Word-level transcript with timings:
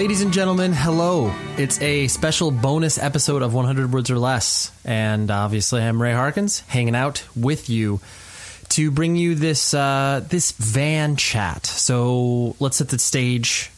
Ladies 0.00 0.22
and 0.22 0.32
gentlemen, 0.32 0.72
hello. 0.72 1.30
It's 1.58 1.78
a 1.82 2.08
special 2.08 2.50
bonus 2.50 2.96
episode 2.96 3.42
of 3.42 3.52
100 3.52 3.92
Words 3.92 4.10
or 4.10 4.18
Less. 4.18 4.72
And 4.82 5.30
obviously, 5.30 5.82
I'm 5.82 6.00
Ray 6.00 6.14
Harkins, 6.14 6.60
hanging 6.60 6.94
out 6.94 7.22
with 7.36 7.68
you 7.68 8.00
to 8.70 8.90
bring 8.90 9.14
you 9.14 9.34
this 9.34 9.74
uh, 9.74 10.24
this 10.26 10.52
van 10.52 11.16
chat. 11.16 11.66
So 11.66 12.56
let's 12.60 12.78
set 12.78 12.88
the 12.88 12.98
stage. 12.98 13.70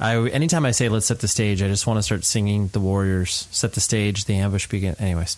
I, 0.00 0.16
anytime 0.30 0.66
I 0.66 0.72
say 0.72 0.88
let's 0.88 1.06
set 1.06 1.20
the 1.20 1.28
stage, 1.28 1.62
I 1.62 1.68
just 1.68 1.86
want 1.86 1.98
to 1.98 2.02
start 2.02 2.24
singing 2.24 2.66
the 2.66 2.80
Warriors, 2.80 3.46
set 3.52 3.74
the 3.74 3.80
stage, 3.80 4.24
the 4.24 4.34
ambush 4.38 4.66
begin. 4.66 4.96
Anyways, 4.98 5.36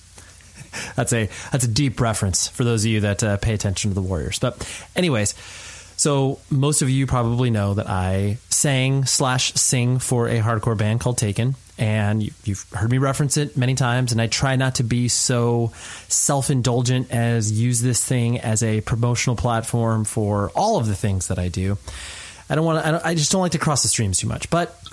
that's 0.96 1.12
a 1.12 1.28
that's 1.50 1.64
a 1.64 1.68
deep 1.68 2.00
reference 2.00 2.48
for 2.48 2.64
those 2.64 2.86
of 2.86 2.90
you 2.90 3.00
that 3.00 3.22
uh, 3.22 3.36
pay 3.36 3.52
attention 3.52 3.90
to 3.90 3.94
the 3.94 4.00
Warriors. 4.00 4.38
But 4.38 4.66
anyways, 4.96 5.34
so 6.02 6.40
most 6.50 6.82
of 6.82 6.90
you 6.90 7.06
probably 7.06 7.50
know 7.50 7.74
that 7.74 7.88
I 7.88 8.38
sang 8.48 9.04
slash 9.04 9.54
sing 9.54 10.00
for 10.00 10.26
a 10.26 10.40
hardcore 10.40 10.76
band 10.76 10.98
called 10.98 11.16
Taken, 11.16 11.54
and 11.78 12.20
you, 12.20 12.32
you've 12.42 12.68
heard 12.72 12.90
me 12.90 12.98
reference 12.98 13.36
it 13.36 13.56
many 13.56 13.76
times. 13.76 14.10
And 14.10 14.20
I 14.20 14.26
try 14.26 14.56
not 14.56 14.74
to 14.76 14.82
be 14.82 15.06
so 15.06 15.70
self 16.08 16.50
indulgent 16.50 17.12
as 17.12 17.52
use 17.52 17.80
this 17.80 18.04
thing 18.04 18.40
as 18.40 18.64
a 18.64 18.80
promotional 18.80 19.36
platform 19.36 20.02
for 20.04 20.50
all 20.56 20.76
of 20.76 20.88
the 20.88 20.96
things 20.96 21.28
that 21.28 21.38
I 21.38 21.46
do. 21.46 21.78
I 22.50 22.56
don't 22.56 22.64
want 22.64 22.84
to. 22.84 23.06
I, 23.06 23.10
I 23.10 23.14
just 23.14 23.30
don't 23.30 23.42
like 23.42 23.52
to 23.52 23.60
cross 23.60 23.84
the 23.84 23.88
streams 23.88 24.18
too 24.18 24.26
much, 24.26 24.50
but. 24.50 24.76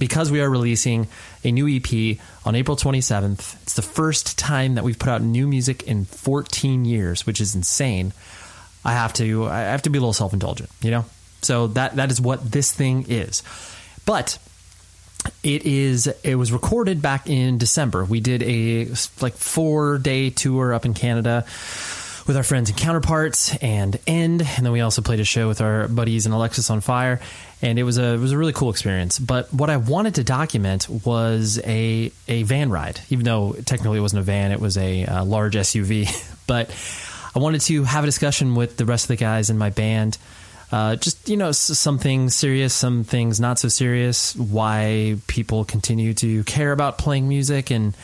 because 0.00 0.30
we 0.30 0.40
are 0.40 0.48
releasing 0.48 1.08
a 1.42 1.50
new 1.50 1.66
EP 1.66 2.18
on 2.44 2.54
April 2.54 2.76
27th, 2.76 3.60
it's 3.62 3.74
the 3.74 3.82
first 3.82 4.38
time 4.38 4.76
that 4.76 4.84
we've 4.84 4.98
put 4.98 5.08
out 5.08 5.22
new 5.22 5.48
music 5.48 5.82
in 5.84 6.04
14 6.04 6.84
years, 6.84 7.26
which 7.26 7.40
is 7.40 7.56
insane. 7.56 8.12
I 8.88 8.92
have 8.92 9.12
to 9.14 9.46
I 9.46 9.60
have 9.60 9.82
to 9.82 9.90
be 9.90 9.98
a 9.98 10.00
little 10.00 10.12
self 10.12 10.32
indulgent, 10.32 10.70
you 10.80 10.90
know. 10.90 11.04
So 11.42 11.68
that 11.68 11.96
that 11.96 12.10
is 12.10 12.20
what 12.20 12.50
this 12.50 12.72
thing 12.72 13.04
is. 13.08 13.42
But 14.06 14.38
it 15.42 15.64
is 15.64 16.06
it 16.24 16.36
was 16.36 16.52
recorded 16.52 17.02
back 17.02 17.28
in 17.28 17.58
December. 17.58 18.04
We 18.04 18.20
did 18.20 18.42
a 18.42 18.86
like 19.20 19.34
four 19.34 19.98
day 19.98 20.30
tour 20.30 20.72
up 20.72 20.86
in 20.86 20.94
Canada 20.94 21.44
with 22.26 22.36
our 22.36 22.42
friends 22.42 22.68
and 22.68 22.78
counterparts 22.78 23.56
and 23.56 23.98
End, 24.06 24.42
and 24.42 24.66
then 24.66 24.72
we 24.72 24.80
also 24.80 25.00
played 25.00 25.20
a 25.20 25.24
show 25.24 25.48
with 25.48 25.60
our 25.60 25.88
buddies 25.88 26.26
and 26.26 26.34
Alexisonfire, 26.34 27.20
and 27.62 27.78
it 27.78 27.82
was 27.82 27.98
a 27.98 28.14
it 28.14 28.18
was 28.18 28.32
a 28.32 28.38
really 28.38 28.52
cool 28.52 28.70
experience. 28.70 29.18
But 29.18 29.52
what 29.52 29.70
I 29.70 29.78
wanted 29.78 30.16
to 30.16 30.24
document 30.24 30.88
was 30.88 31.60
a 31.64 32.12
a 32.26 32.42
van 32.44 32.70
ride, 32.70 33.00
even 33.10 33.24
though 33.24 33.52
technically 33.64 33.98
it 33.98 34.02
wasn't 34.02 34.20
a 34.20 34.24
van, 34.24 34.52
it 34.52 34.60
was 34.60 34.76
a, 34.78 35.04
a 35.04 35.24
large 35.24 35.54
SUV, 35.56 36.08
but. 36.46 36.70
I 37.34 37.38
wanted 37.38 37.60
to 37.62 37.84
have 37.84 38.04
a 38.04 38.06
discussion 38.06 38.54
with 38.54 38.76
the 38.76 38.84
rest 38.84 39.04
of 39.04 39.08
the 39.08 39.16
guys 39.16 39.50
in 39.50 39.58
my 39.58 39.70
band. 39.70 40.18
Uh, 40.70 40.96
just 40.96 41.28
you 41.28 41.36
know, 41.36 41.52
some 41.52 41.98
things 41.98 42.36
serious, 42.36 42.74
some 42.74 43.04
things 43.04 43.40
not 43.40 43.58
so 43.58 43.68
serious. 43.68 44.36
Why 44.36 45.16
people 45.26 45.64
continue 45.64 46.12
to 46.14 46.44
care 46.44 46.72
about 46.72 46.98
playing 46.98 47.28
music, 47.28 47.70
and 47.70 47.96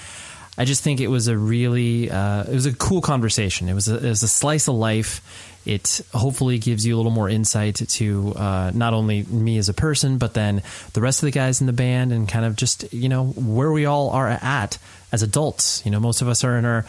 I 0.56 0.64
just 0.64 0.82
think 0.82 1.00
it 1.00 1.08
was 1.08 1.28
a 1.28 1.36
really, 1.36 2.10
uh, 2.10 2.44
it 2.44 2.54
was 2.54 2.66
a 2.66 2.74
cool 2.74 3.02
conversation. 3.02 3.68
It 3.68 3.74
was 3.74 3.88
a, 3.88 3.96
it 3.96 4.08
was 4.08 4.22
a 4.22 4.28
slice 4.28 4.68
of 4.68 4.76
life. 4.76 5.20
It 5.66 6.00
hopefully 6.12 6.58
gives 6.58 6.86
you 6.86 6.94
a 6.94 6.98
little 6.98 7.12
more 7.12 7.28
insight 7.28 7.76
to 7.76 8.34
uh, 8.34 8.70
not 8.74 8.94
only 8.94 9.24
me 9.24 9.58
as 9.58 9.68
a 9.68 9.74
person, 9.74 10.18
but 10.18 10.34
then 10.34 10.62
the 10.92 11.00
rest 11.00 11.22
of 11.22 11.26
the 11.26 11.32
guys 11.32 11.60
in 11.60 11.66
the 11.66 11.72
band, 11.74 12.12
and 12.12 12.26
kind 12.26 12.46
of 12.46 12.56
just 12.56 12.92
you 12.94 13.10
know 13.10 13.26
where 13.26 13.72
we 13.72 13.84
all 13.84 14.08
are 14.10 14.28
at 14.28 14.78
as 15.12 15.22
adults. 15.22 15.84
You 15.84 15.90
know, 15.90 16.00
most 16.00 16.22
of 16.22 16.28
us 16.28 16.44
are 16.44 16.56
in 16.56 16.64
our 16.64 16.86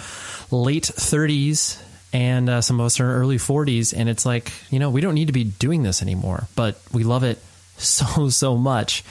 late 0.52 0.86
thirties 0.86 1.82
and 2.16 2.50
uh, 2.50 2.62
some 2.62 2.80
of 2.80 2.86
us 2.86 3.02
are 3.02 3.04
in 3.04 3.12
early 3.12 3.36
40s 3.36 3.94
and 3.96 4.08
it's 4.08 4.26
like 4.26 4.54
you 4.72 4.80
know 4.80 4.90
we 4.90 5.02
don't 5.02 5.16
need 5.16 5.28
to 5.28 5.34
be 5.34 5.44
doing 5.44 5.84
this 5.84 6.02
anymore 6.02 6.48
but 6.56 6.80
we 6.94 7.04
love 7.04 7.24
it 7.24 7.38
so 7.78 8.30
so 8.30 8.58
much. 8.58 9.04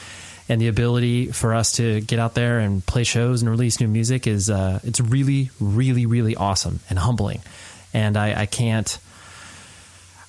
And 0.46 0.60
the 0.60 0.68
ability 0.68 1.32
for 1.32 1.54
us 1.54 1.72
to 1.72 2.02
get 2.02 2.18
out 2.18 2.34
there 2.34 2.58
and 2.58 2.84
play 2.84 3.04
shows 3.04 3.40
and 3.40 3.50
release 3.50 3.80
new 3.80 3.88
music 3.88 4.26
is 4.26 4.50
uh, 4.50 4.80
it's 4.82 5.00
really 5.00 5.50
really 5.60 6.06
really 6.06 6.34
awesome 6.34 6.80
and 6.90 6.98
humbling. 6.98 7.42
And 7.92 8.16
i, 8.16 8.42
I 8.42 8.46
can't 8.46 8.98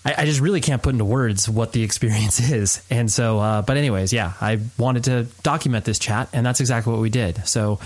I, 0.06 0.13
I, 0.19 0.25
just 0.25 0.39
really 0.39 0.62
can't 0.62 0.83
put 0.83 0.94
into 0.94 1.04
words 1.04 1.50
what 1.50 1.71
the 1.71 1.81
experience 1.89 2.39
is. 2.51 2.86
And 2.89 3.12
so 3.12 3.39
uh, 3.39 3.62
but 3.62 3.78
anyways 3.78 4.12
yeah 4.13 4.33
i 4.42 4.60
wanted 4.78 5.06
to 5.06 5.24
document 5.44 5.86
this 5.86 6.00
chat 6.00 6.30
and 6.33 6.45
that's 6.45 6.60
exactly 6.60 6.92
what 6.92 7.01
we 7.01 7.10
did. 7.10 7.48
So 7.48 7.80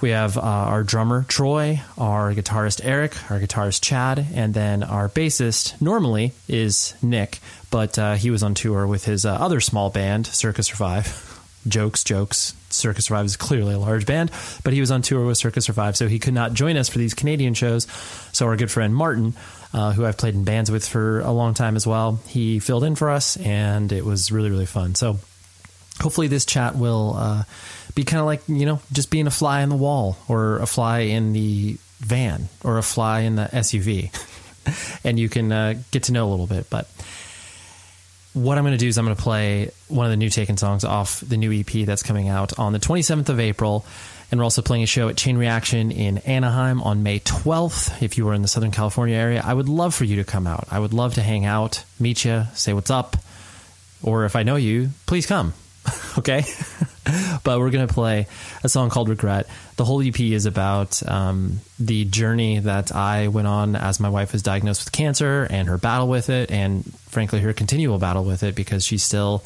we 0.00 0.10
have 0.10 0.36
uh, 0.36 0.40
our 0.40 0.82
drummer 0.82 1.24
Troy, 1.28 1.80
our 1.96 2.32
guitarist 2.32 2.80
Eric, 2.84 3.14
our 3.30 3.40
guitarist 3.40 3.82
Chad, 3.82 4.24
and 4.34 4.54
then 4.54 4.82
our 4.82 5.08
bassist 5.08 5.80
normally 5.80 6.32
is 6.48 6.94
Nick, 7.02 7.40
but 7.70 7.98
uh, 7.98 8.14
he 8.14 8.30
was 8.30 8.42
on 8.42 8.54
tour 8.54 8.86
with 8.86 9.04
his 9.04 9.26
uh, 9.26 9.34
other 9.34 9.60
small 9.60 9.90
band, 9.90 10.26
Circa 10.26 10.62
Survive. 10.62 11.24
jokes, 11.68 12.04
jokes. 12.04 12.54
Circa 12.70 13.02
Survive 13.02 13.26
is 13.26 13.36
clearly 13.36 13.74
a 13.74 13.78
large 13.78 14.06
band, 14.06 14.30
but 14.62 14.72
he 14.72 14.80
was 14.80 14.90
on 14.90 15.02
tour 15.02 15.24
with 15.26 15.38
Circa 15.38 15.60
Survive, 15.60 15.96
so 15.96 16.06
he 16.06 16.18
could 16.18 16.34
not 16.34 16.52
join 16.52 16.76
us 16.76 16.88
for 16.88 16.98
these 16.98 17.14
Canadian 17.14 17.54
shows. 17.54 17.86
So 18.32 18.46
our 18.46 18.56
good 18.56 18.70
friend 18.70 18.94
Martin, 18.94 19.34
uh, 19.72 19.92
who 19.92 20.04
I've 20.04 20.18
played 20.18 20.34
in 20.34 20.44
bands 20.44 20.70
with 20.70 20.86
for 20.86 21.20
a 21.20 21.30
long 21.30 21.54
time 21.54 21.76
as 21.76 21.86
well, 21.86 22.20
he 22.26 22.58
filled 22.58 22.84
in 22.84 22.94
for 22.94 23.10
us, 23.10 23.36
and 23.36 23.90
it 23.92 24.04
was 24.04 24.30
really 24.30 24.50
really 24.50 24.66
fun. 24.66 24.94
So 24.94 25.18
hopefully 26.08 26.26
this 26.26 26.46
chat 26.46 26.74
will 26.74 27.12
uh, 27.18 27.42
be 27.94 28.02
kind 28.02 28.18
of 28.18 28.24
like 28.24 28.40
you 28.48 28.64
know 28.64 28.80
just 28.90 29.10
being 29.10 29.26
a 29.26 29.30
fly 29.30 29.60
in 29.60 29.68
the 29.68 29.76
wall 29.76 30.16
or 30.26 30.56
a 30.56 30.66
fly 30.66 31.00
in 31.00 31.34
the 31.34 31.76
van 31.98 32.48
or 32.64 32.78
a 32.78 32.82
fly 32.82 33.20
in 33.20 33.36
the 33.36 33.44
SUV, 33.44 34.10
and 35.04 35.18
you 35.18 35.28
can 35.28 35.52
uh, 35.52 35.74
get 35.90 36.04
to 36.04 36.12
know 36.12 36.26
a 36.26 36.30
little 36.30 36.46
bit. 36.46 36.70
But 36.70 36.88
what 38.32 38.56
I'm 38.56 38.64
going 38.64 38.72
to 38.72 38.78
do 38.78 38.88
is 38.88 38.96
I'm 38.96 39.04
going 39.04 39.16
to 39.18 39.22
play 39.22 39.70
one 39.88 40.06
of 40.06 40.10
the 40.10 40.16
new 40.16 40.30
Taken 40.30 40.56
songs 40.56 40.82
off 40.82 41.20
the 41.20 41.36
new 41.36 41.52
EP 41.52 41.84
that's 41.84 42.02
coming 42.02 42.28
out 42.28 42.58
on 42.58 42.72
the 42.72 42.78
27th 42.78 43.28
of 43.28 43.38
April. 43.38 43.84
And 44.30 44.38
we're 44.38 44.44
also 44.44 44.60
playing 44.60 44.82
a 44.82 44.86
show 44.86 45.08
at 45.08 45.16
Chain 45.16 45.38
Reaction 45.38 45.90
in 45.90 46.18
Anaheim 46.18 46.82
on 46.82 47.02
May 47.02 47.20
12th. 47.20 48.02
If 48.02 48.18
you 48.18 48.28
are 48.28 48.34
in 48.34 48.42
the 48.42 48.48
Southern 48.48 48.70
California 48.70 49.16
area, 49.16 49.42
I 49.42 49.54
would 49.54 49.70
love 49.70 49.94
for 49.94 50.04
you 50.04 50.16
to 50.16 50.24
come 50.24 50.46
out. 50.46 50.68
I 50.70 50.78
would 50.78 50.92
love 50.92 51.14
to 51.14 51.22
hang 51.22 51.46
out, 51.46 51.82
meet 51.98 52.26
you, 52.26 52.44
say 52.54 52.74
what's 52.74 52.90
up. 52.90 53.16
Or 54.02 54.24
if 54.24 54.36
I 54.36 54.42
know 54.42 54.56
you, 54.56 54.90
please 55.06 55.26
come. 55.26 55.54
okay? 56.18 56.44
but 57.44 57.58
we're 57.58 57.70
going 57.70 57.86
to 57.86 57.92
play 57.92 58.26
a 58.62 58.68
song 58.68 58.90
called 58.90 59.08
Regret. 59.08 59.46
The 59.76 59.84
whole 59.84 60.06
EP 60.06 60.18
is 60.20 60.46
about 60.46 61.06
um, 61.08 61.60
the 61.78 62.04
journey 62.04 62.58
that 62.58 62.94
I 62.94 63.28
went 63.28 63.46
on 63.46 63.76
as 63.76 64.00
my 64.00 64.08
wife 64.08 64.32
was 64.32 64.42
diagnosed 64.42 64.84
with 64.84 64.92
cancer 64.92 65.46
and 65.48 65.68
her 65.68 65.78
battle 65.78 66.08
with 66.08 66.30
it, 66.30 66.50
and 66.50 66.84
frankly, 67.08 67.40
her 67.40 67.52
continual 67.52 67.98
battle 67.98 68.24
with 68.24 68.42
it 68.42 68.54
because 68.54 68.84
she's 68.84 69.02
still 69.02 69.42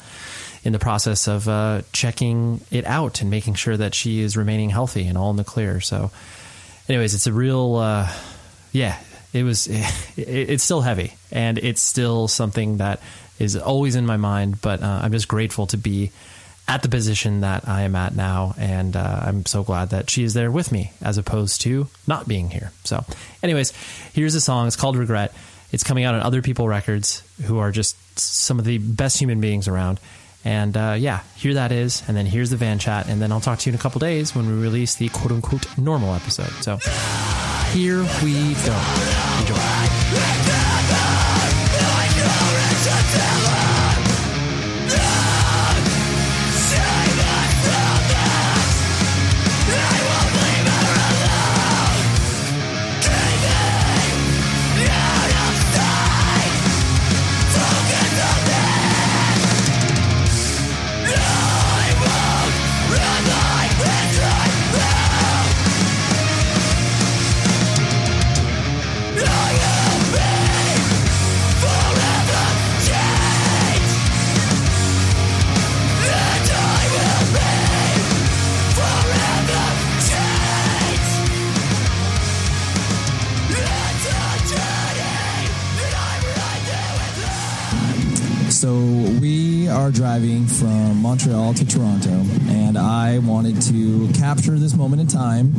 in 0.63 0.71
the 0.71 0.79
process 0.79 1.27
of 1.27 1.47
uh, 1.47 1.81
checking 1.91 2.61
it 2.71 2.85
out 2.85 3.21
and 3.21 3.29
making 3.29 3.53
sure 3.53 3.75
that 3.75 3.93
she 3.93 4.21
is 4.21 4.37
remaining 4.37 4.69
healthy 4.69 5.07
and 5.07 5.17
all 5.17 5.29
in 5.29 5.35
the 5.35 5.43
clear. 5.43 5.81
So, 5.81 6.11
anyways, 6.87 7.13
it's 7.13 7.27
a 7.27 7.33
real, 7.33 7.75
uh, 7.75 8.09
yeah, 8.71 8.97
it 9.33 9.43
was, 9.43 9.67
it, 9.67 9.89
it's 10.17 10.63
still 10.63 10.81
heavy 10.81 11.15
and 11.31 11.57
it's 11.57 11.81
still 11.81 12.27
something 12.27 12.77
that 12.77 13.01
is 13.39 13.57
always 13.57 13.95
in 13.95 14.05
my 14.05 14.17
mind, 14.17 14.61
but 14.61 14.81
uh, 14.81 15.01
I'm 15.03 15.11
just 15.11 15.27
grateful 15.27 15.67
to 15.67 15.77
be 15.77 16.11
at 16.67 16.81
the 16.81 16.89
position 16.89 17.41
that 17.41 17.67
I 17.67 17.81
am 17.81 17.95
at 17.95 18.15
now. 18.15 18.55
And 18.57 18.95
uh, 18.95 19.21
I'm 19.23 19.45
so 19.45 19.63
glad 19.63 19.89
that 19.89 20.09
she 20.09 20.23
is 20.23 20.33
there 20.33 20.51
with 20.51 20.71
me 20.71 20.91
as 21.01 21.17
opposed 21.17 21.61
to 21.61 21.87
not 22.07 22.27
being 22.27 22.49
here. 22.49 22.71
So, 22.83 23.05
anyways, 23.41 23.71
here's 24.13 24.35
a 24.35 24.41
song. 24.41 24.67
It's 24.67 24.75
called 24.75 24.95
Regret. 24.95 25.33
It's 25.71 25.83
coming 25.83 26.03
out 26.03 26.13
on 26.15 26.21
Other 26.21 26.41
People 26.41 26.67
Records, 26.67 27.23
who 27.45 27.57
are 27.57 27.71
just 27.71 27.97
some 28.17 28.59
of 28.59 28.65
the 28.65 28.77
best 28.77 29.19
human 29.19 29.41
beings 29.41 29.67
around. 29.67 29.99
And 30.45 30.75
uh, 30.75 30.95
yeah, 30.97 31.21
here 31.35 31.55
that 31.55 31.71
is. 31.71 32.03
And 32.07 32.15
then 32.15 32.25
here's 32.25 32.49
the 32.49 32.57
van 32.57 32.79
chat. 32.79 33.07
And 33.07 33.21
then 33.21 33.31
I'll 33.31 33.41
talk 33.41 33.59
to 33.59 33.69
you 33.69 33.73
in 33.73 33.79
a 33.79 33.81
couple 33.81 33.99
days 33.99 34.35
when 34.35 34.45
we 34.45 34.61
release 34.61 34.95
the 34.95 35.09
quote 35.09 35.31
unquote 35.31 35.77
normal 35.77 36.13
episode. 36.13 36.51
So 36.63 36.77
here 37.71 38.01
we 38.21 38.53
go. 38.65 38.81
Enjoy. 39.39 40.52
We 89.73 89.79
are 89.79 89.91
driving 89.91 90.45
from 90.45 91.01
Montreal 91.01 91.55
to 91.55 91.65
Toronto, 91.65 92.23
and 92.47 92.77
I 92.77 93.17
wanted 93.17 93.59
to 93.63 94.07
capture 94.13 94.59
this 94.59 94.75
moment 94.75 95.01
in 95.01 95.07
time, 95.07 95.51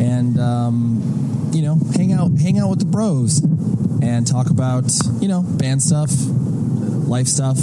and 0.00 0.40
um, 0.40 1.50
you 1.52 1.60
know, 1.60 1.78
hang 1.94 2.14
out, 2.14 2.30
hang 2.40 2.58
out 2.58 2.70
with 2.70 2.78
the 2.78 2.86
bros, 2.86 3.40
and 4.02 4.26
talk 4.26 4.48
about 4.48 4.90
you 5.20 5.28
know 5.28 5.42
band 5.42 5.82
stuff, 5.82 6.10
life 7.06 7.26
stuff. 7.26 7.58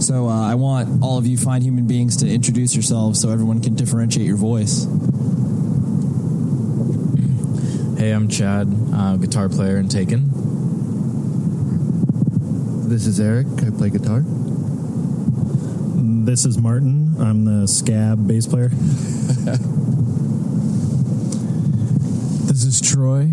So 0.00 0.26
uh, 0.28 0.50
I 0.50 0.56
want 0.56 1.00
all 1.00 1.16
of 1.16 1.28
you 1.28 1.38
fine 1.38 1.62
human 1.62 1.86
beings 1.86 2.16
to 2.18 2.28
introduce 2.28 2.74
yourselves, 2.74 3.20
so 3.20 3.30
everyone 3.30 3.62
can 3.62 3.76
differentiate 3.76 4.26
your 4.26 4.36
voice. 4.36 4.84
Hey, 8.00 8.10
I'm 8.10 8.28
Chad, 8.28 8.66
uh, 8.92 9.14
guitar 9.14 9.48
player 9.48 9.76
in 9.76 9.88
Taken. 9.88 10.28
This 12.88 13.06
is 13.06 13.20
Eric. 13.20 13.46
I 13.64 13.70
play 13.70 13.90
guitar. 13.90 14.24
This 16.26 16.44
is 16.44 16.58
Martin. 16.58 17.14
I'm 17.20 17.44
the 17.44 17.68
scab 17.68 18.26
bass 18.26 18.48
player. 18.48 18.66
this 22.48 22.64
is 22.64 22.80
Troy. 22.80 23.30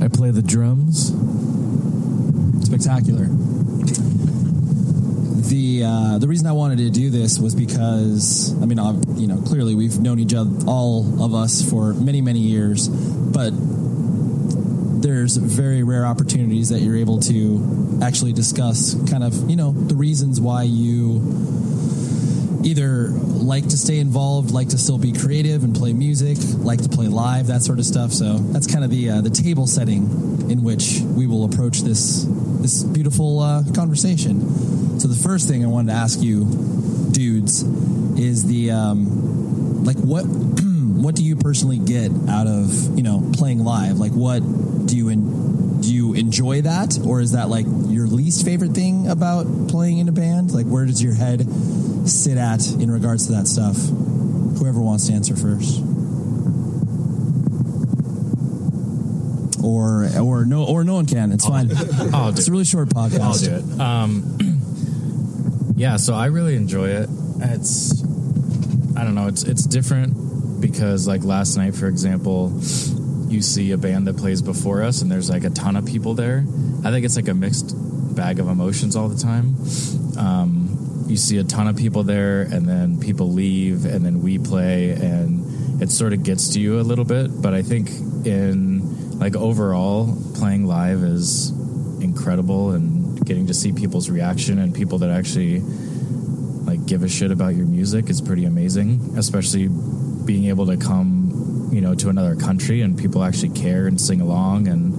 I 0.00 0.06
play 0.06 0.30
the 0.30 0.40
drums. 0.40 1.08
Spectacular. 2.64 3.24
The 5.48 5.82
uh, 5.84 6.18
the 6.18 6.28
reason 6.28 6.46
I 6.46 6.52
wanted 6.52 6.78
to 6.78 6.90
do 6.90 7.10
this 7.10 7.40
was 7.40 7.56
because 7.56 8.54
I 8.62 8.66
mean 8.66 8.78
I've, 8.78 9.02
you 9.18 9.26
know 9.26 9.42
clearly 9.42 9.74
we've 9.74 9.98
known 9.98 10.20
each 10.20 10.32
other 10.32 10.52
all 10.68 11.24
of 11.24 11.34
us 11.34 11.68
for 11.68 11.94
many 11.94 12.20
many 12.20 12.38
years, 12.38 12.86
but 12.88 13.50
there's 15.02 15.36
very 15.36 15.82
rare 15.82 16.06
opportunities 16.06 16.68
that 16.68 16.78
you're 16.78 16.96
able 16.96 17.18
to 17.22 17.98
actually 18.04 18.32
discuss 18.32 18.94
kind 19.10 19.24
of 19.24 19.50
you 19.50 19.56
know 19.56 19.72
the 19.72 19.96
reasons 19.96 20.40
why 20.40 20.62
you 20.62 21.49
either 22.64 23.08
like 23.08 23.64
to 23.64 23.76
stay 23.76 23.98
involved, 23.98 24.50
like 24.50 24.68
to 24.68 24.78
still 24.78 24.98
be 24.98 25.12
creative 25.12 25.64
and 25.64 25.74
play 25.74 25.92
music, 25.92 26.38
like 26.58 26.82
to 26.82 26.88
play 26.88 27.06
live, 27.06 27.46
that 27.46 27.62
sort 27.62 27.78
of 27.78 27.84
stuff. 27.84 28.12
So 28.12 28.38
that's 28.38 28.66
kind 28.66 28.84
of 28.84 28.90
the 28.90 29.10
uh, 29.10 29.20
the 29.20 29.30
table 29.30 29.66
setting 29.66 30.50
in 30.50 30.62
which 30.62 31.00
we 31.02 31.26
will 31.26 31.44
approach 31.44 31.80
this 31.80 32.26
this 32.60 32.82
beautiful 32.82 33.40
uh, 33.40 33.62
conversation. 33.74 34.98
So 35.00 35.08
the 35.08 35.16
first 35.16 35.48
thing 35.48 35.64
I 35.64 35.68
wanted 35.68 35.92
to 35.92 35.98
ask 35.98 36.20
you, 36.20 36.44
dudes, 37.12 37.62
is 38.18 38.46
the 38.46 38.70
um, 38.70 39.84
like 39.84 39.96
what 39.96 40.22
what 40.24 41.14
do 41.14 41.24
you 41.24 41.36
personally 41.36 41.78
get 41.78 42.10
out 42.28 42.46
of 42.46 42.96
you 42.96 43.02
know 43.02 43.30
playing 43.34 43.64
live? 43.64 43.98
Like 43.98 44.12
what 44.12 44.40
do 44.86 44.96
you 44.96 45.14
do 45.80 45.94
you 45.94 46.14
enjoy 46.14 46.62
that, 46.62 46.98
or 47.06 47.20
is 47.20 47.32
that 47.32 47.48
like 47.48 47.66
your 47.88 48.06
least 48.06 48.44
favorite 48.44 48.72
thing 48.72 49.08
about 49.08 49.46
playing 49.68 49.98
in 49.98 50.08
a 50.08 50.12
band? 50.12 50.52
Like 50.52 50.66
where 50.66 50.84
does 50.84 51.02
your 51.02 51.14
head 51.14 51.40
sit 52.06 52.36
at 52.36 52.66
in 52.72 52.90
regards 52.90 53.26
to 53.26 53.32
that 53.32 53.46
stuff? 53.46 53.76
Whoever 54.58 54.80
wants 54.80 55.06
to 55.08 55.12
answer 55.12 55.36
first. 55.36 55.80
Or 59.62 60.08
or 60.18 60.44
no 60.46 60.64
or 60.64 60.84
no 60.84 60.94
one 60.94 61.06
can. 61.06 61.32
It's 61.32 61.46
fine. 61.46 61.70
I'll 62.14 62.32
do 62.32 62.38
it's 62.38 62.48
a 62.48 62.50
really 62.50 62.64
short 62.64 62.88
podcast. 62.88 63.20
I'll 63.20 63.60
do 63.60 63.74
it. 63.74 63.80
Um, 63.80 65.72
yeah, 65.76 65.96
so 65.96 66.14
I 66.14 66.26
really 66.26 66.56
enjoy 66.56 66.88
it. 66.88 67.08
It's 67.40 68.02
I 68.96 69.04
don't 69.04 69.14
know. 69.14 69.28
It's 69.28 69.44
it's 69.44 69.64
different 69.64 70.60
because 70.60 71.06
like 71.06 71.24
last 71.24 71.56
night, 71.56 71.74
for 71.74 71.88
example, 71.88 72.52
you 73.28 73.42
see 73.42 73.70
a 73.72 73.78
band 73.78 74.06
that 74.06 74.16
plays 74.16 74.42
before 74.42 74.82
us, 74.82 75.02
and 75.02 75.10
there's 75.10 75.30
like 75.30 75.44
a 75.44 75.50
ton 75.50 75.76
of 75.76 75.86
people 75.86 76.14
there. 76.14 76.44
I 76.84 76.90
think 76.90 77.04
it's 77.04 77.16
like 77.16 77.28
a 77.28 77.34
mixed 77.34 77.74
bag 78.14 78.40
of 78.40 78.48
emotions 78.48 78.96
all 78.96 79.08
the 79.08 79.20
time. 79.22 79.54
You 81.10 81.16
see 81.16 81.38
a 81.38 81.44
ton 81.44 81.66
of 81.66 81.76
people 81.76 82.04
there, 82.04 82.42
and 82.42 82.68
then 82.68 83.00
people 83.00 83.32
leave, 83.32 83.84
and 83.84 84.06
then 84.06 84.22
we 84.22 84.38
play, 84.38 84.90
and 84.90 85.82
it 85.82 85.90
sort 85.90 86.12
of 86.12 86.22
gets 86.22 86.50
to 86.50 86.60
you 86.60 86.78
a 86.78 86.82
little 86.82 87.04
bit. 87.04 87.42
But 87.42 87.52
I 87.52 87.62
think 87.62 87.90
in 88.24 89.18
like 89.18 89.34
overall, 89.34 90.16
playing 90.36 90.66
live 90.66 91.02
is 91.02 91.50
incredible, 92.00 92.70
and 92.70 93.26
getting 93.26 93.48
to 93.48 93.54
see 93.54 93.72
people's 93.72 94.08
reaction 94.08 94.58
and 94.58 94.74
people 94.74 94.98
that 94.98 95.10
actually 95.10 95.60
like 95.60 96.86
give 96.86 97.02
a 97.02 97.08
shit 97.08 97.30
about 97.30 97.56
your 97.56 97.66
music 97.66 98.08
is 98.08 98.20
pretty 98.20 98.44
amazing, 98.44 99.14
especially 99.16 99.68
being 100.24 100.46
able 100.46 100.66
to 100.66 100.76
come, 100.76 101.70
you 101.72 101.80
know, 101.80 101.94
to 101.94 102.08
another 102.08 102.36
country 102.36 102.82
and 102.82 102.96
people 102.98 103.24
actually 103.24 103.50
care 103.50 103.86
and 103.86 104.00
sing 104.00 104.20
along 104.20 104.68
and 104.68 104.89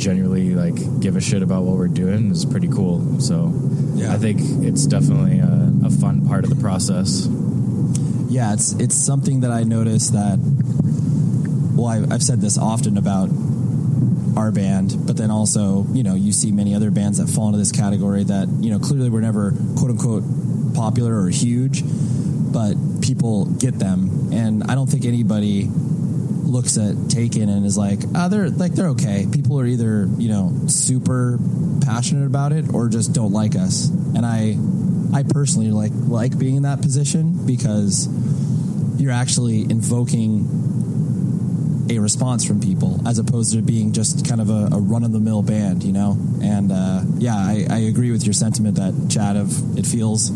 generally 0.00 0.54
like 0.54 0.74
give 1.00 1.14
a 1.16 1.20
shit 1.20 1.42
about 1.42 1.62
what 1.62 1.76
we're 1.76 1.86
doing 1.88 2.30
is 2.32 2.44
pretty 2.44 2.68
cool. 2.68 3.20
So 3.20 3.52
Yeah. 3.94 4.12
I 4.14 4.16
think 4.18 4.40
it's 4.64 4.86
definitely 4.86 5.38
a, 5.38 5.72
a 5.86 5.90
fun 5.90 6.26
part 6.26 6.44
of 6.44 6.50
the 6.50 6.56
process. 6.56 7.28
Yeah, 8.28 8.52
it's 8.54 8.72
it's 8.74 8.94
something 8.96 9.40
that 9.40 9.50
I 9.50 9.62
noticed 9.64 10.12
that. 10.14 10.38
Well, 11.76 11.86
I, 11.86 12.14
I've 12.14 12.22
said 12.22 12.40
this 12.40 12.56
often 12.58 12.96
about 12.96 13.28
our 14.36 14.50
band, 14.52 14.94
but 15.06 15.16
then 15.16 15.30
also, 15.30 15.84
you 15.92 16.02
know, 16.02 16.14
you 16.14 16.32
see 16.32 16.52
many 16.52 16.74
other 16.74 16.90
bands 16.90 17.18
that 17.18 17.26
fall 17.28 17.46
into 17.48 17.58
this 17.58 17.72
category 17.72 18.24
that 18.24 18.48
you 18.60 18.70
know 18.70 18.78
clearly 18.78 19.10
were 19.10 19.20
never 19.20 19.52
quote 19.76 19.90
unquote 19.90 20.24
popular 20.74 21.20
or 21.20 21.28
huge, 21.28 21.82
but 22.52 22.74
people 23.02 23.46
get 23.46 23.78
them, 23.78 24.30
and 24.32 24.64
I 24.64 24.74
don't 24.76 24.88
think 24.88 25.04
anybody 25.04 25.68
looks 26.50 26.76
at 26.78 27.10
Taken 27.10 27.48
and 27.48 27.64
is 27.64 27.78
like, 27.78 28.00
ah, 28.14 28.28
they're 28.28 28.50
like 28.50 28.72
they're 28.72 28.90
okay. 28.90 29.26
People 29.30 29.58
are 29.60 29.66
either 29.66 30.08
you 30.18 30.28
know 30.28 30.52
super 30.66 31.38
passionate 31.84 32.26
about 32.26 32.52
it 32.52 32.72
or 32.74 32.88
just 32.88 33.12
don't 33.12 33.32
like 33.32 33.56
us, 33.56 33.88
and 33.88 34.24
I 34.24 34.56
I 35.12 35.24
personally 35.24 35.70
like 35.70 35.92
like 35.94 36.38
being 36.38 36.56
in 36.56 36.62
that 36.62 36.82
position 36.82 37.46
because 37.46 38.08
you're 39.00 39.12
actually 39.12 39.62
invoking 39.62 40.70
a 41.90 41.98
response 41.98 42.44
from 42.44 42.60
people 42.60 43.00
as 43.06 43.18
opposed 43.18 43.52
to 43.52 43.62
being 43.62 43.92
just 43.92 44.28
kind 44.28 44.40
of 44.40 44.48
a, 44.48 44.68
a 44.72 44.78
run 44.78 45.02
of 45.02 45.12
the 45.12 45.18
mill 45.18 45.42
band, 45.42 45.82
you 45.82 45.92
know. 45.92 46.16
And 46.42 46.70
uh, 46.70 47.02
yeah, 47.18 47.34
I, 47.34 47.66
I, 47.68 47.78
agree 47.78 48.12
with 48.12 48.24
your 48.24 48.32
sentiment 48.32 48.76
that 48.76 49.08
Chad 49.10 49.36
of 49.36 49.78
it 49.78 49.86
feels, 49.86 50.30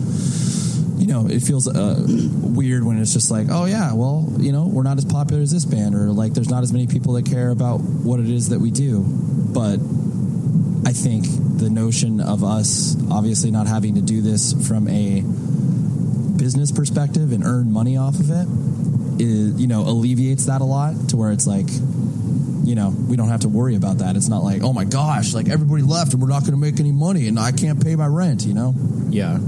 you 0.97 1.07
know, 1.07 1.27
it 1.27 1.41
feels 1.41 1.69
uh, 1.69 2.05
weird 2.07 2.85
when 2.85 3.01
it's 3.01 3.13
just 3.13 3.31
like, 3.31 3.49
oh 3.51 3.65
yeah, 3.65 3.93
well, 3.93 4.27
you 4.39 4.53
know, 4.53 4.67
we're 4.67 4.83
not 4.83 4.99
as 4.99 5.05
popular 5.05 5.43
as 5.43 5.51
this 5.51 5.65
band, 5.65 5.95
or 5.95 6.13
like 6.13 6.35
there's 6.35 6.51
not 6.51 6.63
as 6.63 6.73
many 6.73 6.87
people 6.87 7.15
that 7.15 7.27
care 7.27 7.51
about 7.51 7.79
what 7.79 8.21
it 8.21 8.29
is 8.29 8.51
that 8.51 8.61
we 8.61 8.71
do. 8.71 9.05
But 9.07 9.77
I 10.87 10.93
think 10.93 11.25
the 11.59 11.71
notion 11.71 12.21
of 12.21 12.45
us 12.45 12.97
obviously 13.11 13.51
not 13.51 13.67
having 13.67 13.95
to 13.95 14.03
do 14.03 14.21
this 14.21 14.53
from 14.69 14.89
a 14.89 15.23
business 16.37 16.71
perspective 16.71 17.33
and 17.33 17.45
earn 17.45 17.73
money 17.73 17.97
off 17.97 18.15
of 18.17 18.31
it 18.31 18.47
is, 19.21 19.61
you 19.61 19.67
know, 19.67 19.83
alleviates 19.83 20.47
that 20.47 20.61
a 20.61 20.65
lot 20.65 21.09
to 21.09 21.17
where 21.17 21.33
it's 21.33 21.47
like, 21.47 21.67
you 22.65 22.75
know, 22.75 22.95
we 23.09 23.17
don't 23.17 23.29
have 23.29 23.41
to 23.41 23.49
worry 23.49 23.77
about 23.77 23.99
that. 23.99 24.17
It's 24.17 24.29
not 24.29 24.43
like, 24.43 24.63
oh 24.63 24.73
my 24.73 24.85
gosh, 24.85 25.35
like 25.35 25.49
everybody 25.49 25.83
left 25.83 26.13
and 26.13 26.23
we're 26.23 26.29
not 26.29 26.41
going 26.41 26.53
to 26.53 26.59
make 26.59 26.81
any 26.81 26.93
money 26.93 27.29
and 27.29 27.39
I 27.39 27.53
can't 27.53 27.83
pay 27.83 27.97
my 27.97 28.07
rent, 28.07 28.45
you 28.45 28.55
know? 28.55 28.75
Yeah. 29.09 29.39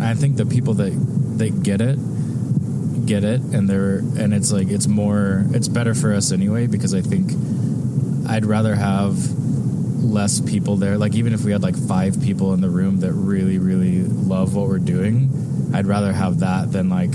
I 0.00 0.14
think 0.14 0.36
the 0.36 0.46
people 0.46 0.74
that, 0.74 0.92
that 1.38 1.62
get 1.62 1.80
it, 1.80 1.98
get 3.06 3.24
it 3.24 3.40
and 3.40 3.68
they're, 3.68 3.98
and 3.98 4.32
it's 4.32 4.52
like, 4.52 4.68
it's 4.68 4.86
more, 4.86 5.44
it's 5.50 5.68
better 5.68 5.94
for 5.94 6.12
us 6.12 6.32
anyway, 6.32 6.66
because 6.66 6.94
I 6.94 7.00
think 7.00 7.30
I'd 8.28 8.44
rather 8.44 8.74
have 8.74 9.16
less 10.04 10.40
people 10.40 10.76
there. 10.76 10.96
Like 10.96 11.14
even 11.14 11.32
if 11.32 11.44
we 11.44 11.52
had 11.52 11.62
like 11.62 11.76
five 11.76 12.22
people 12.22 12.54
in 12.54 12.60
the 12.60 12.70
room 12.70 13.00
that 13.00 13.12
really, 13.12 13.58
really 13.58 14.02
love 14.02 14.54
what 14.54 14.68
we're 14.68 14.78
doing, 14.78 15.70
I'd 15.74 15.86
rather 15.86 16.12
have 16.12 16.40
that 16.40 16.72
than 16.72 16.88
like 16.88 17.10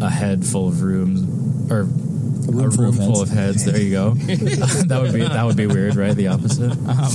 a 0.00 0.10
head 0.10 0.44
full 0.44 0.68
of 0.68 0.82
rooms 0.82 1.70
or 1.70 1.80
a 1.80 1.84
room, 1.84 2.68
a 2.68 2.70
full, 2.70 2.84
room 2.84 2.88
of 2.88 2.96
full, 2.96 3.22
of 3.22 3.30
heads. 3.30 3.64
There 3.64 3.80
you 3.80 3.90
go. 3.90 4.10
that 4.14 4.98
would 5.00 5.12
be 5.12 5.20
that 5.20 5.44
would 5.44 5.56
be 5.56 5.66
weird, 5.66 5.96
right? 5.96 6.14
The 6.14 6.28
opposite. 6.28 6.72
Um, 6.72 7.12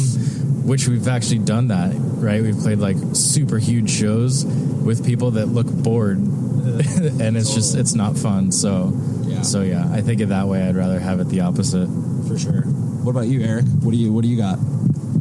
which 0.66 0.88
we've 0.88 1.08
actually 1.08 1.40
done 1.40 1.70
that, 1.70 1.94
right? 2.18 2.42
We've 2.42 2.58
played 2.58 2.80
like 2.80 2.98
super 3.14 3.58
huge 3.58 3.90
shows 3.90 4.46
with 4.46 5.06
people 5.06 5.32
that 5.32 5.48
look 5.48 5.68
bored, 5.68 6.18
and 6.18 7.38
it's 7.38 7.54
just 7.54 7.76
it's 7.76 7.94
not 7.94 8.18
fun. 8.18 8.52
So, 8.52 8.92
yeah. 9.24 9.42
so 9.42 9.62
yeah, 9.62 9.88
I 9.92 10.02
think 10.02 10.22
it 10.22 10.28
that 10.28 10.48
way. 10.48 10.62
I'd 10.62 10.76
rather 10.76 11.00
have 11.00 11.20
it 11.20 11.30
the 11.30 11.42
opposite 11.42 11.88
for 12.28 12.38
sure. 12.38 12.62
What 12.62 13.12
about 13.12 13.28
you, 13.28 13.42
Eric? 13.42 13.66
What 13.82 13.92
do 13.92 13.98
you 13.98 14.12
What 14.12 14.24
do 14.24 14.28
you 14.28 14.38
got? 14.38 14.60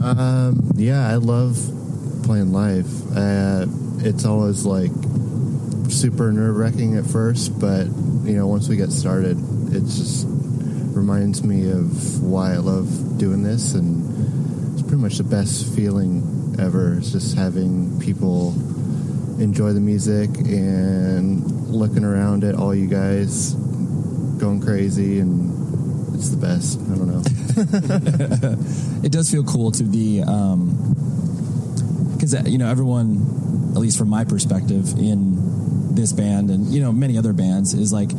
Um, 0.03 0.73
yeah, 0.77 1.09
I 1.09 1.15
love 1.15 1.57
playing 2.25 2.53
live. 2.53 2.87
Uh, 3.17 3.67
it's 3.99 4.25
always 4.25 4.65
like 4.65 4.91
super 5.91 6.33
nerve 6.33 6.57
wracking 6.57 6.97
at 6.97 7.07
first, 7.07 7.59
but 7.61 7.87
you 7.87 8.37
know, 8.37 8.47
once 8.47 8.69
we 8.69 8.77
get 8.77 8.91
started, 8.91 9.39
it 9.73 9.81
just 9.81 10.27
reminds 10.27 11.45
me 11.45 11.71
of 11.71 12.23
why 12.23 12.55
I 12.55 12.57
love 12.57 13.19
doing 13.19 13.43
this, 13.43 13.75
and 13.75 14.73
it's 14.73 14.83
pretty 14.83 15.03
much 15.03 15.19
the 15.19 15.25
best 15.25 15.75
feeling 15.75 16.36
ever. 16.59 16.97
It's 16.99 17.13
just 17.13 17.37
having 17.37 18.01
people 18.01 18.55
enjoy 19.41 19.73
the 19.73 19.81
music 19.81 20.31
and 20.39 21.69
looking 21.69 22.05
around 22.05 22.45
at 22.45 22.55
all 22.55 22.75
you 22.75 22.87
guys 22.87 23.55
going 24.39 24.61
crazy 24.61 25.21
and 25.21 26.15
it's 26.15 26.31
the 26.31 26.37
best. 26.37 26.81
I 26.81 26.97
don't 26.97 27.09
know. 27.09 27.23
it 29.05 29.13
does 29.13 29.31
feel 29.31 29.45
cool 29.45 29.71
to 29.73 29.85
be, 29.85 30.21
because 30.21 32.35
um, 32.35 32.47
you 32.47 32.59
know 32.59 32.69
everyone, 32.69 33.73
at 33.75 33.81
least 33.81 33.99
from 33.99 34.09
my 34.09 34.25
perspective, 34.25 34.93
in 34.99 35.95
this 35.95 36.13
band 36.13 36.51
and 36.51 36.67
you 36.67 36.81
know 36.81 36.93
many 36.93 37.17
other 37.17 37.33
bands 37.33 37.75
is 37.75 37.93
like 37.93 38.11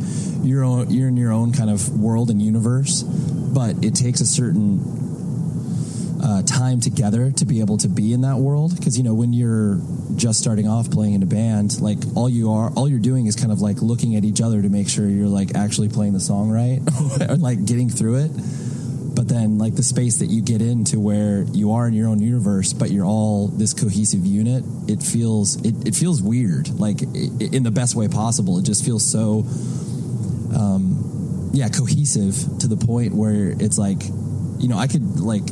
you're 0.42 0.84
you're 0.86 1.08
in 1.08 1.16
your 1.16 1.32
own 1.32 1.52
kind 1.52 1.70
of 1.70 1.98
world 1.98 2.30
and 2.30 2.40
universe, 2.40 3.02
but 3.02 3.84
it 3.84 3.94
takes 3.94 4.20
a 4.20 4.26
certain 4.26 4.78
uh, 6.28 6.42
time 6.42 6.78
together 6.78 7.30
to 7.30 7.46
be 7.46 7.60
able 7.60 7.78
to 7.78 7.88
be 7.88 8.12
in 8.12 8.20
that 8.20 8.36
world. 8.36 8.76
Because 8.76 8.98
you 8.98 9.04
know 9.04 9.14
when 9.14 9.32
you're 9.32 9.80
just 10.14 10.38
starting 10.38 10.68
off 10.68 10.90
playing 10.90 11.14
in 11.14 11.22
a 11.22 11.26
band 11.26 11.80
like 11.80 11.98
all 12.16 12.28
you 12.28 12.50
are 12.50 12.70
all 12.74 12.88
you're 12.88 12.98
doing 12.98 13.26
is 13.26 13.36
kind 13.36 13.52
of 13.52 13.60
like 13.60 13.80
looking 13.80 14.16
at 14.16 14.24
each 14.24 14.40
other 14.40 14.60
to 14.60 14.68
make 14.68 14.88
sure 14.88 15.08
you're 15.08 15.28
like 15.28 15.54
actually 15.54 15.88
playing 15.88 16.12
the 16.12 16.20
song 16.20 16.50
right 16.50 16.80
or 17.30 17.36
like 17.36 17.64
getting 17.64 17.88
through 17.88 18.16
it. 18.16 18.30
But 19.14 19.28
then 19.28 19.58
like 19.58 19.74
the 19.74 19.82
space 19.82 20.18
that 20.18 20.26
you 20.26 20.42
get 20.42 20.60
into 20.60 21.00
where 21.00 21.44
you 21.52 21.72
are 21.72 21.88
in 21.88 21.94
your 21.94 22.08
own 22.08 22.20
universe 22.20 22.72
but 22.72 22.90
you're 22.90 23.06
all 23.06 23.48
this 23.48 23.74
cohesive 23.74 24.24
unit 24.24 24.64
it 24.86 25.02
feels 25.02 25.56
it, 25.64 25.88
it 25.88 25.94
feels 25.94 26.20
weird. 26.20 26.68
Like 26.68 27.00
in 27.02 27.62
the 27.62 27.72
best 27.72 27.94
way 27.94 28.06
possible. 28.08 28.58
It 28.58 28.64
just 28.64 28.84
feels 28.84 29.04
so 29.10 29.46
um 30.54 31.50
yeah 31.54 31.68
cohesive 31.68 32.34
to 32.60 32.68
the 32.68 32.76
point 32.76 33.14
where 33.14 33.50
it's 33.50 33.78
like 33.78 34.02
you 34.58 34.68
know 34.68 34.76
i 34.76 34.86
could 34.86 35.20
like 35.20 35.42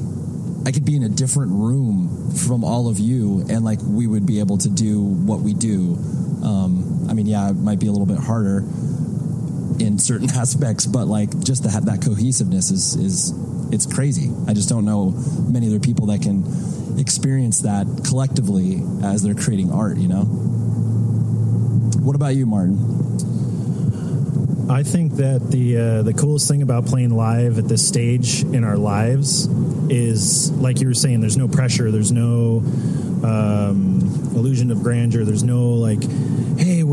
i 0.66 0.73
could 0.73 0.85
be 0.85 0.96
in 0.96 1.02
a 1.02 1.08
different 1.08 1.52
room 1.52 2.30
from 2.46 2.64
all 2.64 2.88
of 2.88 2.99
you 2.99 3.44
and 3.49 3.64
like 3.64 3.78
we 3.82 4.06
would 4.06 4.26
be 4.26 4.40
able 4.40 4.58
to 4.58 4.68
do 4.68 5.00
what 5.00 5.40
we 5.40 5.54
do 5.54 5.96
um 6.44 7.06
i 7.08 7.14
mean 7.14 7.26
yeah 7.26 7.49
it 7.49 7.56
might 7.56 7.80
be 7.80 7.87
a 7.87 7.92
little 7.92 8.06
bit 8.06 8.18
harder 8.18 8.62
in 9.80 9.99
certain 9.99 10.30
aspects, 10.35 10.87
but 10.87 11.06
like 11.06 11.30
just 11.40 11.64
that 11.64 11.85
that 11.87 12.02
cohesiveness 12.02 12.70
is 12.70 12.94
is 12.94 13.32
it's 13.73 13.87
crazy. 13.87 14.30
I 14.46 14.54
just 14.54 14.68
don't 14.68 14.85
know 14.85 15.11
many 15.49 15.66
other 15.68 15.80
people 15.80 16.06
that 16.06 16.23
can 16.23 16.44
experience 16.99 17.61
that 17.61 17.87
collectively 18.06 18.82
as 19.02 19.23
they're 19.23 19.35
creating 19.35 19.73
art. 19.73 19.96
You 19.99 20.08
know. 20.08 20.25
What 22.06 22.14
about 22.14 22.37
you, 22.37 22.46
Martin? 22.46 22.96
I 24.68 24.82
think 24.82 25.12
that 25.14 25.49
the 25.49 25.76
uh, 25.76 26.02
the 26.02 26.12
coolest 26.12 26.49
thing 26.49 26.61
about 26.61 26.87
playing 26.87 27.11
live 27.11 27.58
at 27.58 27.68
this 27.68 27.87
stage 27.87 28.42
in 28.42 28.64
our 28.64 28.76
lives 28.76 29.46
is, 29.88 30.50
like 30.50 30.80
you 30.80 30.88
were 30.88 30.94
saying, 30.94 31.20
there's 31.20 31.37
no 31.37 31.46
pressure, 31.46 31.92
there's 31.92 32.11
no 32.11 32.58
um, 33.23 34.00
illusion 34.35 34.73
of 34.73 34.82
grandeur, 34.82 35.25
there's 35.25 35.44
no 35.44 35.68
like 35.68 36.02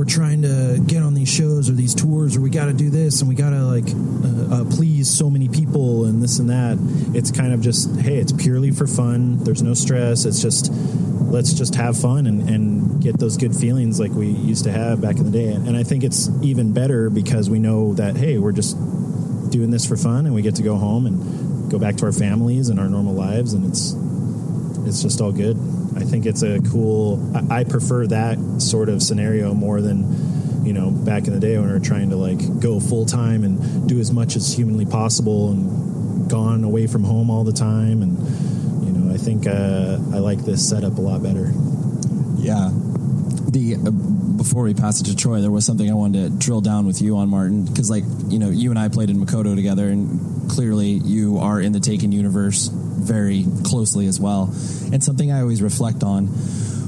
we're 0.04 0.10
trying 0.10 0.42
to 0.42 0.84
get 0.86 1.02
on 1.02 1.14
these 1.14 1.30
shows 1.30 1.70
or 1.70 1.74
these 1.74 1.96
tours, 1.96 2.36
or 2.36 2.42
we 2.42 2.50
got 2.50 2.66
to 2.66 2.74
do 2.74 2.90
this, 2.90 3.22
and 3.22 3.30
we 3.30 3.36
got 3.36 3.52
to 3.52 3.64
like 3.64 3.88
uh, 3.88 4.56
uh, 4.56 4.66
please 4.76 5.10
so 5.10 5.30
many 5.30 5.48
people, 5.48 6.04
and 6.04 6.22
this 6.22 6.40
and 6.40 6.50
that. 6.50 6.78
It's 7.16 7.32
kind 7.32 7.54
of 7.54 7.62
just, 7.62 8.02
hey, 8.02 8.18
it's 8.18 8.34
purely 8.34 8.72
for 8.72 8.86
fun. 8.86 9.38
There's 9.46 9.64
no 9.64 9.74
stress. 9.74 10.26
It's 10.26 10.42
just 10.42 10.70
let's 10.74 11.54
just 11.54 11.76
have 11.76 11.98
fun 11.98 12.28
and, 12.28 12.50
and 12.50 13.02
get 13.02 13.18
those 13.18 13.38
good 13.38 13.56
feelings 13.56 13.98
like 13.98 14.12
we 14.12 14.28
used 14.28 14.66
to 14.66 14.74
have 14.74 15.00
back 15.00 15.16
in 15.16 15.24
the 15.24 15.32
day. 15.32 15.54
And 15.54 15.78
I 15.78 15.84
think 15.84 16.04
it's 16.04 16.30
even 16.42 16.74
better 16.74 17.10
because 17.10 17.50
we 17.50 17.60
know 17.60 17.94
that 17.94 18.18
hey, 18.18 18.38
we're 18.40 18.52
just 18.52 18.76
doing 19.52 19.70
this 19.70 19.88
for 19.88 19.96
fun, 19.96 20.26
and 20.26 20.36
we 20.36 20.42
get 20.42 20.56
to 20.56 20.64
go 20.64 20.76
home 20.76 21.06
and 21.06 21.72
go 21.72 21.80
back 21.80 21.96
to 21.98 22.06
our 22.06 22.12
families 22.12 22.68
and 22.68 22.78
our 22.78 22.90
normal 22.90 23.14
lives, 23.14 23.54
and 23.54 23.66
it's 23.66 23.94
it's 24.86 25.02
just 25.02 25.22
all 25.22 25.32
good. 25.32 25.56
I 25.96 26.04
think 26.04 26.26
it's 26.26 26.44
a 26.44 26.60
cool. 26.72 27.32
I, 27.36 27.60
I 27.60 27.64
prefer 27.64 28.08
that 28.08 28.38
sort 28.62 28.90
of 28.90 29.02
scenario 29.02 29.54
more 29.54 29.82
than 29.82 30.66
you 30.66 30.74
know 30.74 30.92
back 30.92 31.28
in 31.28 31.34
the 31.34 31.40
day 31.40 31.58
when 31.58 31.68
we 31.68 31.74
were 31.74 31.80
trying 31.80 32.10
to 32.10 32.16
like 32.16 32.60
go 32.60 32.80
full 32.80 33.06
time 33.06 33.44
and 33.44 33.88
do 33.88 34.00
as 34.00 34.12
much 34.12 34.36
as 34.36 34.54
humanly 34.54 34.86
possible 34.86 35.52
and 35.52 36.30
gone 36.30 36.64
away 36.64 36.88
from 36.88 37.04
home 37.04 37.30
all 37.30 37.44
the 37.44 37.54
time 37.54 38.02
and 38.02 38.18
you 38.86 38.92
know 38.92 39.14
I 39.14 39.18
think 39.18 39.46
uh, 39.46 39.98
I 40.14 40.20
like 40.20 40.40
this 40.40 40.68
setup 40.68 40.98
a 40.98 41.02
lot 41.02 41.22
better. 41.22 41.52
Yeah. 42.38 42.72
The 43.52 43.76
uh, 43.76 43.92
before 44.38 44.64
we 44.64 44.74
pass 44.74 45.00
it 45.00 45.06
to 45.06 45.16
Troy, 45.16 45.42
there 45.42 45.52
was 45.52 45.66
something 45.66 45.90
I 45.90 45.94
wanted 45.94 46.32
to 46.32 46.38
drill 46.38 46.62
down 46.62 46.86
with 46.86 47.02
you 47.02 47.18
on 47.18 47.30
Martin 47.30 47.66
because 47.66 47.90
like 47.90 48.04
you 48.28 48.40
know 48.40 48.50
you 48.50 48.70
and 48.70 48.80
I 48.80 48.90
played 48.90 49.10
in 49.10 49.18
Makoto 49.18 49.56
together 49.56 49.88
and 49.88 50.50
clearly 50.50 50.90
you 50.90 51.38
are 51.40 51.62
in 51.62 51.72
the 51.72 51.80
Taken 51.80 52.12
universe 52.12 52.70
very 53.04 53.46
closely 53.64 54.08
as 54.08 54.20
well. 54.20 54.44
And 54.92 55.04
something 55.04 55.32
I 55.32 55.42
always 55.42 55.62
reflect 55.62 56.04
on, 56.04 56.28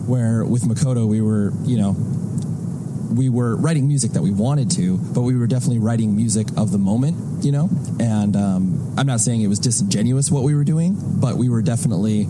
where 0.07 0.45
with 0.45 0.63
Makoto 0.63 1.07
we 1.07 1.21
were, 1.21 1.51
you 1.63 1.77
know, 1.77 1.95
we 3.15 3.29
were 3.29 3.55
writing 3.55 3.87
music 3.87 4.11
that 4.11 4.21
we 4.21 4.31
wanted 4.31 4.71
to, 4.71 4.97
but 4.97 5.21
we 5.21 5.35
were 5.35 5.47
definitely 5.47 5.79
writing 5.79 6.15
music 6.15 6.47
of 6.57 6.71
the 6.71 6.77
moment, 6.77 7.45
you 7.45 7.51
know. 7.51 7.69
And 7.99 8.35
um, 8.35 8.93
I'm 8.97 9.07
not 9.07 9.19
saying 9.19 9.41
it 9.41 9.47
was 9.47 9.59
disingenuous 9.59 10.29
what 10.29 10.43
we 10.43 10.53
were 10.53 10.63
doing, 10.63 10.97
but 10.99 11.35
we 11.37 11.49
were 11.49 11.61
definitely 11.61 12.21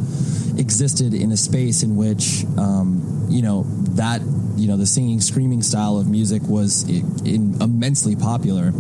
existed 0.58 1.14
in 1.14 1.32
a 1.32 1.38
space 1.38 1.84
in 1.84 1.96
which, 1.96 2.46
um, 2.58 3.28
you 3.30 3.42
know, 3.42 3.64
that 3.96 4.22
you 4.56 4.68
know 4.68 4.78
the 4.78 4.86
singing, 4.86 5.22
screaming 5.22 5.62
style 5.62 5.98
of 5.98 6.08
music 6.08 6.42
was 6.44 6.88
in, 6.88 7.62
immensely 7.62 8.16
popular 8.16 8.72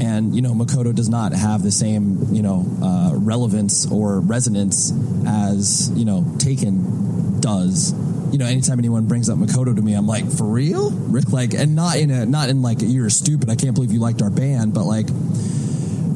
and 0.00 0.34
you 0.34 0.42
know 0.42 0.52
Makoto 0.52 0.94
does 0.94 1.08
not 1.08 1.32
have 1.32 1.62
the 1.62 1.72
same 1.72 2.34
you 2.34 2.42
know 2.42 2.66
uh, 2.82 3.12
relevance 3.14 3.90
or 3.90 4.20
resonance 4.20 4.92
as 5.26 5.90
you 5.94 6.04
know 6.04 6.24
Taken 6.38 7.40
does 7.40 7.94
you 8.32 8.38
know, 8.38 8.46
anytime 8.46 8.78
anyone 8.78 9.06
brings 9.06 9.30
up 9.30 9.38
Makoto 9.38 9.74
to 9.74 9.80
me, 9.80 9.94
I'm 9.94 10.06
like, 10.06 10.30
for 10.30 10.44
real, 10.44 10.90
Rick? 10.90 11.32
Like, 11.32 11.54
and 11.54 11.76
not 11.76 11.96
in 11.96 12.10
a 12.10 12.26
not 12.26 12.48
in 12.48 12.60
like 12.60 12.78
you're 12.80 13.08
stupid. 13.08 13.48
I 13.48 13.56
can't 13.56 13.74
believe 13.74 13.92
you 13.92 14.00
liked 14.00 14.20
our 14.20 14.30
band, 14.30 14.74
but 14.74 14.84
like, 14.84 15.06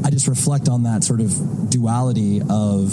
I 0.04 0.10
just 0.10 0.28
reflect 0.28 0.68
on 0.68 0.82
that 0.82 1.04
sort 1.04 1.20
of 1.20 1.70
duality 1.70 2.42
of 2.49 2.92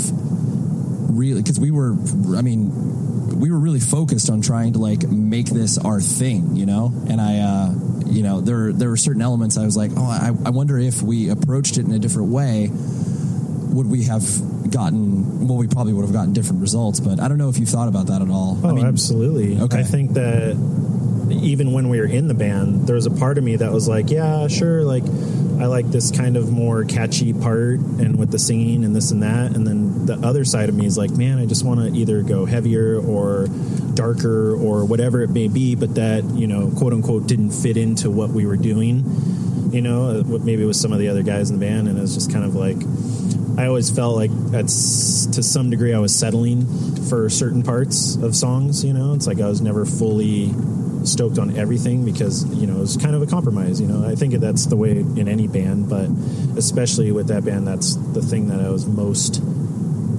really 1.17 1.41
because 1.41 1.59
we 1.59 1.71
were, 1.71 1.93
I 2.37 2.41
mean, 2.41 3.39
we 3.39 3.51
were 3.51 3.59
really 3.59 3.79
focused 3.79 4.29
on 4.29 4.41
trying 4.41 4.73
to 4.73 4.79
like 4.79 5.03
make 5.07 5.47
this 5.47 5.77
our 5.77 5.99
thing, 5.99 6.55
you 6.55 6.65
know, 6.65 6.93
and 7.09 7.19
I. 7.19 7.39
uh 7.39 7.86
you 8.09 8.23
know, 8.23 8.41
there 8.41 8.71
there 8.73 8.89
were 8.89 8.97
certain 8.97 9.21
elements 9.21 9.57
I 9.57 9.65
was 9.65 9.77
like, 9.77 9.91
oh, 9.95 10.05
I, 10.05 10.31
I 10.45 10.49
wonder 10.49 10.77
if 10.77 11.01
we 11.01 11.29
approached 11.29 11.77
it 11.77 11.85
in 11.85 11.91
a 11.91 11.99
different 11.99 12.29
way, 12.29 12.69
would 12.71 13.87
we 13.87 14.03
have 14.03 14.23
gotten? 14.71 15.47
Well, 15.47 15.57
we 15.57 15.67
probably 15.67 15.93
would 15.93 16.03
have 16.03 16.13
gotten 16.13 16.33
different 16.33 16.61
results. 16.61 16.99
But 16.99 17.19
I 17.19 17.27
don't 17.27 17.37
know 17.37 17.49
if 17.49 17.57
you've 17.57 17.69
thought 17.69 17.87
about 17.87 18.07
that 18.07 18.21
at 18.21 18.29
all. 18.29 18.59
Oh, 18.63 18.69
I 18.69 18.73
mean, 18.73 18.85
absolutely. 18.85 19.59
Okay. 19.59 19.79
I 19.79 19.83
think 19.83 20.13
that 20.13 20.55
even 21.29 21.73
when 21.73 21.89
we 21.89 21.99
were 21.99 22.05
in 22.05 22.27
the 22.27 22.33
band, 22.33 22.87
there 22.87 22.95
was 22.95 23.05
a 23.05 23.11
part 23.11 23.37
of 23.37 23.43
me 23.43 23.57
that 23.57 23.71
was 23.71 23.87
like, 23.87 24.09
yeah, 24.09 24.47
sure, 24.47 24.83
like 24.83 25.03
I 25.03 25.65
like 25.65 25.89
this 25.91 26.11
kind 26.11 26.37
of 26.37 26.51
more 26.51 26.83
catchy 26.85 27.33
part 27.33 27.79
and 27.79 28.17
with 28.17 28.31
the 28.31 28.39
singing 28.39 28.83
and 28.83 28.95
this 28.95 29.11
and 29.11 29.23
that. 29.23 29.55
And 29.55 29.65
then 29.65 29.86
the 30.07 30.15
other 30.25 30.45
side 30.45 30.69
of 30.69 30.75
me 30.75 30.85
is 30.85 30.97
like, 30.97 31.11
man, 31.11 31.37
I 31.37 31.45
just 31.45 31.63
want 31.63 31.79
to 31.81 31.97
either 31.97 32.23
go 32.23 32.45
heavier 32.45 32.99
or 32.99 33.47
darker 33.93 34.55
or 34.55 34.85
whatever 34.85 35.21
it 35.21 35.29
may 35.29 35.47
be, 35.47 35.75
but 35.75 35.95
that, 35.95 36.23
you 36.23 36.47
know, 36.47 36.71
quote 36.77 36.93
unquote 36.93 37.27
didn't 37.27 37.51
fit 37.51 37.77
into 37.77 38.09
what 38.09 38.29
we 38.29 38.45
were 38.45 38.57
doing, 38.57 39.03
you 39.71 39.81
know, 39.81 40.19
uh, 40.19 40.23
maybe 40.23 40.65
with 40.65 40.77
some 40.77 40.93
of 40.93 40.99
the 40.99 41.09
other 41.09 41.23
guys 41.23 41.49
in 41.49 41.59
the 41.59 41.65
band. 41.65 41.87
And 41.87 41.97
it 41.97 42.01
was 42.01 42.15
just 42.15 42.31
kind 42.31 42.45
of 42.45 42.55
like, 42.55 42.77
I 43.57 43.67
always 43.67 43.89
felt 43.89 44.15
like 44.15 44.31
that's 44.51 45.25
to 45.27 45.43
some 45.43 45.69
degree 45.69 45.93
I 45.93 45.99
was 45.99 46.17
settling 46.17 46.65
for 47.09 47.29
certain 47.29 47.63
parts 47.63 48.15
of 48.15 48.35
songs, 48.35 48.83
you 48.83 48.93
know, 48.93 49.13
it's 49.13 49.27
like 49.27 49.41
I 49.41 49.47
was 49.47 49.61
never 49.61 49.85
fully 49.85 50.53
stoked 51.07 51.39
on 51.39 51.57
everything 51.57 52.03
because 52.05 52.45
you 52.55 52.67
know 52.67 52.77
it 52.77 52.79
was 52.79 52.97
kind 52.97 53.15
of 53.15 53.21
a 53.21 53.25
compromise 53.25 53.79
you 53.79 53.87
know 53.87 54.07
i 54.07 54.13
think 54.13 54.33
that's 54.33 54.65
the 54.65 54.75
way 54.75 54.91
in 54.91 55.27
any 55.27 55.47
band 55.47 55.89
but 55.89 56.09
especially 56.57 57.11
with 57.11 57.27
that 57.27 57.45
band 57.45 57.65
that's 57.65 57.95
the 58.13 58.21
thing 58.21 58.47
that 58.47 58.59
i 58.59 58.69
was 58.69 58.85
most 58.85 59.41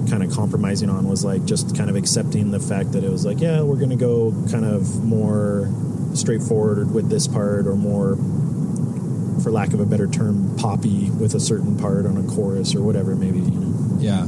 kind 0.09 0.23
of 0.23 0.31
compromising 0.31 0.89
on 0.89 1.07
was 1.07 1.23
like 1.23 1.45
just 1.45 1.75
kind 1.77 1.89
of 1.89 1.95
accepting 1.95 2.51
the 2.51 2.59
fact 2.59 2.93
that 2.93 3.03
it 3.03 3.11
was 3.11 3.25
like 3.25 3.39
yeah 3.39 3.61
we're 3.61 3.77
going 3.77 3.89
to 3.89 3.95
go 3.95 4.33
kind 4.51 4.65
of 4.65 5.03
more 5.03 5.71
straightforward 6.13 6.93
with 6.93 7.09
this 7.09 7.27
part 7.27 7.67
or 7.67 7.75
more 7.75 8.15
for 9.43 9.51
lack 9.51 9.73
of 9.73 9.79
a 9.79 9.85
better 9.85 10.07
term 10.07 10.55
poppy 10.57 11.09
with 11.11 11.33
a 11.35 11.39
certain 11.39 11.77
part 11.77 12.05
on 12.05 12.17
a 12.17 12.23
chorus 12.23 12.75
or 12.75 12.81
whatever 12.81 13.15
maybe 13.15 13.39
you 13.39 13.51
know 13.51 13.69
yeah, 13.99 14.25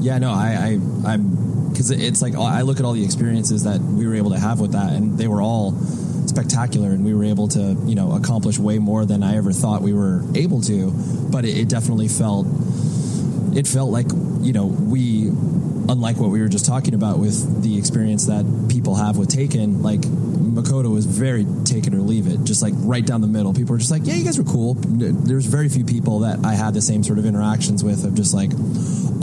yeah. 0.00 0.18
No, 0.18 0.30
I, 0.30 0.78
I 1.04 1.12
I'm 1.12 1.68
because 1.68 1.90
it's 1.90 2.22
like 2.22 2.34
uh, 2.34 2.42
I 2.42 2.62
look 2.62 2.78
at 2.78 2.84
all 2.84 2.92
the 2.92 3.04
experiences 3.04 3.64
that 3.64 3.80
we 3.80 4.06
were 4.06 4.14
able 4.14 4.30
to 4.30 4.38
have 4.38 4.60
with 4.60 4.72
that, 4.72 4.92
and 4.92 5.18
they 5.18 5.28
were 5.28 5.42
all 5.42 5.72
spectacular, 6.26 6.90
and 6.90 7.04
we 7.04 7.14
were 7.14 7.24
able 7.24 7.48
to 7.48 7.76
you 7.84 7.94
know 7.94 8.12
accomplish 8.12 8.58
way 8.58 8.78
more 8.78 9.04
than 9.04 9.22
I 9.22 9.36
ever 9.36 9.52
thought 9.52 9.82
we 9.82 9.92
were 9.92 10.22
able 10.34 10.60
to. 10.62 10.92
But 11.30 11.44
it, 11.44 11.58
it 11.58 11.68
definitely 11.68 12.08
felt 12.08 12.46
it 13.54 13.66
felt 13.66 13.90
like 13.90 14.06
you 14.40 14.52
know 14.52 14.66
we 14.66 15.17
unlike 15.88 16.18
what 16.18 16.30
we 16.30 16.40
were 16.40 16.48
just 16.48 16.66
talking 16.66 16.94
about 16.94 17.18
with 17.18 17.62
the 17.62 17.78
experience 17.78 18.26
that 18.26 18.44
people 18.70 18.94
have 18.94 19.16
with 19.16 19.28
Taken, 19.28 19.82
like 19.82 20.00
Makoto 20.00 20.92
was 20.92 21.06
very 21.06 21.46
take 21.64 21.86
it 21.86 21.94
or 21.94 21.98
leave 21.98 22.26
it, 22.26 22.44
just 22.44 22.62
like 22.62 22.74
right 22.76 23.04
down 23.04 23.20
the 23.20 23.26
middle. 23.26 23.52
People 23.54 23.72
were 23.72 23.78
just 23.78 23.90
like, 23.90 24.02
yeah, 24.04 24.14
you 24.14 24.24
guys 24.24 24.38
were 24.38 24.44
cool. 24.44 24.74
There's 24.74 25.46
very 25.46 25.68
few 25.68 25.84
people 25.84 26.20
that 26.20 26.44
I 26.44 26.54
had 26.54 26.74
the 26.74 26.82
same 26.82 27.02
sort 27.04 27.18
of 27.18 27.26
interactions 27.26 27.84
with 27.84 28.04
of 28.04 28.14
just 28.14 28.34
like, 28.34 28.50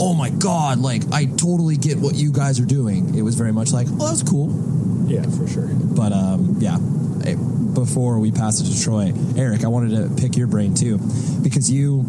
oh 0.00 0.14
my 0.14 0.30
god, 0.30 0.78
like 0.78 1.02
I 1.12 1.26
totally 1.26 1.76
get 1.76 1.98
what 1.98 2.14
you 2.14 2.32
guys 2.32 2.58
are 2.60 2.66
doing. 2.66 3.14
It 3.16 3.22
was 3.22 3.34
very 3.34 3.52
much 3.52 3.72
like, 3.72 3.86
oh, 3.88 4.06
that 4.06 4.10
was 4.10 4.22
cool. 4.22 4.50
yeah 5.08 5.22
for 5.22 5.46
sure 5.46 5.68
But 5.72 6.12
um, 6.12 6.56
yeah, 6.58 6.78
before 7.74 8.18
we 8.18 8.32
pass 8.32 8.60
it 8.60 8.72
to 8.72 8.82
Troy, 8.82 9.12
Eric, 9.36 9.64
I 9.64 9.68
wanted 9.68 9.96
to 9.96 10.20
pick 10.20 10.36
your 10.36 10.46
brain 10.46 10.74
too, 10.74 10.98
because 11.42 11.70
you, 11.70 12.04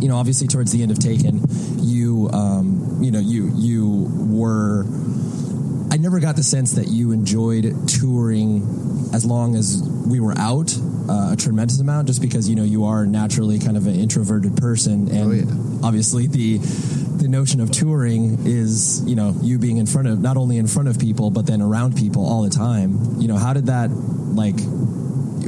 you 0.00 0.08
know, 0.08 0.16
obviously 0.16 0.48
towards 0.48 0.72
the 0.72 0.82
end 0.82 0.90
of 0.90 0.98
Taken, 0.98 1.42
you, 1.78 2.30
um, 2.32 2.81
you 3.02 3.10
know, 3.10 3.20
you 3.20 3.50
you 3.54 4.08
were. 4.28 4.84
I 5.90 5.98
never 5.98 6.20
got 6.20 6.36
the 6.36 6.42
sense 6.42 6.72
that 6.72 6.88
you 6.88 7.12
enjoyed 7.12 7.64
touring 7.86 8.62
as 9.12 9.26
long 9.26 9.56
as 9.56 9.82
we 10.06 10.20
were 10.20 10.32
out 10.38 10.74
uh, 11.08 11.32
a 11.32 11.36
tremendous 11.36 11.80
amount, 11.80 12.06
just 12.06 12.22
because 12.22 12.48
you 12.48 12.56
know 12.56 12.64
you 12.64 12.84
are 12.84 13.06
naturally 13.06 13.58
kind 13.58 13.76
of 13.76 13.86
an 13.86 13.94
introverted 13.94 14.56
person, 14.56 15.08
and 15.08 15.84
obviously 15.84 16.26
the 16.26 16.58
the 16.58 17.28
notion 17.28 17.60
of 17.60 17.70
touring 17.70 18.38
is 18.46 19.04
you 19.06 19.14
know 19.14 19.34
you 19.42 19.58
being 19.58 19.76
in 19.76 19.86
front 19.86 20.08
of 20.08 20.20
not 20.20 20.36
only 20.36 20.56
in 20.58 20.66
front 20.66 20.88
of 20.88 20.98
people 20.98 21.30
but 21.30 21.46
then 21.46 21.60
around 21.60 21.96
people 21.96 22.26
all 22.26 22.42
the 22.42 22.50
time. 22.50 23.20
You 23.20 23.28
know, 23.28 23.36
how 23.36 23.52
did 23.52 23.66
that 23.66 23.90
like? 23.90 24.56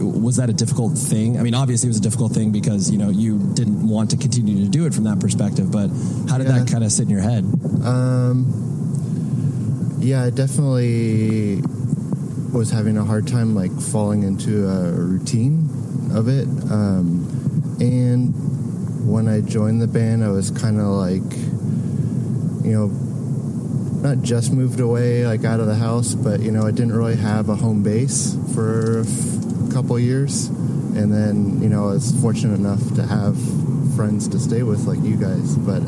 Was 0.07 0.37
that 0.37 0.51
a 0.51 0.53
difficult 0.53 0.97
thing? 0.97 1.39
I 1.39 1.43
mean, 1.43 1.55
obviously 1.55 1.89
it 1.89 1.91
was 1.91 1.99
a 1.99 2.03
difficult 2.03 2.33
thing 2.33 2.53
because 2.53 2.91
you 2.91 2.99
know 2.99 3.11
you 3.11 3.39
didn't 3.55 3.87
want 3.87 4.11
to 4.11 4.17
continue 4.17 4.65
to 4.65 4.71
do 4.71 4.87
it 4.87 4.95
from 4.95 5.05
that 5.05 5.21
perspective. 5.21 5.71
But 5.71 5.89
how 6.29 6.39
did 6.39 6.47
that 6.49 6.69
kind 6.71 6.85
of 6.85 6.93
sit 6.93 7.05
in 7.05 7.11
your 7.11 7.21
head? 7.21 7.45
Um, 7.85 8.65
yeah, 10.01 10.25
I 10.25 10.31
definitely 10.31 11.63
was 12.53 12.71
having 12.71 12.97
a 12.97 13.05
hard 13.05 13.27
time 13.27 13.55
like 13.55 13.73
falling 13.73 14.23
into 14.23 14.69
a 14.69 14.93
routine 14.93 15.69
of 16.15 16.29
it. 16.29 16.47
Um, 16.71 17.77
and 17.81 18.33
when 19.11 19.29
I 19.29 19.41
joined 19.41 19.83
the 19.83 19.89
band, 19.89 20.23
I 20.25 20.29
was 20.29 20.51
kind 20.51 20.79
of 20.79 20.87
like, 20.87 21.23
you 22.65 22.73
know, 22.73 22.87
not 24.05 24.23
just 24.23 24.53
moved 24.53 24.81
away 24.81 25.27
like 25.27 25.45
out 25.45 25.61
of 25.61 25.67
the 25.67 25.75
house, 25.75 26.15
but 26.15 26.41
you 26.41 26.51
know, 26.51 26.67
I 26.67 26.71
didn't 26.71 26.93
really 26.93 27.17
have 27.17 27.49
a 27.49 27.57
home 27.57 27.83
base 27.83 28.37
for 28.55 29.05
couple 29.75 29.99
years. 29.99 30.47
And 30.47 31.13
then, 31.13 31.61
you 31.61 31.69
know, 31.69 31.89
I 31.89 31.95
was 31.95 32.19
fortunate 32.21 32.55
enough 32.55 32.95
to 32.95 33.03
have 33.05 33.37
friends 33.97 34.29
to 34.29 34.39
stay 34.39 34.63
with 34.63 34.87
like 34.87 35.03
you 35.03 35.17
guys, 35.17 35.57
but 35.57 35.81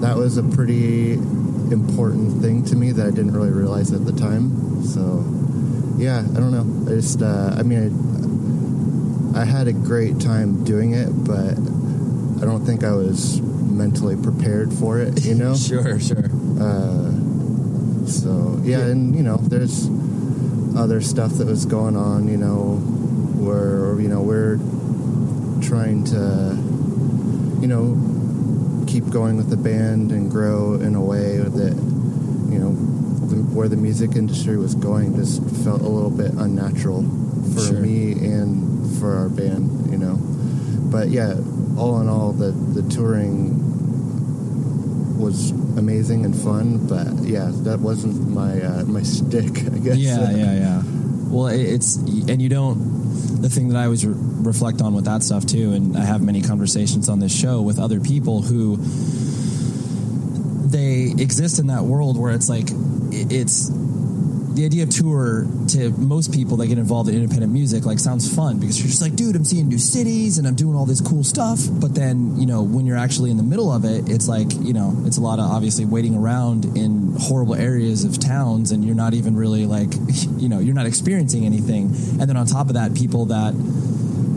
that 0.00 0.16
was 0.16 0.38
a 0.38 0.42
pretty 0.42 1.12
important 1.12 2.40
thing 2.40 2.64
to 2.64 2.76
me 2.76 2.92
that 2.92 3.06
I 3.06 3.10
didn't 3.10 3.32
really 3.32 3.50
realize 3.50 3.92
at 3.92 4.06
the 4.06 4.12
time. 4.12 4.82
So, 4.84 5.24
yeah, 5.98 6.20
I 6.20 6.40
don't 6.40 6.52
know. 6.52 6.90
I 6.90 6.96
just, 6.96 7.20
uh, 7.20 7.54
I 7.58 7.62
mean, 7.62 9.34
I, 9.34 9.42
I 9.42 9.44
had 9.44 9.68
a 9.68 9.72
great 9.74 10.18
time 10.18 10.64
doing 10.64 10.94
it, 10.94 11.10
but 11.10 11.52
I 12.40 12.46
don't 12.46 12.64
think 12.64 12.82
I 12.82 12.92
was 12.92 13.42
mentally 13.42 14.16
prepared 14.16 14.72
for 14.72 14.98
it, 15.00 15.22
you 15.24 15.34
know? 15.34 15.54
sure, 15.68 16.00
sure. 16.00 16.24
Uh, 16.58 17.12
so, 18.06 18.58
yeah, 18.62 18.80
and, 18.86 19.14
you 19.14 19.22
know, 19.22 19.36
there's 19.36 19.88
other 20.76 21.00
stuff 21.00 21.32
that 21.32 21.46
was 21.46 21.64
going 21.64 21.96
on, 21.96 22.28
you 22.28 22.36
know, 22.36 22.76
where, 23.38 23.98
you 24.00 24.08
know, 24.08 24.20
we're 24.20 24.56
trying 25.62 26.04
to, 26.04 26.56
you 27.60 27.66
know, 27.68 28.84
keep 28.86 29.08
going 29.10 29.36
with 29.36 29.50
the 29.50 29.56
band 29.56 30.12
and 30.12 30.30
grow 30.30 30.74
in 30.74 30.94
a 30.94 31.02
way 31.02 31.38
that 31.38 31.74
you 32.52 32.58
know 32.58 32.70
the, 33.26 33.36
where 33.52 33.68
the 33.68 33.76
music 33.76 34.14
industry 34.14 34.56
was 34.56 34.74
going 34.76 35.14
just 35.16 35.42
felt 35.64 35.80
a 35.80 35.88
little 35.88 36.10
bit 36.10 36.30
unnatural 36.34 37.02
for 37.54 37.60
Sure. 37.60 37.80
me 37.80 38.12
and 38.12 38.98
for 39.00 39.16
our 39.16 39.28
band 39.28 39.90
you 39.90 39.98
know 39.98 40.14
but 40.90 41.08
yeah 41.08 41.34
all 41.76 42.00
in 42.00 42.08
all 42.08 42.32
the 42.32 42.52
the 42.80 42.88
touring 42.88 43.55
was 45.16 45.50
amazing 45.78 46.24
and 46.24 46.34
fun 46.36 46.86
but 46.86 47.06
yeah 47.24 47.50
that 47.64 47.80
wasn't 47.80 48.28
my 48.28 48.60
uh, 48.62 48.84
my 48.84 49.02
stick 49.02 49.44
i 49.74 49.78
guess 49.78 49.96
Yeah, 49.96 50.30
yeah, 50.30 50.54
yeah. 50.54 50.82
Well, 51.28 51.48
it's 51.48 51.96
and 51.96 52.40
you 52.40 52.48
don't. 52.48 53.42
The 53.42 53.48
thing 53.48 53.68
that 53.70 53.76
I 53.76 53.84
always 53.84 54.06
re- 54.06 54.14
reflect 54.16 54.80
on 54.80 54.94
with 54.94 55.06
that 55.06 55.22
stuff 55.24 55.44
too, 55.44 55.72
and 55.72 55.96
I 55.96 56.04
have 56.04 56.22
many 56.22 56.40
conversations 56.40 57.08
on 57.08 57.18
this 57.18 57.36
show 57.36 57.62
with 57.62 57.78
other 57.80 58.00
people 58.00 58.42
who 58.42 58.76
they 60.68 61.12
exist 61.18 61.58
in 61.58 61.66
that 61.68 61.82
world 61.82 62.16
where 62.18 62.32
it's 62.32 62.48
like 62.48 62.68
it's 63.10 63.68
the 64.56 64.64
idea 64.64 64.82
of 64.84 64.90
tour 64.90 65.46
to 65.68 65.90
most 65.90 66.32
people 66.32 66.56
that 66.56 66.66
get 66.66 66.78
involved 66.78 67.10
in 67.10 67.14
independent 67.14 67.52
music 67.52 67.84
like 67.84 67.98
sounds 67.98 68.34
fun 68.34 68.58
because 68.58 68.80
you're 68.80 68.88
just 68.88 69.02
like 69.02 69.14
dude 69.14 69.36
i'm 69.36 69.44
seeing 69.44 69.68
new 69.68 69.78
cities 69.78 70.38
and 70.38 70.48
i'm 70.48 70.54
doing 70.54 70.74
all 70.74 70.86
this 70.86 71.00
cool 71.00 71.22
stuff. 71.22 71.60
But 71.70 71.94
then 71.94 72.38
you 72.40 72.46
know 72.46 72.62
when 72.62 72.86
you're 72.86 72.96
actually 72.96 73.30
in 73.30 73.36
the 73.36 73.42
middle 73.42 73.70
of 73.70 73.84
it 73.84 74.08
it's 74.08 74.28
like 74.28 74.48
you 74.60 74.72
know 74.72 74.96
it's 75.04 75.18
a 75.18 75.20
lot 75.20 75.38
of 75.38 75.50
obviously 75.50 75.84
waiting 75.84 76.14
around 76.14 76.64
in 76.76 77.14
horrible 77.18 77.54
areas 77.54 78.04
of 78.04 78.18
towns 78.18 78.72
and 78.72 78.84
you're 78.84 78.94
not 78.94 79.14
even 79.14 79.36
really 79.36 79.66
like 79.66 79.88
you 80.38 80.48
know 80.48 80.58
you're 80.58 80.74
not 80.74 80.86
experiencing 80.86 81.44
anything. 81.44 81.86
And 82.18 82.22
then 82.22 82.36
on 82.36 82.46
top 82.46 82.68
of 82.68 82.74
that 82.74 82.94
people 82.94 83.26
that 83.26 83.52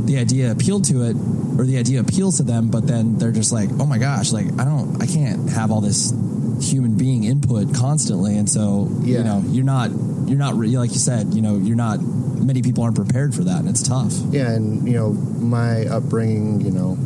the 0.05 0.17
idea 0.17 0.51
appealed 0.51 0.85
to 0.85 1.03
it 1.03 1.15
or 1.57 1.65
the 1.65 1.77
idea 1.77 1.99
appeals 1.99 2.37
to 2.37 2.43
them 2.43 2.69
but 2.69 2.87
then 2.87 3.17
they're 3.17 3.31
just 3.31 3.51
like 3.51 3.69
oh 3.79 3.85
my 3.85 3.99
gosh 3.99 4.31
like 4.31 4.47
i 4.57 4.65
don't 4.65 5.01
i 5.03 5.05
can't 5.05 5.49
have 5.49 5.71
all 5.71 5.81
this 5.81 6.11
human 6.61 6.97
being 6.97 7.23
input 7.23 7.73
constantly 7.73 8.37
and 8.37 8.49
so 8.49 8.87
you 9.01 9.23
know 9.23 9.41
you're 9.47 9.63
not 9.65 9.89
you're 10.25 10.37
not 10.37 10.53
re- 10.55 10.67
like 10.77 10.91
you 10.91 10.97
said 10.99 11.33
you 11.33 11.41
know 11.41 11.57
you're 11.57 11.75
not 11.75 11.99
many 12.01 12.61
people 12.61 12.83
aren't 12.83 12.95
prepared 12.95 13.33
for 13.33 13.43
that 13.43 13.59
and 13.59 13.69
it's 13.69 13.81
tough 13.87 14.13
yeah 14.31 14.49
and 14.51 14.87
you 14.87 14.93
know 14.93 15.11
my 15.39 15.85
upbringing 15.85 16.59
you 16.61 16.71
know 16.71 16.97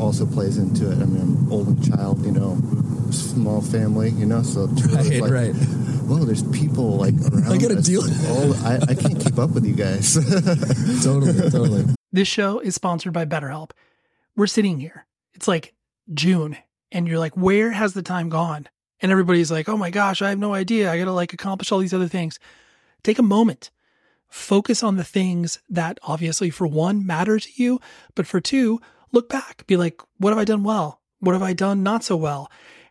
also 0.00 0.24
plays 0.26 0.58
into 0.58 0.90
it 0.90 0.94
i 1.02 1.04
mean 1.06 1.20
i'm 1.20 1.46
an 1.46 1.48
only 1.52 1.88
child 1.88 2.24
you 2.24 2.32
know 2.32 2.56
small 3.10 3.60
family 3.62 4.10
you 4.10 4.26
know 4.26 4.42
so 4.42 4.66
tour 4.66 4.96
was 4.96 5.10
Right, 5.10 5.20
like 5.22 5.32
right. 5.32 5.54
whoa, 5.54 6.24
there's 6.24 6.42
people 6.50 6.96
like 6.98 7.14
around. 7.32 7.52
I 7.52 7.56
gotta 7.58 7.78
us. 7.78 7.86
deal- 7.86 8.02
All, 8.02 8.54
I, 8.66 8.78
I 8.88 8.94
can't 8.94 9.18
keep 9.20 9.38
up 9.38 9.50
with 9.50 9.64
you 9.66 9.74
guys. 9.74 10.14
totally, 11.04 11.50
totally. 11.50 11.84
This 12.12 12.28
show 12.28 12.60
is 12.60 12.74
sponsored 12.74 13.12
by 13.12 13.24
BetterHelp. 13.26 13.70
We're 14.36 14.46
sitting 14.46 14.78
here. 14.80 15.06
It's 15.34 15.46
like 15.48 15.74
June, 16.14 16.56
and 16.92 17.06
you're 17.06 17.18
like, 17.18 17.36
where 17.36 17.72
has 17.72 17.92
the 17.94 18.02
time 18.02 18.28
gone? 18.30 18.68
And 19.00 19.12
everybody's 19.12 19.50
like, 19.50 19.68
oh 19.68 19.76
my 19.76 19.90
gosh, 19.90 20.22
I 20.22 20.30
have 20.30 20.38
no 20.38 20.54
idea. 20.54 20.90
I 20.90 20.98
got 20.98 21.04
to 21.04 21.12
like 21.12 21.32
accomplish 21.32 21.70
all 21.70 21.78
these 21.78 21.94
other 21.94 22.08
things. 22.08 22.38
Take 23.02 23.18
a 23.18 23.22
moment. 23.22 23.70
Focus 24.28 24.82
on 24.82 24.96
the 24.96 25.04
things 25.04 25.60
that 25.70 25.98
obviously, 26.02 26.50
for 26.50 26.66
one, 26.66 27.06
matter 27.06 27.38
to 27.38 27.48
you, 27.54 27.80
but 28.14 28.26
for 28.26 28.40
two, 28.40 28.80
look 29.12 29.28
back. 29.28 29.66
Be 29.66 29.76
like, 29.76 30.02
what 30.18 30.30
have 30.30 30.38
I 30.38 30.44
done 30.44 30.64
well? 30.64 31.00
What 31.20 31.32
have 31.32 31.42
I 31.42 31.52
done 31.52 31.82
not 31.82 32.04
so 32.04 32.16
well? 32.16 32.50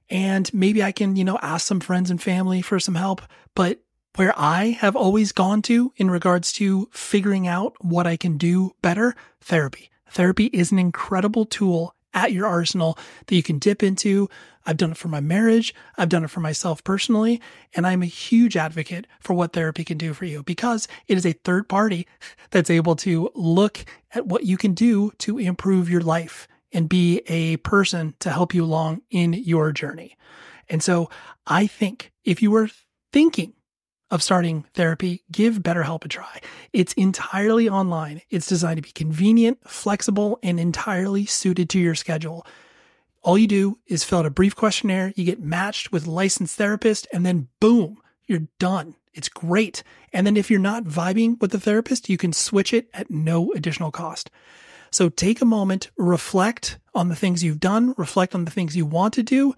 And 0.10 0.52
maybe 0.54 0.82
I 0.82 0.92
can, 0.92 1.16
you 1.16 1.24
know, 1.24 1.38
ask 1.42 1.68
some 1.68 1.80
friends 1.80 2.10
and 2.10 2.22
family 2.22 2.62
for 2.62 2.80
some 2.80 2.96
help. 2.96 3.22
But 3.54 3.82
where 4.16 4.34
I 4.36 4.78
have 4.80 4.96
always 4.96 5.32
gone 5.32 5.62
to 5.64 5.94
in 5.98 6.10
regards 6.10 6.52
to 6.54 6.90
figuring 6.92 7.48
out 7.48 7.76
what 7.84 8.08
I 8.08 8.18
can 8.18 8.38
do 8.38 8.74
better, 8.82 9.16
therapy. 9.42 9.92
Therapy 10.10 10.46
is 10.48 10.72
an 10.72 10.80
incredible 10.80 11.46
tool 11.46 11.94
at 12.14 12.32
your 12.32 12.48
arsenal 12.48 12.98
that 13.28 13.36
you 13.36 13.44
can 13.44 13.60
dip 13.60 13.84
into. 13.84 14.28
I've 14.68 14.78
done 14.78 14.92
it 14.92 14.98
for 14.98 15.08
my 15.08 15.22
marriage. 15.22 15.74
I've 15.98 16.10
done 16.10 16.26
it 16.26 16.30
for 16.30 16.42
myself 16.42 16.84
personally. 16.84 17.42
And 17.74 17.88
I'm 17.88 18.04
a 18.04 18.08
huge 18.08 18.58
advocate 18.58 19.08
for 19.22 19.34
what 19.34 19.54
therapy 19.54 19.86
can 19.86 19.98
do 19.98 20.14
for 20.14 20.26
you 20.26 20.44
because 20.44 20.88
it 21.08 21.18
is 21.18 21.26
a 21.26 21.32
third 21.32 21.70
party 21.70 22.06
that's 22.52 22.70
able 22.70 22.98
to 22.98 23.32
look 23.34 23.86
at 24.12 24.28
what 24.28 24.44
you 24.44 24.58
can 24.58 24.74
do 24.74 25.12
to 25.20 25.40
improve 25.40 25.90
your 25.90 26.02
life 26.02 26.48
and 26.74 26.90
be 26.90 27.22
a 27.28 27.58
person 27.58 28.14
to 28.20 28.30
help 28.30 28.54
you 28.54 28.64
along 28.64 29.02
in 29.10 29.34
your 29.34 29.72
journey. 29.72 30.18
And 30.70 30.84
so 30.84 31.10
I 31.48 31.66
think 31.66 32.12
if 32.26 32.42
you 32.42 32.52
were 32.52 32.70
thinking 33.14 33.54
of 34.12 34.24
starting 34.24 34.66
therapy, 34.74 35.24
give 35.32 35.60
BetterHelp 35.60 36.06
a 36.06 36.08
try. 36.08 36.40
It's 36.74 36.94
entirely 36.94 37.70
online. 37.70 38.22
It's 38.30 38.48
designed 38.48 38.78
to 38.78 38.82
be 38.82 38.92
convenient, 38.92 39.60
flexible, 39.70 40.40
and 40.44 40.60
entirely 40.60 41.26
suited 41.26 41.70
to 41.72 41.80
your 41.80 41.96
schedule. 41.96 42.46
All 43.28 43.38
you 43.38 43.46
do 43.46 43.78
is 43.86 44.06
fill 44.06 44.20
out 44.20 44.26
a 44.26 44.30
brief 44.30 44.56
questionnaire, 44.56 45.12
you 45.18 45.26
get 45.26 45.42
matched 45.42 45.92
with 45.92 46.08
licensed 46.08 46.56
therapist, 46.56 47.08
and 47.12 47.26
then 47.26 47.50
boom, 47.60 47.98
you're 48.26 48.48
done. 48.58 48.96
It's 49.14 49.28
great. 49.28 49.84
And 50.14 50.26
then 50.26 50.38
if 50.38 50.50
you're 50.50 50.62
not 50.62 50.86
vibing 50.86 51.38
with 51.42 51.52
the 51.52 51.60
therapist, 51.60 52.08
you 52.08 52.18
can 52.18 52.32
switch 52.32 52.74
it 52.74 52.88
at 52.94 53.12
no 53.12 53.52
additional 53.52 53.92
cost. 53.92 54.32
So 54.92 55.10
take 55.10 55.42
a 55.42 55.46
moment, 55.46 55.92
reflect 55.98 56.80
on 56.96 57.10
the 57.10 57.18
things 57.18 57.44
you've 57.44 57.60
done, 57.60 57.94
reflect 57.98 58.34
on 58.34 58.46
the 58.46 58.52
things 58.52 58.78
you 58.78 58.86
want 58.86 59.14
to 59.16 59.24
do, 59.24 59.54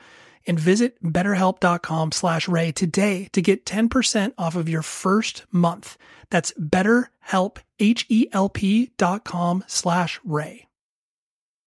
and 0.48 0.60
visit 0.60 1.00
betterhelp.com 1.04 2.12
slash 2.12 2.48
ray 2.48 2.72
today 2.72 3.30
to 3.34 3.42
get 3.44 3.68
10% 3.68 4.34
off 4.36 4.56
of 4.56 4.68
your 4.68 4.82
first 4.82 5.46
month. 5.52 5.96
That's 6.32 6.52
betterhelp, 6.54 7.58
H-E-L-P 7.78 8.94
dot 8.98 9.24
com 9.24 9.64
slash 9.68 10.20
ray. 10.24 10.69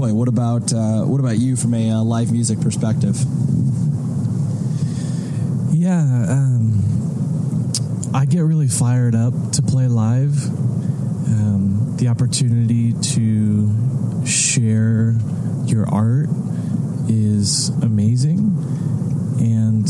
Troy, 0.00 0.14
what 0.14 0.28
about 0.28 0.72
uh, 0.72 1.02
what 1.02 1.20
about 1.20 1.36
you 1.38 1.56
from 1.56 1.74
a 1.74 1.90
uh, 1.90 2.02
live 2.02 2.32
music 2.32 2.58
perspective? 2.62 3.16
Yeah, 5.74 6.00
um, 6.26 6.80
I 8.14 8.24
get 8.24 8.40
really 8.40 8.68
fired 8.68 9.14
up 9.14 9.34
to 9.52 9.62
play 9.62 9.88
live. 9.88 10.42
Um, 11.26 11.96
the 11.98 12.08
opportunity 12.08 12.94
to 12.94 14.24
share 14.26 15.16
your 15.66 15.86
art 15.86 16.30
is 17.06 17.68
amazing, 17.82 18.38
and 19.38 19.84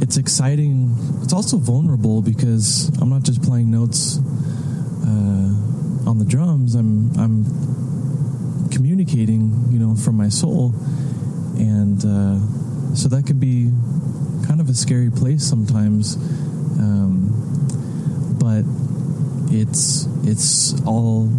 it's 0.00 0.16
exciting. 0.16 0.94
It's 1.24 1.32
also 1.32 1.56
vulnerable 1.56 2.22
because 2.22 2.88
I'm 3.00 3.08
not 3.08 3.24
just 3.24 3.42
playing 3.42 3.68
notes 3.68 4.18
uh, 4.18 6.08
on 6.08 6.18
the 6.20 6.24
drums. 6.24 6.76
I'm 6.76 7.12
I'm 7.18 7.85
communicating, 8.76 9.50
you 9.70 9.78
know, 9.78 9.96
from 9.96 10.16
my 10.16 10.28
soul, 10.28 10.74
and 11.56 12.04
uh, 12.04 12.94
so 12.94 13.08
that 13.08 13.24
can 13.26 13.38
be 13.38 13.72
kind 14.46 14.60
of 14.60 14.68
a 14.68 14.74
scary 14.74 15.10
place 15.10 15.42
sometimes. 15.42 16.16
Um, 16.78 17.32
but 18.38 18.64
it's 19.50 20.04
it's 20.24 20.78
all 20.82 21.30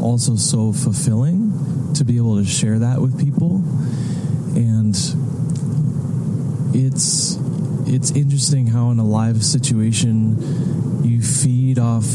also 0.00 0.36
so 0.36 0.72
fulfilling 0.72 1.92
to 1.94 2.04
be 2.04 2.18
able 2.18 2.36
to 2.36 2.44
share 2.44 2.78
that 2.78 3.00
with 3.00 3.18
people, 3.18 3.56
and 4.54 4.94
it's 6.72 7.36
it's 7.88 8.12
interesting 8.12 8.68
how 8.68 8.90
in 8.92 9.00
a 9.00 9.04
live 9.04 9.42
situation 9.42 11.02
you 11.04 11.20
feed 11.20 11.80
off 11.80 12.06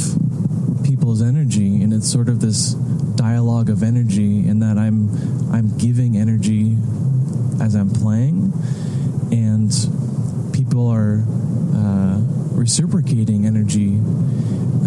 people's 0.86 1.22
energy, 1.22 1.84
and 1.84 1.94
it's 1.94 2.10
sort 2.10 2.30
of 2.30 2.40
this 2.40 2.74
dialogue 3.22 3.70
of 3.70 3.84
energy, 3.84 4.48
in 4.48 4.60
that 4.60 4.78
I'm 4.80 5.10
I'm 5.54 5.78
giving 5.78 6.18
energy 6.18 6.76
as 7.62 7.76
I'm 7.76 7.92
playing, 7.92 8.52
and 9.32 9.72
people 10.52 10.88
are 10.90 11.24
uh, 11.76 12.18
reciprocating 12.58 13.46
energy. 13.46 14.00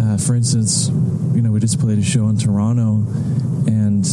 Uh, 0.01 0.17
for 0.17 0.35
instance, 0.35 0.89
you 1.33 1.41
know, 1.41 1.51
we 1.51 1.61
just 1.61 1.79
played 1.79 1.97
a 1.97 2.03
show 2.03 2.27
in 2.27 2.37
Toronto, 2.37 3.05
and 3.67 4.03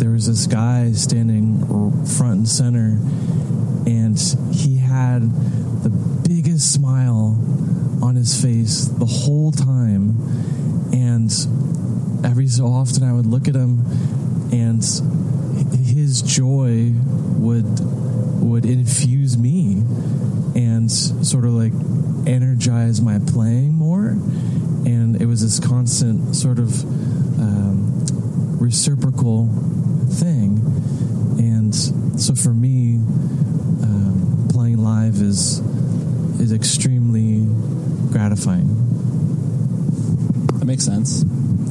there 0.00 0.10
was 0.10 0.26
this 0.26 0.46
guy 0.46 0.92
standing 0.92 1.66
front 2.06 2.38
and 2.38 2.48
center, 2.48 2.96
and 3.86 4.18
he 4.52 4.78
had 4.78 5.20
the 5.82 5.90
biggest 6.26 6.72
smile 6.72 7.36
on 8.02 8.16
his 8.16 8.40
face 8.40 8.86
the 8.86 9.04
whole 9.04 9.52
time. 9.52 10.16
And 10.94 11.30
every 12.24 12.48
so 12.48 12.66
often, 12.66 13.02
I 13.02 13.12
would 13.12 13.26
look 13.26 13.48
at 13.48 13.54
him, 13.54 13.84
and 14.52 14.82
his 15.98 16.22
joy 16.22 16.92
would 17.38 17.80
would 18.40 18.64
infuse 18.64 19.36
me 19.36 19.82
and 20.54 20.90
sort 20.90 21.44
of 21.44 21.52
like 21.52 21.72
energize 22.26 23.00
my 23.00 23.18
playing 23.18 23.74
more. 23.74 24.08
And 24.08 25.20
it 25.20 25.26
was 25.26 25.42
this 25.42 25.60
constant 25.60 26.34
sort 26.34 26.58
of 26.58 26.82
um, 27.40 28.06
reciprocal 28.58 29.48
thing. 30.10 30.58
And 31.38 31.74
so 32.20 32.34
for 32.34 32.54
me, 32.54 32.96
um, 32.96 34.48
playing 34.50 34.78
live 34.78 35.16
is 35.16 35.58
is 36.40 36.52
extremely 36.52 37.44
gratifying. 38.12 38.68
That 40.58 40.64
makes 40.64 40.84
sense. 40.84 41.24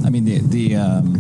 I 0.08 0.10
mean, 0.10 0.24
the 0.24 0.39
the 0.39 0.76
um, 0.78 1.13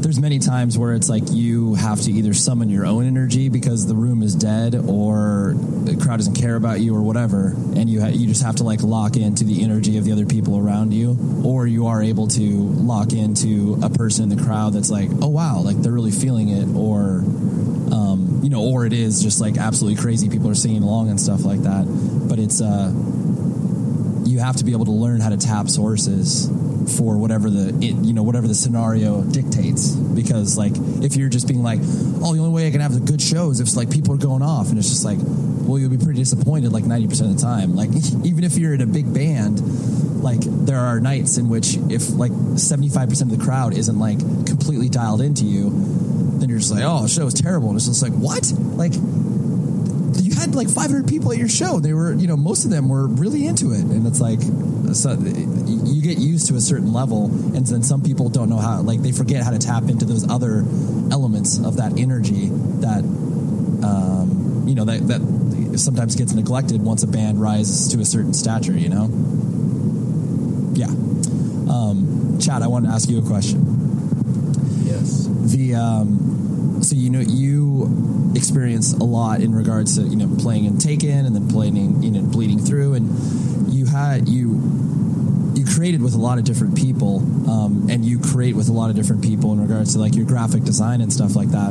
there's 0.00 0.18
many 0.18 0.38
times 0.38 0.78
where 0.78 0.94
it's 0.94 1.10
like 1.10 1.24
you 1.30 1.74
have 1.74 2.00
to 2.00 2.10
either 2.10 2.32
summon 2.32 2.70
your 2.70 2.86
own 2.86 3.06
energy 3.06 3.50
because 3.50 3.86
the 3.86 3.94
room 3.94 4.22
is 4.22 4.34
dead 4.34 4.74
or 4.74 5.52
the 5.54 5.96
crowd 6.02 6.16
doesn't 6.16 6.40
care 6.40 6.56
about 6.56 6.80
you 6.80 6.96
or 6.96 7.02
whatever 7.02 7.48
and 7.76 7.90
you 7.90 8.00
ha- 8.00 8.08
you 8.08 8.26
just 8.26 8.42
have 8.42 8.56
to 8.56 8.64
like 8.64 8.82
lock 8.82 9.16
into 9.16 9.44
the 9.44 9.62
energy 9.62 9.98
of 9.98 10.04
the 10.04 10.10
other 10.12 10.24
people 10.26 10.58
around 10.58 10.92
you 10.92 11.16
or 11.44 11.66
you 11.66 11.86
are 11.86 12.02
able 12.02 12.26
to 12.26 12.40
lock 12.40 13.12
into 13.12 13.78
a 13.82 13.90
person 13.90 14.32
in 14.32 14.36
the 14.36 14.42
crowd 14.42 14.72
that's 14.72 14.90
like 14.90 15.10
oh 15.20 15.28
wow 15.28 15.60
like 15.60 15.76
they're 15.76 15.92
really 15.92 16.10
feeling 16.10 16.48
it 16.48 16.66
or 16.74 17.22
um, 17.92 18.40
you 18.42 18.50
know 18.50 18.62
or 18.62 18.86
it 18.86 18.92
is 18.92 19.22
just 19.22 19.40
like 19.40 19.58
absolutely 19.58 20.00
crazy. 20.00 20.28
People 20.28 20.48
are 20.50 20.54
singing 20.54 20.82
along 20.82 21.10
and 21.10 21.20
stuff 21.20 21.44
like 21.44 21.60
that. 21.60 21.84
But 22.28 22.38
it's 22.38 22.60
uh 22.60 22.92
you 24.24 24.38
have 24.38 24.56
to 24.56 24.64
be 24.64 24.72
able 24.72 24.84
to 24.86 24.92
learn 24.92 25.20
how 25.20 25.28
to 25.28 25.36
tap 25.36 25.68
sources 25.68 26.48
for 26.88 27.16
whatever 27.16 27.50
the 27.50 27.68
it, 27.84 27.94
you 28.04 28.12
know 28.12 28.22
whatever 28.22 28.46
the 28.46 28.54
scenario 28.54 29.22
dictates. 29.22 29.90
Because 29.90 30.56
like 30.56 30.72
if 31.02 31.16
you're 31.16 31.28
just 31.28 31.48
being 31.48 31.62
like 31.62 31.80
oh 31.80 32.32
the 32.34 32.40
only 32.40 32.50
way 32.50 32.66
i 32.66 32.70
can 32.70 32.80
have 32.80 32.96
a 32.96 33.00
good 33.00 33.20
show 33.20 33.50
is 33.50 33.60
if 33.60 33.76
like 33.76 33.90
people 33.90 34.14
are 34.14 34.18
going 34.18 34.42
off 34.42 34.68
and 34.70 34.78
it's 34.78 34.88
just 34.88 35.04
like 35.04 35.18
well 35.20 35.78
you'll 35.78 35.90
be 35.90 35.98
pretty 35.98 36.18
disappointed 36.18 36.72
like 36.72 36.84
90% 36.84 37.04
of 37.22 37.36
the 37.36 37.42
time. 37.42 37.76
Like 37.76 37.90
even 38.24 38.44
if 38.44 38.56
you're 38.56 38.74
in 38.74 38.80
a 38.80 38.86
big 38.86 39.12
band 39.12 39.60
like 40.22 40.40
there 40.40 40.78
are 40.78 41.00
nights 41.00 41.38
in 41.38 41.48
which 41.48 41.76
if 41.88 42.10
like 42.10 42.32
75% 42.32 43.22
of 43.22 43.30
the 43.30 43.42
crowd 43.42 43.74
isn't 43.74 43.98
like 43.98 44.18
completely 44.46 44.88
dialed 44.88 45.22
into 45.22 45.44
you 45.44 45.70
then 46.40 46.48
you're 46.48 46.58
just 46.58 46.72
like 46.72 46.82
oh 46.84 47.02
the 47.02 47.08
show 47.08 47.26
is 47.26 47.34
terrible. 47.34 47.68
And 47.68 47.76
it's 47.76 47.86
just 47.86 48.02
like 48.02 48.12
what? 48.12 48.52
Like 48.76 48.92
you 50.18 50.34
had 50.34 50.54
like 50.54 50.68
500 50.68 51.08
people 51.08 51.32
at 51.32 51.38
your 51.38 51.48
show. 51.48 51.80
They 51.80 51.92
were, 51.92 52.12
you 52.14 52.26
know, 52.26 52.36
most 52.36 52.64
of 52.64 52.70
them 52.70 52.88
were 52.88 53.06
really 53.06 53.46
into 53.46 53.72
it, 53.72 53.80
and 53.80 54.06
it's 54.06 54.20
like, 54.20 54.40
so 54.94 55.12
you 55.12 56.02
get 56.02 56.18
used 56.18 56.48
to 56.48 56.56
a 56.56 56.60
certain 56.60 56.92
level, 56.92 57.26
and 57.26 57.66
then 57.66 57.82
some 57.82 58.02
people 58.02 58.28
don't 58.28 58.48
know 58.48 58.58
how, 58.58 58.80
like, 58.82 59.02
they 59.02 59.12
forget 59.12 59.42
how 59.42 59.50
to 59.50 59.58
tap 59.58 59.84
into 59.84 60.04
those 60.04 60.28
other 60.28 60.64
elements 61.10 61.58
of 61.58 61.76
that 61.76 61.98
energy 61.98 62.48
that, 62.80 63.04
um, 63.84 64.64
you 64.66 64.74
know, 64.74 64.84
that 64.84 65.06
that 65.08 65.78
sometimes 65.78 66.16
gets 66.16 66.32
neglected 66.32 66.82
once 66.82 67.02
a 67.02 67.06
band 67.06 67.40
rises 67.40 67.92
to 67.92 68.00
a 68.00 68.04
certain 68.04 68.34
stature. 68.34 68.76
You 68.76 68.88
know, 68.88 69.08
yeah. 70.74 70.86
Um, 71.70 72.38
Chad, 72.40 72.62
I 72.62 72.66
wanted 72.66 72.88
to 72.88 72.94
ask 72.94 73.08
you 73.08 73.18
a 73.18 73.22
question. 73.22 73.64
Yes. 74.84 75.28
The 75.52 75.74
um, 75.74 76.82
so 76.82 76.96
you 76.96 77.10
know 77.10 77.20
you 77.20 78.32
experience 78.34 78.92
a 78.94 79.04
lot 79.04 79.40
in 79.40 79.54
regards 79.54 79.96
to 79.96 80.02
you 80.02 80.16
know 80.16 80.28
playing 80.38 80.64
in 80.64 80.78
Taken 80.78 81.26
and 81.26 81.34
then 81.34 81.48
playing 81.48 82.02
you 82.02 82.10
know 82.10 82.22
bleeding 82.22 82.58
through 82.58 82.94
and 82.94 83.72
you 83.72 83.86
had 83.86 84.28
you 84.28 84.54
created 85.80 86.02
with 86.02 86.12
a 86.12 86.18
lot 86.18 86.36
of 86.36 86.44
different 86.44 86.76
people 86.76 87.20
um, 87.50 87.88
and 87.88 88.04
you 88.04 88.18
create 88.18 88.54
with 88.54 88.68
a 88.68 88.72
lot 88.72 88.90
of 88.90 88.96
different 88.96 89.24
people 89.24 89.54
in 89.54 89.62
regards 89.62 89.94
to 89.94 89.98
like 89.98 90.14
your 90.14 90.26
graphic 90.26 90.62
design 90.62 91.00
and 91.00 91.10
stuff 91.10 91.34
like 91.34 91.48
that. 91.48 91.70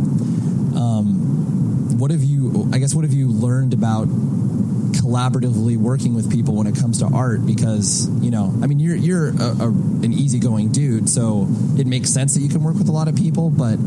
Um, 0.75 1.99
what 1.99 2.09
have 2.09 2.23
you? 2.23 2.67
I 2.73 2.79
guess 2.79 2.95
what 2.95 3.05
have 3.05 3.13
you 3.13 3.27
learned 3.27 3.71
about 3.71 4.07
collaboratively 4.07 5.77
working 5.77 6.15
with 6.15 6.31
people 6.31 6.55
when 6.55 6.65
it 6.65 6.75
comes 6.75 6.97
to 6.97 7.05
art 7.13 7.45
because 7.45 8.09
you 8.23 8.31
know 8.31 8.51
i 8.63 8.67
mean 8.67 8.79
you're 8.79 8.95
you're 8.95 9.29
a, 9.29 9.55
a, 9.61 9.67
an 9.67 10.11
easygoing 10.11 10.71
dude 10.71 11.07
so 11.07 11.45
it 11.77 11.85
makes 11.85 12.09
sense 12.09 12.33
that 12.33 12.41
you 12.41 12.49
can 12.49 12.63
work 12.63 12.75
with 12.75 12.89
a 12.89 12.91
lot 12.91 13.07
of 13.07 13.15
people 13.15 13.51
but 13.51 13.77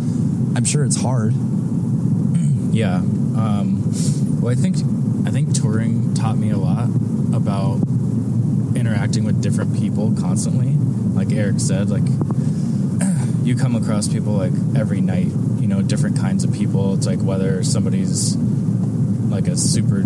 i'm 0.56 0.64
sure 0.64 0.84
it's 0.84 1.00
hard 1.00 1.34
yeah 2.70 2.96
um, 2.96 3.82
well 4.40 4.52
i 4.52 4.54
think 4.54 4.76
i 5.26 5.30
think 5.30 5.52
touring 5.52 6.14
taught 6.14 6.38
me 6.38 6.50
a 6.50 6.56
lot 6.56 6.88
about 7.34 7.80
interacting 8.92 9.24
with 9.24 9.42
different 9.42 9.78
people 9.78 10.14
constantly. 10.20 10.72
Like 11.14 11.32
eric 11.32 11.60
said 11.60 11.88
like 11.88 12.02
you 13.44 13.56
come 13.56 13.74
across 13.74 14.08
people 14.08 14.34
like 14.34 14.52
every 14.76 15.00
night 15.00 15.28
you 15.58 15.66
know 15.66 15.82
different 15.82 16.18
kinds 16.18 16.44
of 16.44 16.52
people. 16.52 16.94
It's 16.94 17.06
like 17.06 17.20
whether 17.20 17.62
somebody's 17.64 18.36
like 18.36 19.48
a 19.48 19.56
super 19.56 20.04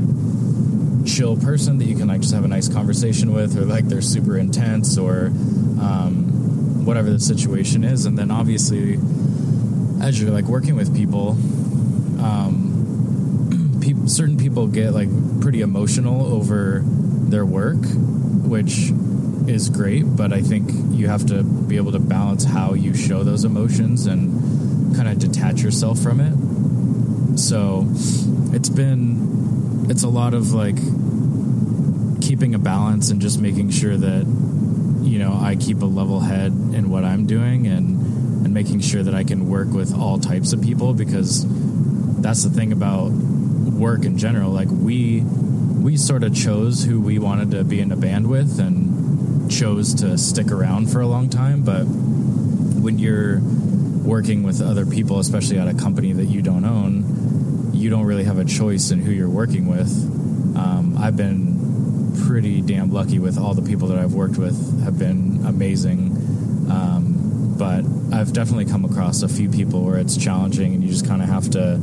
chill 1.05 1.37
person 1.37 1.79
that 1.79 1.85
you 1.87 1.97
can 1.97 2.09
like 2.09 2.21
just 2.21 2.35
have 2.35 2.45
a 2.45 2.49
nice 2.49 2.69
conversation 2.69 3.33
with 3.33 3.57
or 3.57 3.65
like 3.65 3.89
they're 3.89 4.03
super 4.03 4.37
intense 4.37 4.99
or 4.99 5.27
um, 5.81 6.85
whatever 6.85 7.11
the 7.11 7.21
situation 7.21 7.85
is. 7.85 8.07
And 8.07 8.17
then 8.17 8.31
obviously 8.31 8.99
as 10.01 10.21
you're 10.21 10.31
like 10.31 10.45
working 10.45 10.77
with 10.77 10.95
people 10.95 11.31
um, 12.23 13.79
pe- 13.81 14.07
certain 14.07 14.37
people 14.37 14.67
get 14.69 14.93
like 14.93 15.09
pretty 15.41 15.61
emotional 15.61 16.27
over 16.27 16.83
their 16.85 17.45
work 17.45 17.79
which 18.47 18.91
is 19.49 19.69
great 19.69 20.05
but 20.17 20.33
i 20.33 20.41
think 20.41 20.71
you 20.91 21.09
have 21.09 21.27
to 21.27 21.43
be 21.43 21.77
able 21.77 21.93
to 21.93 21.99
balance 21.99 22.45
how 22.45 22.75
you 22.75 22.95
show 22.95 23.23
those 23.23 23.45
emotions 23.45 24.07
and 24.07 24.97
kind 24.97 25.09
of 25.09 25.19
detach 25.19 25.61
yourself 25.61 25.99
from 25.99 26.21
it. 26.21 27.39
So 27.39 27.87
it's 28.55 28.71
been 28.71 29.87
it's 29.91 30.03
a 30.03 30.09
lot 30.09 30.35
of 30.35 30.53
like 30.53 30.77
keeping 32.23 32.55
a 32.55 32.59
balance 32.59 33.11
and 33.11 33.21
just 33.21 33.41
making 33.41 33.71
sure 33.71 33.97
that 33.97 34.25
you 35.03 35.19
know 35.19 35.39
I 35.39 35.57
keep 35.57 35.83
a 35.83 35.87
level 35.87 36.21
head 36.21 36.53
in 36.53 36.89
what 36.89 37.05
I'm 37.05 37.27
doing 37.27 37.67
and 37.67 38.45
and 38.45 38.55
making 38.55 38.81
sure 38.81 39.03
that 39.03 39.15
I 39.15 39.25
can 39.25 39.49
work 39.49 39.69
with 39.69 39.95
all 39.95 40.19
types 40.19 40.53
of 40.53 40.63
people 40.63 40.95
because 40.95 41.45
that's 42.21 42.43
the 42.43 42.51
thing 42.51 42.73
about 42.73 43.11
work 43.11 44.05
in 44.05 44.17
general. 44.17 44.51
Like 44.51 44.69
we 44.71 45.21
we 45.87 45.97
sort 45.97 46.25
of 46.25 46.35
chose 46.35 46.85
who 46.85 47.01
we 47.01 47.17
wanted 47.17 47.53
to 47.53 47.63
be 47.63 47.79
in 47.79 47.93
a 47.93 47.97
band 47.97 48.27
with 48.29 48.59
and 48.59 49.49
chose 49.49 49.95
to 49.95 50.19
stick 50.19 50.51
around 50.51 50.91
for 50.91 51.01
a 51.01 51.07
long 51.07 51.31
time 51.31 51.63
but 51.63 51.85
when 51.85 52.99
you're 52.99 53.39
working 54.03 54.43
with 54.43 54.61
other 54.61 54.85
people 54.85 55.21
especially 55.21 55.61
at 55.61 55.69
a 55.69 55.75
company 55.75 56.13
that 56.13 56.25
you 56.25 56.43
don't 56.43 56.65
own 56.65 57.71
you 57.73 57.89
don't 57.89 58.05
really 58.05 58.25
have 58.25 58.41
a 58.41 58.45
choice 58.45 58.91
in 58.91 58.99
who 58.99 59.13
you're 59.13 59.29
working 59.29 59.69
with 59.69 59.89
um, 60.57 60.97
I've 60.99 61.17
been 61.17 62.15
pretty 62.27 62.63
damn 62.63 62.91
lucky 62.91 63.21
with 63.21 63.39
all 63.39 63.55
the 63.55 63.63
people 63.63 63.87
that 63.89 63.99
I've 63.99 64.15
worked 64.15 64.39
with 64.39 64.83
have 64.83 64.99
been 64.99 65.45
amazing. 65.47 66.17
Um, 66.71 67.55
but 67.59 67.85
I've 68.13 68.33
definitely 68.33 68.67
come 68.67 68.85
across 68.85 69.23
a 69.23 69.29
few 69.29 69.49
people 69.49 69.83
where 69.83 69.99
it's 69.99 70.17
challenging 70.17 70.75
and 70.75 70.83
you 70.83 70.91
just 70.91 71.07
kind 71.07 71.23
of 71.23 71.29
have 71.29 71.51
to, 71.51 71.81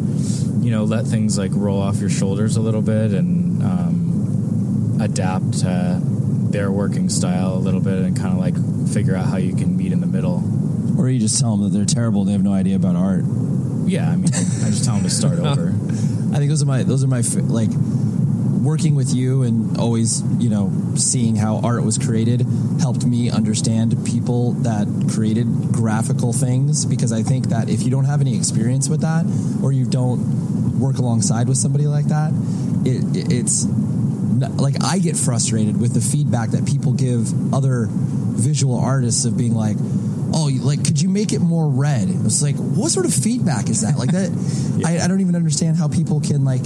you 0.59 0.71
know, 0.71 0.83
let 0.83 1.05
things 1.05 1.37
like 1.37 1.51
roll 1.53 1.81
off 1.81 1.97
your 1.97 2.09
shoulders 2.09 2.57
a 2.57 2.61
little 2.61 2.81
bit 2.81 3.11
and 3.11 3.63
um, 3.63 3.92
adapt 5.03 5.59
to 5.59 5.99
their 6.51 6.71
working 6.71 7.09
style 7.09 7.53
a 7.55 7.61
little 7.61 7.81
bit 7.81 7.99
and 7.99 8.15
kind 8.15 8.33
of 8.33 8.39
like 8.39 8.55
figure 8.93 9.15
out 9.15 9.25
how 9.25 9.37
you 9.37 9.55
can 9.55 9.75
meet 9.75 9.91
in 9.91 9.99
the 10.01 10.07
middle. 10.07 10.43
or 10.99 11.09
you 11.09 11.19
just 11.19 11.39
tell 11.39 11.57
them 11.57 11.63
that 11.69 11.75
they're 11.75 11.85
terrible 11.85 12.23
they 12.25 12.31
have 12.31 12.43
no 12.43 12.53
idea 12.53 12.75
about 12.75 12.95
art 12.95 13.23
Yeah, 13.85 14.09
I 14.09 14.15
mean, 14.15 14.27
I 14.33 14.69
just 14.69 14.85
tell 14.85 14.95
them 14.95 15.03
to 15.03 15.09
start 15.09 15.39
over. 15.49 15.69
I 16.33 16.37
think 16.37 16.49
those 16.49 16.61
are 16.63 16.65
my 16.65 16.83
those 16.83 17.03
are 17.03 17.07
my 17.07 17.21
like 17.47 17.69
working 18.63 18.95
with 18.95 19.13
you 19.13 19.43
and 19.43 19.77
always 19.77 20.21
you 20.39 20.49
know 20.49 20.71
seeing 20.95 21.35
how 21.35 21.59
art 21.59 21.83
was 21.83 21.97
created 21.97 22.45
helped 22.79 23.05
me 23.05 23.29
understand 23.29 23.93
people 24.05 24.53
that 24.63 24.87
created 25.13 25.45
graphical 25.73 26.31
things 26.31 26.85
because 26.85 27.11
I 27.11 27.23
think 27.23 27.47
that 27.49 27.67
if 27.69 27.83
you 27.83 27.91
don't 27.91 28.05
have 28.05 28.21
any 28.21 28.37
experience 28.37 28.87
with 28.87 29.01
that 29.01 29.25
or 29.61 29.73
you 29.73 29.85
don't 29.85 30.79
work 30.79 30.97
alongside 30.97 31.47
with 31.49 31.57
somebody 31.57 31.87
like 31.87 32.05
that 32.05 32.31
it, 32.85 33.03
it 33.17 33.31
it's 33.33 33.65
n- 34.43 34.58
like 34.58 34.84
I 34.84 34.99
get 34.99 35.15
frustrated 35.15 35.79
with 35.79 35.93
the 35.93 36.01
feedback 36.01 36.49
that 36.51 36.65
people 36.65 36.93
give 36.93 37.53
other 37.53 37.88
visual 37.89 38.79
artists 38.79 39.25
of 39.25 39.38
being 39.38 39.53
like 39.53 39.77
oh 40.36 40.49
like 40.62 40.84
could 40.84 40.99
you 41.01 41.10
make 41.10 41.32
it 41.32 41.39
more 41.39 41.69
red? 41.69 42.08
It's 42.10 42.41
like 42.41 42.56
what 42.56 42.91
sort 42.91 43.06
of 43.06 43.13
feedback 43.13 43.69
is 43.69 43.82
that? 43.82 43.97
Like 43.97 44.12
that 44.12 44.32
I, 44.86 45.03
I 45.03 45.08
don't 45.08 45.21
even 45.21 45.36
understand 45.36 45.77
how 45.77 45.88
people 45.88 46.19
can 46.21 46.43
like 46.43 46.63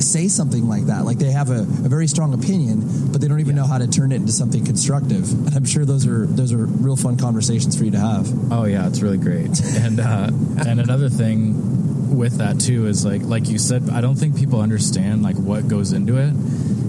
say 0.00 0.28
something 0.28 0.68
like 0.68 0.86
that. 0.86 1.04
Like 1.04 1.18
they 1.18 1.30
have 1.30 1.50
a, 1.50 1.60
a 1.60 1.88
very 1.88 2.06
strong 2.08 2.34
opinion 2.34 3.12
but 3.12 3.20
they 3.20 3.28
don't 3.28 3.40
even 3.40 3.54
know 3.54 3.66
how 3.66 3.78
to 3.78 3.86
turn 3.86 4.12
it 4.12 4.16
into 4.16 4.32
something 4.32 4.64
constructive. 4.64 5.30
And 5.46 5.54
i'm 5.54 5.64
sure 5.64 5.84
those 5.84 6.06
are 6.06 6.26
those 6.26 6.52
are 6.52 6.66
real 6.66 6.96
fun 6.96 7.16
conversations 7.16 7.78
for 7.78 7.84
you 7.84 7.92
to 7.92 8.00
have. 8.00 8.52
Oh 8.52 8.64
yeah, 8.64 8.86
it's 8.88 9.00
really 9.00 9.18
great. 9.18 9.60
And 9.76 10.00
uh, 10.00 10.30
and 10.66 10.80
another 10.80 11.08
thing 11.08 12.16
with 12.16 12.38
that 12.38 12.60
too 12.60 12.86
is 12.86 13.04
like 13.04 13.22
like 13.22 13.48
you 13.48 13.58
said, 13.58 13.88
I 13.90 14.00
don't 14.00 14.16
think 14.16 14.36
people 14.36 14.60
understand 14.60 15.22
like 15.22 15.36
what 15.36 15.68
goes 15.68 15.92
into 15.92 16.16
it. 16.18 16.32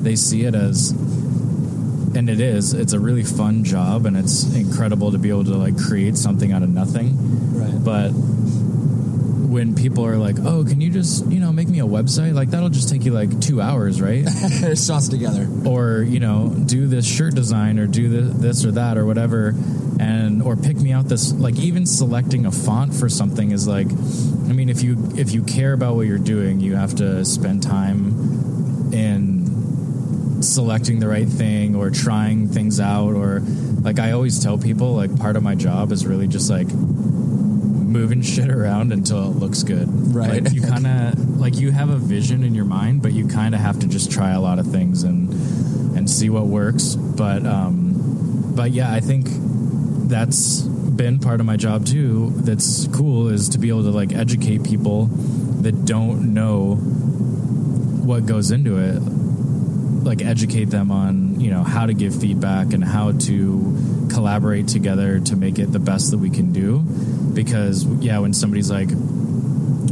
They 0.05 0.15
see 0.15 0.43
it 0.43 0.53
as 0.53 0.91
and 0.91 2.29
it 2.29 2.39
is 2.39 2.73
it's 2.73 2.93
a 2.93 2.99
really 2.99 3.23
fun 3.23 3.63
job 3.63 4.05
and 4.05 4.15
it's 4.15 4.55
incredible 4.55 5.11
to 5.11 5.17
be 5.17 5.29
able 5.29 5.43
to 5.45 5.57
like 5.57 5.75
create 5.77 6.15
something 6.15 6.51
out 6.51 6.61
of 6.61 6.69
nothing. 6.69 7.17
Right. 7.57 7.83
But 7.83 8.09
when 8.09 9.73
people 9.73 10.05
are 10.05 10.17
like 10.17 10.37
oh 10.39 10.63
can 10.63 10.79
you 10.79 10.91
just 10.91 11.25
you 11.31 11.39
know 11.39 11.51
make 11.51 11.67
me 11.67 11.79
a 11.79 11.87
website? 11.87 12.35
Like 12.35 12.51
that'll 12.51 12.69
just 12.69 12.87
take 12.87 13.03
you 13.03 13.13
like 13.13 13.41
two 13.41 13.61
hours 13.61 13.99
right? 13.99 14.23
Shots 14.77 15.09
together. 15.09 15.49
Or 15.65 16.03
you 16.03 16.19
know 16.19 16.53
do 16.67 16.85
this 16.85 17.07
shirt 17.07 17.33
design 17.33 17.79
or 17.79 17.87
do 17.87 18.07
this, 18.07 18.37
this 18.37 18.65
or 18.65 18.73
that 18.73 18.95
or 18.99 19.07
whatever 19.07 19.55
and 19.99 20.43
or 20.43 20.55
pick 20.55 20.77
me 20.77 20.91
out 20.91 21.05
this 21.05 21.33
like 21.33 21.55
even 21.57 21.87
selecting 21.87 22.45
a 22.45 22.51
font 22.51 22.93
for 22.93 23.07
something 23.07 23.51
is 23.51 23.65
like 23.65 23.87
i 23.87 24.53
mean 24.53 24.67
if 24.67 24.81
you 24.81 24.97
if 25.15 25.31
you 25.31 25.41
care 25.41 25.71
about 25.71 25.95
what 25.95 26.05
you're 26.05 26.17
doing 26.17 26.59
you 26.59 26.75
have 26.75 26.93
to 26.95 27.23
spend 27.23 27.63
time 27.63 28.54
selecting 30.55 30.99
the 30.99 31.07
right 31.07 31.27
thing 31.27 31.75
or 31.75 31.89
trying 31.89 32.47
things 32.47 32.79
out 32.79 33.13
or 33.13 33.41
like 33.81 33.99
i 33.99 34.11
always 34.11 34.41
tell 34.41 34.57
people 34.57 34.95
like 34.95 35.15
part 35.19 35.35
of 35.35 35.43
my 35.43 35.55
job 35.55 35.91
is 35.91 36.05
really 36.05 36.27
just 36.27 36.49
like 36.49 36.67
moving 37.95 38.21
shit 38.33 38.49
around 38.49 38.91
until 38.91 39.23
it 39.31 39.35
looks 39.37 39.63
good. 39.63 39.87
Right. 40.13 40.43
Like 40.43 40.53
you 40.53 40.61
kind 40.61 40.85
of 40.85 41.39
like 41.39 41.55
you 41.55 41.71
have 41.71 41.89
a 41.89 41.97
vision 41.97 42.43
in 42.43 42.53
your 42.53 42.65
mind, 42.65 43.01
but 43.01 43.13
you 43.13 43.27
kind 43.27 43.55
of 43.55 43.61
have 43.61 43.79
to 43.79 43.87
just 43.87 44.11
try 44.11 44.31
a 44.31 44.41
lot 44.41 44.59
of 44.59 44.67
things 44.67 45.03
and 45.03 45.29
and 45.97 46.09
see 46.09 46.29
what 46.29 46.45
works. 46.45 46.95
But 46.95 47.45
um, 47.45 48.53
but 48.55 48.71
yeah, 48.71 48.91
I 48.91 48.99
think 48.99 49.27
that's 50.09 50.61
been 50.61 51.19
part 51.19 51.39
of 51.39 51.45
my 51.45 51.57
job 51.57 51.85
too. 51.85 52.31
That's 52.35 52.87
cool 52.87 53.29
is 53.29 53.49
to 53.49 53.59
be 53.59 53.69
able 53.69 53.83
to 53.83 53.91
like 53.91 54.13
educate 54.13 54.63
people 54.63 55.05
that 55.61 55.85
don't 55.85 56.33
know 56.33 56.75
what 56.75 58.25
goes 58.25 58.51
into 58.51 58.77
it 58.77 59.01
like 60.05 60.21
educate 60.21 60.65
them 60.65 60.91
on 60.91 61.39
you 61.41 61.49
know 61.49 61.63
how 61.63 61.85
to 61.85 61.93
give 61.93 62.19
feedback 62.19 62.73
and 62.73 62.83
how 62.83 63.11
to 63.11 64.07
collaborate 64.13 64.67
together 64.67 65.19
to 65.19 65.35
make 65.35 65.57
it 65.59 65.71
the 65.71 65.79
best 65.79 66.11
that 66.11 66.19
we 66.19 66.29
can 66.29 66.53
do. 66.53 66.79
Because 66.79 67.85
yeah 67.85 68.19
when 68.19 68.33
somebody's 68.33 68.71
like 68.71 68.89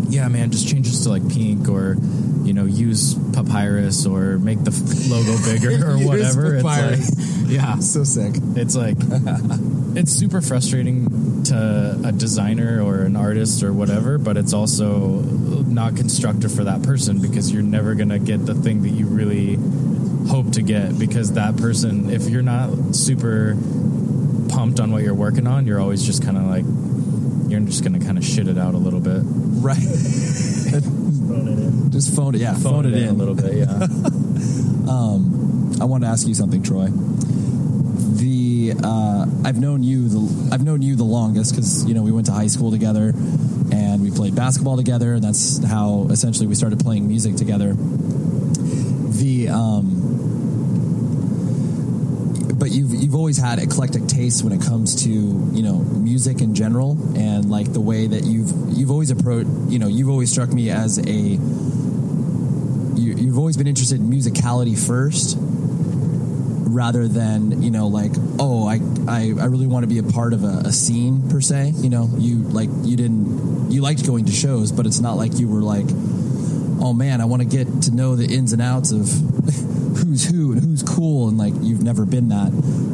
yeah 0.10 0.28
man 0.28 0.52
just 0.52 0.68
change 0.68 0.86
this 0.88 1.04
to 1.04 1.10
like 1.10 1.28
pink 1.30 1.68
or 1.68 1.98
you 2.44 2.54
know 2.54 2.66
use 2.66 3.16
papyrus 3.34 4.06
or 4.06 4.38
make 4.38 4.64
the 4.64 4.72
f- 4.72 5.10
logo 5.10 5.36
bigger 5.44 5.90
or 5.92 5.98
whatever 5.98 6.62
papyrus. 6.62 7.10
it's 7.10 7.18
like 7.18 7.34
yeah. 7.52 7.76
So 7.80 8.04
sick. 8.04 8.34
It's 8.56 8.76
like 8.76 8.98
it's 9.96 10.12
super 10.12 10.42
frustrating 10.42 11.44
to 11.46 12.02
a 12.06 12.12
designer 12.12 12.82
or 12.82 13.02
an 13.02 13.16
artist 13.16 13.64
or 13.64 13.74
whatever 13.74 14.18
but 14.18 14.38
it's 14.38 14.54
also 14.54 15.20
not 15.68 15.96
constructive 15.96 16.54
for 16.54 16.64
that 16.64 16.82
person 16.84 17.20
because 17.20 17.52
you're 17.52 17.62
never 17.64 17.96
going 17.96 18.10
to 18.10 18.20
get 18.20 18.46
the 18.46 18.56
thing 18.56 18.82
that 18.84 18.90
you 18.90 19.06
really 19.06 19.58
hope 20.28 20.52
to 20.52 20.62
get 20.62 20.98
because 20.98 21.34
that 21.34 21.58
person 21.58 22.10
if 22.10 22.30
you're 22.30 22.42
not 22.42 22.96
super 22.96 23.56
pumped 24.50 24.80
on 24.80 24.92
what 24.92 25.04
you're 25.04 25.14
working 25.14 25.48
on 25.48 25.66
you're 25.66 25.80
always 25.80 26.06
just 26.06 26.24
kind 26.24 26.38
of 26.38 26.44
like 26.44 26.66
you're 27.50 27.60
just 27.62 27.84
going 27.84 27.98
to 27.98 28.06
kind 28.06 28.18
of 28.18 28.24
shit 28.24 28.48
it 28.48 28.58
out 28.58 28.74
a 28.74 28.78
little 28.78 29.00
bit 29.00 29.22
right 29.62 29.78
just 31.92 32.16
phone 32.16 32.36
it 32.36 32.42
yeah 32.42 32.54
phone, 32.56 32.86
it 32.86 32.94
in. 32.94 33.10
a 33.10 33.14
little 33.14 33.36
bit 33.36 33.54
yeah 33.54 33.66
um, 34.90 35.44
I 35.82 35.86
want 35.86 36.04
to 36.04 36.10
ask 36.10 36.28
you 36.28 36.34
something, 36.34 36.64
Troy. 36.64 36.88
The 36.88 38.74
uh, 38.84 39.26
I've 39.44 39.60
known 39.60 39.84
you 39.84 40.08
the 40.08 40.50
I've 40.54 40.64
known 40.64 40.82
you 40.82 40.96
the 40.96 41.04
longest 41.04 41.52
because 41.52 41.86
you 41.86 41.94
know 41.94 42.04
we 42.04 42.12
went 42.12 42.28
to 42.28 42.32
high 42.32 42.48
school 42.48 42.72
together 42.72 43.10
and 43.10 44.02
we 44.02 44.12
played 44.12 44.36
basketball 44.36 44.78
together, 44.78 45.14
and 45.14 45.24
that's 45.24 45.64
how 45.66 46.08
essentially 46.10 46.48
we 46.48 46.56
started 46.56 46.80
playing 46.80 47.08
music 47.08 47.36
together. 47.36 47.74
The 47.74 49.50
um, 49.50 50.00
but 52.58 52.72
you've 52.72 52.94
you've 52.94 53.13
always 53.24 53.38
had 53.38 53.58
eclectic 53.58 54.06
tastes 54.06 54.44
when 54.44 54.52
it 54.52 54.62
comes 54.62 55.06
to 55.06 55.10
you 55.10 55.64
know 55.64 55.78
music 55.78 56.42
in 56.42 56.54
general, 56.54 56.92
and 57.16 57.50
like 57.50 57.72
the 57.72 57.80
way 57.80 58.06
that 58.06 58.26
you've 58.26 58.52
you've 58.78 58.92
always 58.92 59.12
approached 59.12 59.48
you 59.70 59.80
know 59.80 59.88
you've 59.88 60.10
always 60.10 60.30
struck 60.30 60.52
me 60.52 60.70
as 60.70 60.98
a 60.98 61.12
you, 63.00 63.14
you've 63.16 63.38
always 63.38 63.56
been 63.56 63.66
interested 63.66 64.02
in 64.02 64.10
musicality 64.10 64.78
first 64.78 65.38
rather 65.40 67.08
than 67.08 67.62
you 67.62 67.72
know 67.72 67.88
like 67.88 68.12
oh 68.40 68.68
I, 68.68 68.82
I 69.08 69.32
I 69.40 69.46
really 69.46 69.68
want 69.68 69.84
to 69.84 69.88
be 69.88 70.00
a 70.00 70.04
part 70.04 70.34
of 70.34 70.44
a, 70.44 70.64
a 70.66 70.74
scene 70.74 71.30
per 71.30 71.40
se. 71.40 71.72
You 71.78 71.90
know 71.90 72.10
you 72.18 72.40
like 72.40 72.68
you 72.84 72.98
didn't 72.98 73.72
you 73.72 73.82
liked 73.82 74.06
going 74.06 74.26
to 74.26 74.34
shows 74.34 74.74
but 74.74 74.86
it's 74.86 75.00
not 75.00 75.14
like 75.14 75.40
you 75.40 75.48
were 75.48 75.62
like 75.62 75.86
oh 76.84 76.92
man 76.94 77.22
I 77.22 77.26
want 77.26 77.42
to 77.42 77.48
get 77.48 77.84
to 77.84 77.96
know 77.96 78.18
the 78.18 78.26
ins 78.26 78.52
and 78.52 78.62
outs 78.62 78.92
of 78.92 79.08
who's 79.98 80.26
who 80.26 80.52
and 80.52 80.62
who's 80.62 80.84
cool. 80.84 81.30
And 81.30 81.38
like 81.38 81.54
you've 81.62 81.84
never 81.84 82.06
been 82.06 82.30
that 82.30 82.52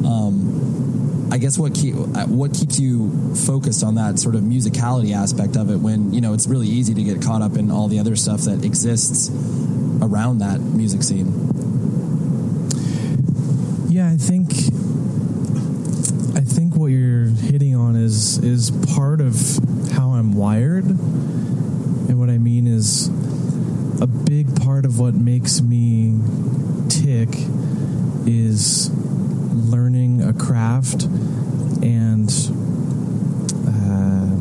um 0.09 1.29
I 1.31 1.37
guess 1.37 1.59
what 1.59 1.75
keep 1.75 1.95
what 1.95 2.53
keeps 2.53 2.79
you 2.79 3.35
focused 3.35 3.83
on 3.83 3.95
that 3.95 4.17
sort 4.17 4.35
of 4.35 4.41
musicality 4.41 5.13
aspect 5.13 5.55
of 5.55 5.69
it 5.69 5.77
when 5.77 6.11
you 6.11 6.21
know 6.21 6.33
it's 6.33 6.47
really 6.47 6.67
easy 6.67 6.93
to 6.95 7.03
get 7.03 7.21
caught 7.21 7.41
up 7.41 7.55
in 7.55 7.69
all 7.69 7.87
the 7.87 7.99
other 7.99 8.15
stuff 8.15 8.41
that 8.41 8.65
exists 8.65 9.29
around 10.01 10.39
that 10.39 10.59
music 10.59 11.03
scene 11.03 11.49
Yeah, 13.89 14.09
I 14.09 14.17
think 14.17 14.51
I 16.37 16.41
think 16.41 16.75
what 16.75 16.87
you're 16.87 17.25
hitting 17.25 17.75
on 17.75 17.95
is 17.95 18.37
is 18.37 18.71
part 18.93 19.19
of 19.19 19.35
how 19.91 20.11
I'm 20.11 20.33
wired. 20.33 20.85
And 20.85 22.19
what 22.19 22.29
I 22.29 22.37
mean 22.37 22.65
is 22.65 23.07
a 24.01 24.07
big 24.07 24.61
part 24.61 24.85
of 24.85 24.99
what 24.99 25.15
makes 25.15 25.59
me 25.61 26.19
tick 26.87 27.29
is 28.25 28.89
learning 29.59 30.21
a 30.21 30.33
craft 30.33 31.03
and 31.83 32.29
uh, 33.67 34.35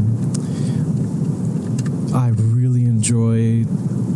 I 2.16 2.28
really 2.37 2.85
enjoy 2.85 3.64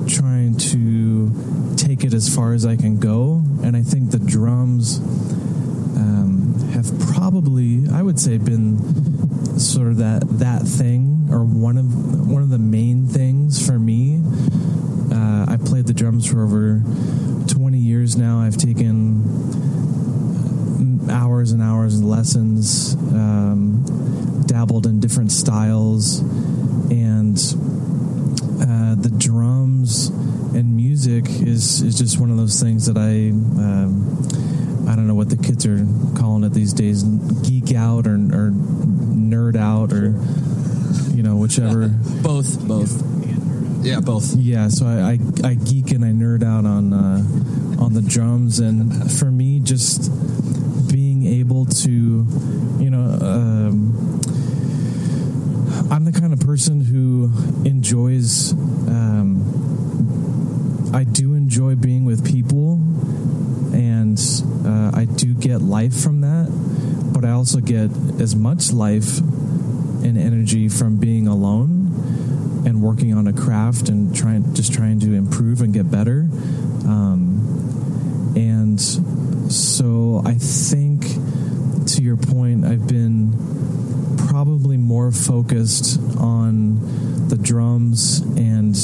trying 0.08 0.56
to 0.56 1.76
take 1.76 2.04
it 2.04 2.14
as 2.14 2.34
far 2.34 2.52
as 2.52 2.66
I 2.66 2.76
can 2.76 2.98
go. 2.98 3.42
And 3.62 3.76
I 3.76 3.82
think 3.82 4.10
the 4.10 4.18
drums 4.18 4.98
um, 4.98 6.54
have 6.72 6.90
probably, 7.14 7.88
I 7.92 8.02
would 8.02 8.18
say, 8.18 8.38
been 8.38 9.58
sort 9.58 9.88
of 9.88 9.98
that 9.98 10.22
that 10.38 10.62
thing 10.62 11.28
or 11.30 11.44
one 11.44 11.76
of 11.76 12.28
one 12.28 12.42
of 12.42 12.50
the 12.50 12.58
main 12.58 13.06
things 13.06 13.64
for 13.64 13.78
me. 13.78 14.20
Uh, 15.12 15.46
I 15.48 15.58
played 15.64 15.86
the 15.86 15.92
drums 15.92 16.26
for 16.30 16.42
over 16.42 16.82
20 17.48 17.78
years 17.78 18.16
now. 18.16 18.40
I've 18.40 18.56
taken 18.56 19.22
hours 21.10 21.52
and 21.52 21.62
hours 21.62 21.98
of 21.98 22.04
lessons, 22.04 22.94
um, 22.94 24.44
dabbled 24.46 24.86
in 24.86 25.00
different 25.00 25.32
styles, 25.32 26.20
and 26.90 27.36
uh, 28.60 28.94
the 28.94 29.12
drums 29.18 30.08
and 30.54 30.76
music 30.76 31.24
is 31.28 31.82
is 31.82 31.98
just 31.98 32.20
one 32.20 32.30
of 32.30 32.36
those 32.36 32.60
things 32.60 32.86
that 32.86 32.96
I 32.96 33.30
um, 33.60 34.88
I 34.88 34.94
don't 34.94 35.06
know 35.06 35.14
what 35.14 35.30
the 35.30 35.36
kids 35.36 35.64
are 35.66 35.86
calling 36.18 36.44
it 36.44 36.52
these 36.52 36.72
days 36.72 37.02
geek 37.02 37.74
out 37.74 38.06
or, 38.06 38.14
or 38.14 38.50
nerd 38.52 39.56
out 39.56 39.92
or 39.92 40.14
you 41.16 41.22
know 41.22 41.36
whichever. 41.36 41.88
Both. 42.22 42.66
Both. 42.66 43.02
Yeah 43.84 43.98
both. 43.98 44.36
Yeah 44.36 44.68
so 44.68 44.86
I, 44.86 45.18
I, 45.44 45.48
I 45.50 45.54
geek 45.54 45.90
and 45.90 46.04
I 46.04 46.08
nerd 46.08 46.44
out 46.44 46.64
on 46.64 46.92
uh, 46.92 47.82
on 47.82 47.94
the 47.94 48.02
drums 48.02 48.60
and 48.60 49.10
for 49.10 49.30
me 49.30 49.58
just 49.58 50.04
able 51.42 51.66
to 51.66 51.90
you 52.78 52.90
know 52.90 53.18
um, 53.20 54.20
I'm 55.90 56.04
the 56.04 56.12
kind 56.12 56.32
of 56.32 56.40
person 56.40 56.80
who 56.80 57.30
enjoys. 57.64 58.52
Um, 58.52 59.42
I 60.94 61.04
do 61.04 61.34
enjoy 61.34 61.74
being 61.74 62.04
with 62.04 62.24
people, 62.24 62.74
and 63.74 64.18
uh, 64.64 64.90
I 64.94 65.04
do 65.04 65.34
get 65.34 65.60
life 65.62 65.94
from 65.94 66.20
that. 66.20 66.48
But 67.12 67.24
I 67.24 67.30
also 67.30 67.60
get 67.60 67.90
as 68.20 68.36
much 68.36 68.72
life 68.72 69.18
and 69.18 70.16
energy 70.18 70.68
from 70.68 70.96
being 70.96 71.26
alone 71.26 72.62
and 72.66 72.82
working 72.82 73.12
on 73.14 73.26
a 73.26 73.32
craft 73.32 73.88
and 73.88 74.14
trying, 74.14 74.54
just 74.54 74.72
trying 74.72 75.00
to 75.00 75.14
improve 75.14 75.60
and 75.60 75.72
get 75.74 75.90
better. 75.90 76.28
Um, 76.86 78.32
and 78.36 78.80
so 78.80 80.22
I 80.24 80.34
think, 80.34 80.91
to 82.02 82.06
your 82.06 82.16
point, 82.16 82.64
I've 82.64 82.88
been 82.88 83.32
probably 84.28 84.76
more 84.76 85.12
focused 85.12 86.00
on 86.18 87.28
the 87.28 87.36
drums 87.36 88.20
and 88.20 88.74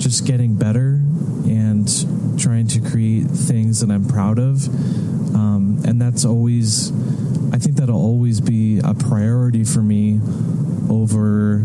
just 0.00 0.24
getting 0.26 0.54
better 0.54 1.00
and 1.46 1.88
trying 2.38 2.68
to 2.68 2.80
create 2.80 3.26
things 3.26 3.80
that 3.80 3.90
I'm 3.90 4.06
proud 4.06 4.38
of. 4.38 4.68
Um, 5.34 5.82
and 5.84 6.00
that's 6.00 6.24
always, 6.24 6.92
I 7.52 7.58
think 7.58 7.76
that'll 7.76 7.96
always 7.96 8.40
be 8.40 8.78
a 8.78 8.94
priority 8.94 9.64
for 9.64 9.82
me 9.82 10.20
over 10.88 11.64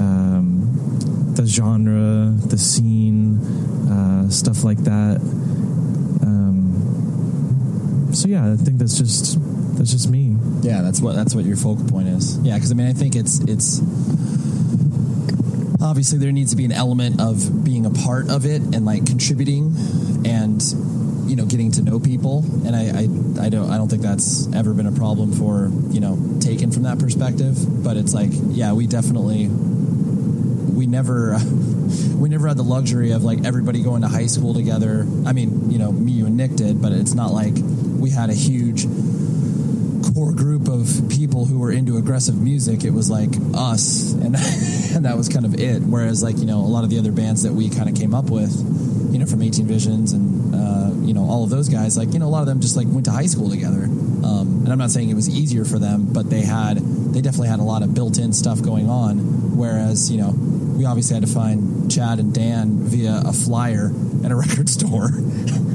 um, 0.00 1.34
the 1.36 1.46
genre, 1.46 2.32
the 2.48 2.58
scene, 2.58 3.38
uh, 3.88 4.28
stuff 4.28 4.64
like 4.64 4.78
that. 4.78 5.20
Um, 6.22 8.08
so 8.12 8.28
yeah, 8.28 8.52
I 8.52 8.56
think 8.56 8.78
that's 8.78 8.98
just 8.98 9.38
that's 9.74 9.92
just 9.92 10.08
me. 10.08 10.36
Yeah, 10.60 10.82
that's 10.82 11.00
what 11.00 11.14
that's 11.14 11.34
what 11.34 11.44
your 11.44 11.56
focal 11.56 11.86
point 11.88 12.08
is. 12.08 12.38
Yeah, 12.38 12.54
because 12.54 12.70
I 12.70 12.74
mean, 12.74 12.86
I 12.86 12.92
think 12.92 13.16
it's 13.16 13.40
it's 13.40 13.80
obviously 15.82 16.18
there 16.18 16.32
needs 16.32 16.50
to 16.50 16.56
be 16.56 16.64
an 16.64 16.72
element 16.72 17.20
of 17.20 17.64
being 17.64 17.84
a 17.84 17.90
part 17.90 18.30
of 18.30 18.46
it 18.46 18.62
and 18.62 18.84
like 18.84 19.04
contributing 19.04 19.74
and 20.24 20.62
you 21.26 21.36
know 21.36 21.44
getting 21.44 21.70
to 21.72 21.82
know 21.82 21.98
people 21.98 22.44
and 22.64 22.76
I, 22.76 23.00
I 23.00 23.46
i 23.46 23.48
don't 23.48 23.70
i 23.70 23.76
don't 23.76 23.88
think 23.88 24.02
that's 24.02 24.52
ever 24.54 24.74
been 24.74 24.86
a 24.86 24.92
problem 24.92 25.32
for 25.32 25.70
you 25.92 26.00
know 26.00 26.18
taken 26.40 26.70
from 26.70 26.84
that 26.84 26.98
perspective 26.98 27.56
but 27.82 27.96
it's 27.96 28.14
like 28.14 28.30
yeah 28.50 28.72
we 28.72 28.86
definitely 28.86 29.48
we 29.48 30.86
never 30.86 31.36
we 32.16 32.28
never 32.28 32.48
had 32.48 32.56
the 32.56 32.64
luxury 32.64 33.12
of 33.12 33.24
like 33.24 33.44
everybody 33.44 33.82
going 33.82 34.02
to 34.02 34.08
high 34.08 34.26
school 34.26 34.54
together 34.54 35.06
i 35.26 35.32
mean 35.32 35.70
you 35.70 35.78
know 35.78 35.90
me 35.90 36.12
you 36.12 36.26
and 36.26 36.36
nick 36.36 36.54
did 36.54 36.80
but 36.80 36.92
it's 36.92 37.14
not 37.14 37.32
like 37.32 37.54
we 37.98 38.10
had 38.10 38.30
a 38.30 38.34
huge 38.34 38.84
core 40.14 40.32
group 40.32 40.68
of 40.68 41.08
people 41.10 41.44
who 41.44 41.58
were 41.58 41.72
into 41.72 41.96
aggressive 41.96 42.36
music. 42.40 42.84
It 42.84 42.90
was 42.90 43.10
like 43.10 43.30
us, 43.54 44.12
and 44.12 44.36
and 44.94 45.04
that 45.04 45.16
was 45.16 45.28
kind 45.28 45.44
of 45.44 45.54
it. 45.58 45.80
Whereas 45.80 46.22
like 46.22 46.38
you 46.38 46.46
know 46.46 46.58
a 46.58 46.70
lot 46.70 46.84
of 46.84 46.90
the 46.90 46.98
other 46.98 47.12
bands 47.12 47.42
that 47.42 47.52
we 47.52 47.70
kind 47.70 47.88
of 47.88 47.94
came 47.94 48.14
up 48.14 48.30
with, 48.30 48.52
you 49.12 49.18
know, 49.18 49.26
from 49.26 49.42
18 49.42 49.66
Visions 49.66 50.12
and 50.12 50.54
uh, 50.54 50.90
you 51.06 51.14
know 51.14 51.24
all 51.28 51.44
of 51.44 51.50
those 51.50 51.68
guys, 51.68 51.96
like 51.96 52.12
you 52.12 52.18
know 52.18 52.26
a 52.26 52.32
lot 52.32 52.40
of 52.40 52.46
them 52.46 52.60
just 52.60 52.76
like 52.76 52.86
went 52.88 53.06
to 53.06 53.12
high 53.12 53.26
school 53.26 53.50
together. 53.50 53.84
Um, 53.84 54.62
and 54.64 54.68
I'm 54.68 54.78
not 54.78 54.90
saying 54.90 55.08
it 55.08 55.14
was 55.14 55.28
easier 55.28 55.64
for 55.64 55.78
them, 55.78 56.12
but 56.12 56.28
they 56.30 56.42
had 56.42 56.78
they 56.78 57.20
definitely 57.20 57.48
had 57.48 57.60
a 57.60 57.64
lot 57.64 57.82
of 57.82 57.94
built-in 57.94 58.32
stuff 58.32 58.62
going 58.62 58.88
on. 58.88 59.56
Whereas 59.56 60.10
you 60.10 60.18
know 60.18 60.32
we 60.32 60.84
obviously 60.84 61.14
had 61.14 61.26
to 61.26 61.32
find 61.32 61.90
Chad 61.90 62.18
and 62.18 62.34
Dan 62.34 62.78
via 62.78 63.22
a 63.24 63.32
flyer 63.32 63.92
at 64.24 64.30
a 64.30 64.36
record 64.44 64.68
store. 64.68 65.10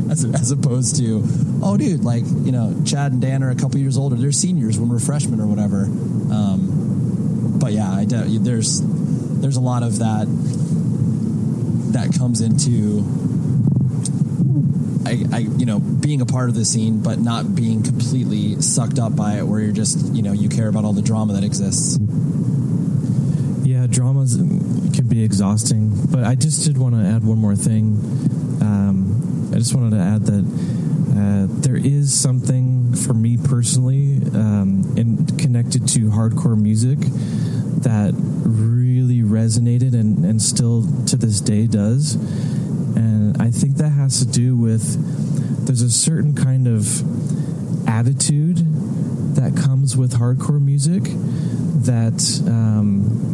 As, 0.12 0.24
as 0.24 0.52
opposed 0.52 0.96
to, 0.98 1.22
oh, 1.62 1.76
dude, 1.78 2.04
like 2.04 2.24
you 2.26 2.52
know, 2.52 2.74
Chad 2.86 3.12
and 3.12 3.22
Dan 3.22 3.44
are 3.44 3.50
a 3.50 3.56
couple 3.56 3.78
years 3.78 3.98
older. 3.98 4.16
They're 4.16 4.32
seniors 4.32 4.80
when 4.80 4.90
we're 4.90 5.00
freshmen 5.00 5.42
or 5.42 5.48
whatever. 5.48 5.84
Um, 5.84 7.58
but 7.60 7.74
yeah, 7.74 7.92
I 7.92 8.06
de- 8.06 8.40
there's 8.40 8.82
there's 8.84 9.58
a 9.58 9.62
lot 9.62 9.84
of 9.84 10.00
that 10.00 10.28
that 11.92 12.18
comes 12.18 12.42
into 12.42 13.04
I, 15.08 15.24
I, 15.32 15.38
you 15.40 15.66
know, 15.66 15.80
being 15.80 16.20
a 16.20 16.26
part 16.26 16.50
of 16.50 16.56
the 16.56 16.66
scene, 16.66 17.02
but 17.02 17.18
not 17.18 17.56
being 17.56 17.82
completely 17.82 18.62
sucked 18.62 19.00
up 19.00 19.16
by 19.16 19.38
it, 19.38 19.44
where 19.48 19.62
you're 19.62 19.72
just, 19.72 20.14
you 20.14 20.22
know, 20.22 20.34
you 20.34 20.50
care 20.50 20.68
about 20.68 20.84
all 20.84 20.92
the 20.92 21.02
drama 21.02 21.34
that 21.34 21.46
exists. 21.46 21.98
Yeah, 23.64 23.88
dramas 23.88 24.36
can 24.36 25.08
be 25.08 25.24
exhausting, 25.24 25.94
but 26.12 26.26
I 26.26 26.36
just 26.36 26.66
did 26.66 26.78
want 26.78 26.96
to 26.96 27.02
add 27.02 27.24
one 27.24 27.38
more 27.38 27.56
thing. 27.56 27.96
Um, 28.62 29.07
just 29.58 29.76
wanted 29.76 29.96
to 29.98 30.02
add 30.02 30.26
that 30.26 30.46
uh, 31.18 31.48
there 31.62 31.78
is 31.78 32.14
something 32.14 32.94
for 32.96 33.14
me 33.14 33.38
personally, 33.38 34.18
um, 34.34 34.94
and 34.98 35.40
connected 35.40 35.88
to 35.90 36.10
hardcore 36.10 36.60
music, 36.60 37.00
that 37.82 38.14
really 38.18 39.22
resonated 39.22 39.94
and, 39.94 40.24
and 40.26 40.42
still 40.42 40.84
to 41.06 41.16
this 41.16 41.42
day 41.42 41.68
does. 41.68 42.16
And 42.96 43.42
I 43.42 43.52
think 43.52 43.78
that 43.78 43.90
has 43.90 44.20
to 44.20 44.26
do 44.26 44.56
with 44.56 45.66
there's 45.66 45.82
a 45.82 45.90
certain 45.90 46.34
kind 46.36 46.68
of 46.68 47.88
attitude 47.88 48.58
that 49.36 49.56
comes 49.56 49.96
with 49.96 50.14
hardcore 50.14 50.62
music 50.62 51.04
that 51.84 52.44
um, 52.48 53.27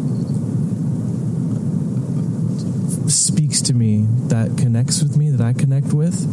speaks 3.13 3.61
to 3.61 3.73
me, 3.73 4.05
that 4.27 4.57
connects 4.57 5.01
with 5.01 5.15
me, 5.17 5.29
that 5.29 5.41
I 5.41 5.53
connect 5.53 5.93
with, 5.93 6.23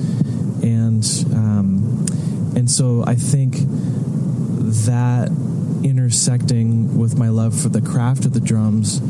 and 0.63 1.05
um, 1.35 2.07
and 2.57 2.71
so 2.71 3.05
I 3.07 3.15
think 3.15 3.55
that 4.87 5.31
intersecting 5.85 6.99
with 6.99 7.17
my 7.19 7.29
love 7.29 7.59
for 7.59 7.69
the 7.69 7.81
craft 7.81 8.25
of 8.25 8.33
the 8.33 8.41
drums. 8.41 9.01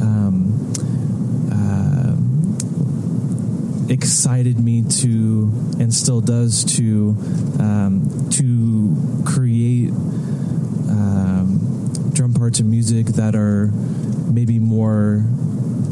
Um, 0.00 0.72
uh, 1.52 2.16
excited 3.92 4.58
me 4.58 4.82
to 4.82 5.50
and 5.78 5.92
still 5.92 6.20
does 6.20 6.64
to 6.76 7.16
um, 7.60 8.28
to 8.30 9.22
create 9.26 9.90
um, 10.90 11.90
drum 12.12 12.32
parts 12.34 12.60
and 12.60 12.70
music 12.70 13.06
that 13.06 13.34
are 13.34 13.66
maybe 14.32 14.58
more 14.58 15.24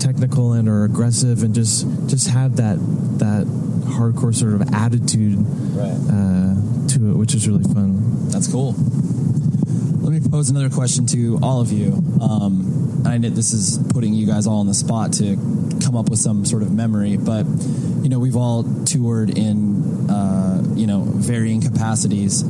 technical 0.03 0.53
and 0.53 0.69
or 0.69 0.85
aggressive 0.85 1.43
and 1.43 1.55
just 1.55 1.87
just 2.09 2.29
have 2.29 2.57
that 2.57 2.77
that 3.19 3.47
hardcore 3.97 4.35
sort 4.35 4.55
of 4.55 4.63
attitude 4.75 5.39
uh, 6.11 6.89
to 6.89 7.11
it 7.11 7.17
which 7.17 7.35
is 7.35 7.47
really 7.49 7.63
fun 7.73 8.29
That's 8.31 8.51
cool. 8.51 8.75
Let 10.03 10.11
me 10.11 10.21
pose 10.29 10.49
another 10.51 10.71
question 10.71 11.07
to 11.09 11.39
all 11.43 11.61
of 11.61 11.71
you. 11.71 11.93
Um, 12.21 13.03
I 13.07 13.19
know 13.19 13.29
this 13.29 13.53
is 13.53 13.79
putting 13.93 14.15
you 14.15 14.27
guys 14.27 14.47
all 14.47 14.61
on 14.61 14.67
the 14.67 14.75
spot 14.75 15.13
to 15.15 15.37
come 15.85 15.97
up 15.97 16.09
with 16.09 16.19
some 16.19 16.45
sort 16.45 16.63
of 16.63 16.73
memory, 16.73 17.17
but 17.17 17.45
you 18.03 18.09
know 18.09 18.19
we've 18.19 18.37
all 18.37 18.65
toured 18.85 19.37
in 19.37 20.11
uh, 20.11 20.63
you 20.75 20.87
know 20.87 21.03
varying 21.05 21.61
capacities. 21.61 22.43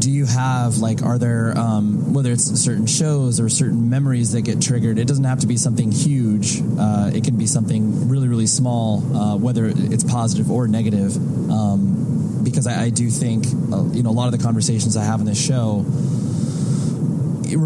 Do 0.00 0.10
you 0.10 0.24
have 0.24 0.78
like 0.78 1.02
are 1.02 1.18
there 1.18 1.56
um, 1.56 2.14
whether 2.14 2.32
it's 2.32 2.44
certain 2.58 2.86
shows 2.86 3.38
or 3.38 3.48
certain 3.50 3.90
memories 3.90 4.32
that 4.32 4.42
get 4.42 4.60
triggered? 4.62 4.98
It 4.98 5.06
doesn't 5.06 5.24
have 5.24 5.40
to 5.40 5.46
be 5.46 5.58
something 5.58 5.92
huge. 5.92 6.60
Uh, 6.78 7.10
it 7.14 7.22
can 7.22 7.36
be 7.36 7.46
something 7.46 8.08
really 8.08 8.26
really 8.26 8.46
small, 8.46 9.04
uh, 9.14 9.36
whether 9.36 9.66
it's 9.66 10.04
positive 10.04 10.50
or 10.50 10.66
negative. 10.68 11.14
Um, 11.50 12.40
because 12.42 12.66
I, 12.66 12.84
I 12.84 12.90
do 12.90 13.10
think 13.10 13.44
uh, 13.46 13.84
you 13.92 14.02
know 14.02 14.10
a 14.10 14.16
lot 14.16 14.32
of 14.32 14.38
the 14.38 14.42
conversations 14.42 14.96
I 14.96 15.04
have 15.04 15.20
in 15.20 15.26
this 15.26 15.40
show 15.40 15.84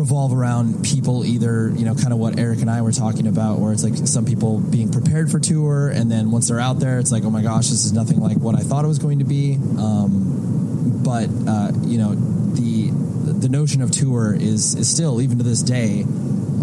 revolve 0.05 0.35
around 0.35 0.85
people 0.85 1.25
either 1.25 1.71
you 1.71 1.87
know 1.87 1.95
kind 1.95 2.13
of 2.13 2.19
what 2.19 2.39
Eric 2.39 2.61
and 2.61 2.71
I 2.71 2.83
were 2.83 2.93
talking 2.93 3.27
about 3.27 3.59
where 3.59 3.73
it's 3.73 3.83
like 3.83 3.97
some 3.97 4.27
people 4.27 4.61
being 4.61 4.93
prepared 4.93 5.31
for 5.31 5.41
tour 5.41 5.89
and 5.89 6.13
then 6.13 6.31
once 6.31 6.49
they're 6.49 6.61
out 6.61 6.79
there 6.79 6.99
it's 6.99 7.11
like 7.11 7.25
oh 7.25 7.31
my 7.31 7.41
gosh 7.41 7.69
this 7.69 7.87
is 7.87 7.95
nothing 7.95 8.21
like 8.21 8.37
what 8.37 8.55
I 8.55 8.61
thought 8.61 8.85
it 8.85 8.89
was 8.89 8.99
going 8.99 9.21
to 9.21 9.25
be 9.25 9.55
um, 9.79 10.34
but 11.05 11.29
uh, 11.47 11.71
you 11.83 11.99
know 11.99 12.15
the 12.15 12.91
the 13.41 13.49
notion 13.49 13.83
of 13.83 13.91
tour 13.91 14.35
is 14.35 14.75
is 14.75 14.89
still 14.89 15.21
even 15.21 15.39
to 15.39 15.45
this 15.45 15.63
day 15.63 16.03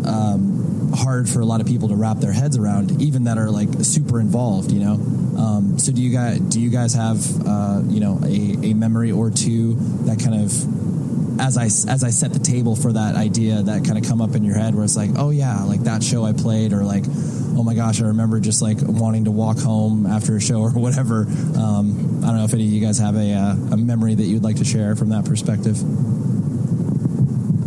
um, 0.06 0.92
hard 0.96 1.30
for 1.30 1.40
a 1.42 1.46
lot 1.46 1.62
of 1.62 1.68
people 1.68 1.90
to 1.90 1.96
wrap 1.96 2.18
their 2.18 2.32
heads 2.34 2.58
around 2.58 3.02
even 3.02 3.26
that 3.26 3.38
are 3.38 3.50
like 3.50 3.70
super 3.82 4.20
involved 4.20 4.72
you 4.72 4.80
know? 4.80 4.94
Um, 5.38 5.80
so 5.80 5.92
do 5.92 6.02
you 6.02 6.12
guys 6.12 6.40
do 6.40 6.60
you 6.60 6.70
guys 6.70 6.94
have 6.94 7.20
uh, 7.48 7.82
you 7.88 8.00
know 8.00 8.20
a, 8.24 8.72
a 8.72 8.74
memory 8.74 9.12
or 9.12 9.30
two 9.30 9.76
that 10.06 10.20
kind 10.20 10.44
of 10.44 10.52
as 11.40 11.58
I 11.58 11.66
as 11.66 12.04
I 12.04 12.10
set 12.10 12.34
the 12.34 12.40
table 12.40 12.76
for 12.76 12.94
that 12.94 13.16
idea 13.16 13.62
that 13.64 13.86
kind 13.86 13.98
of 13.98 14.08
come 14.08 14.22
up 14.22 14.36
in 14.36 14.44
your 14.44 14.56
head 14.56 14.76
where 14.76 14.84
it's 14.84 14.98
like 14.98 15.12
oh 15.18 15.30
yeah 15.32 15.64
like 15.64 15.82
that 15.86 16.04
show 16.04 16.24
I 16.24 16.34
played 16.34 16.74
or 16.74 16.84
like 16.84 17.04
oh 17.08 17.64
my 17.64 17.74
gosh 17.74 18.02
I 18.02 18.06
remember 18.08 18.40
just 18.40 18.62
like 18.62 18.78
wanting 18.82 19.26
to 19.26 19.32
walk 19.32 19.58
home 19.58 20.06
after 20.06 20.36
a 20.36 20.42
show 20.42 20.62
or 20.62 20.70
whatever 20.76 21.26
um, 21.58 22.11
I 22.24 22.28
don't 22.28 22.38
know 22.38 22.44
if 22.46 22.54
any 22.54 22.66
of 22.66 22.72
you 22.72 22.82
guys 22.82 23.00
have 23.00 23.16
a, 23.16 23.34
uh, 23.34 23.56
a 23.74 23.78
memory 23.78 24.14
that 24.16 24.24
you'd 24.24 24.44
like 24.44 24.58
to 24.58 24.66
share 24.66 24.96
from 24.96 25.10
that 25.10 25.26
perspective 25.26 25.82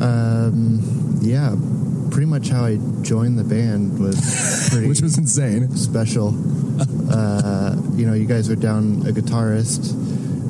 Um, 0.00 1.18
yeah, 1.22 1.54
pretty 2.10 2.26
much 2.26 2.48
how 2.50 2.64
I 2.64 2.78
joined 3.02 3.38
the 3.38 3.44
band 3.44 3.98
was 3.98 4.68
pretty, 4.70 4.88
which 4.88 5.00
was 5.00 5.18
insane, 5.18 5.74
special. 5.76 6.28
uh, 7.10 7.76
you 7.94 8.06
know, 8.06 8.12
you 8.14 8.26
guys 8.26 8.48
were 8.48 8.56
down 8.56 9.02
a 9.06 9.12
guitarist, 9.12 9.90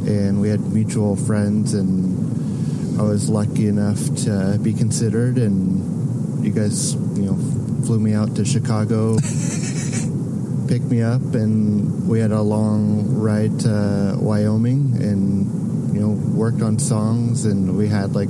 and 0.07 0.41
we 0.41 0.49
had 0.49 0.61
mutual 0.61 1.17
friends, 1.17 1.75
and 1.75 3.01
I 3.01 3.03
was 3.05 3.29
lucky 3.29 3.69
enough 3.69 3.99
to 4.25 4.59
be 4.63 4.73
considered, 4.73 5.39
and 5.39 6.45
you 6.45 6.53
guys, 6.53 6.95
you 6.95 7.23
know, 7.27 7.37
flew 7.87 8.01
me 8.01 8.15
out 8.15 8.37
to 8.37 8.45
Chicago. 8.45 9.17
picked 10.69 10.85
me 10.85 11.03
up 11.03 11.23
and 11.35 12.09
we 12.09 12.19
had 12.21 12.31
a 12.33 12.41
long 12.43 13.15
ride 13.17 13.61
to 13.61 14.17
Wyoming 14.19 14.97
and 15.01 15.95
you 15.95 16.01
know 16.01 16.09
worked 16.09 16.63
on 16.63 16.79
songs 16.79 17.45
and 17.45 17.77
we 17.77 17.89
had 17.89 18.15
like 18.15 18.29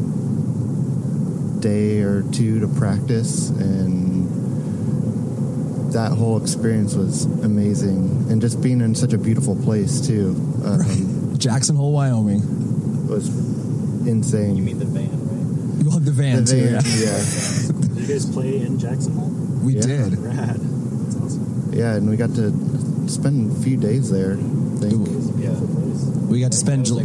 day 1.61 2.01
or 2.01 2.23
two 2.33 2.61
to 2.61 2.69
practice 2.69 3.49
and 3.51 4.13
that 5.93 6.11
whole 6.13 6.41
experience 6.43 6.95
was 6.95 7.25
amazing. 7.45 8.27
And 8.29 8.41
just 8.41 8.61
being 8.61 8.81
in 8.81 8.95
such 8.97 9.13
a 9.13 9.19
beautiful 9.19 9.55
place 9.55 10.05
too. 10.05 10.31
Um, 10.65 11.35
Jackson 11.39 11.77
Hole 11.77 11.93
Wyoming. 11.93 13.07
was 13.09 13.29
insane. 14.07 14.57
You 14.57 14.63
mean 14.65 14.79
the 14.81 14.87
van 14.87 15.09
right? 15.09 15.79
You 15.85 15.91
love 15.91 16.05
the 16.05 16.11
van 16.11 16.45
The 16.45 16.51
too 16.51 16.67
van, 16.67 16.83
yeah, 16.85 17.89
Did 17.95 18.01
you 18.03 18.07
guys 18.09 18.27
play 18.27 18.61
in 18.61 18.79
Jackson 18.79 19.13
Hole? 19.15 19.31
we 19.63 19.75
Yeah. 19.77 19.83
did. 19.83 20.19
Rad. 20.19 20.61
That's 21.75 21.79
awesome. 21.79 21.79
yeah 21.79 21.97
and 21.97 22.11
we 22.11 22.17
got 22.17 22.31
to 22.35 23.09
spend 23.09 23.53
a 23.57 23.61
few 23.63 23.77
days 23.77 24.11
there 24.11 24.33
I 24.35 24.37
think. 24.81 25.09
Yeah. 25.39 25.51
we 26.31 26.41
got 26.41 26.53
to 26.53 26.57
spend 26.59 26.87
Jul- 26.87 27.01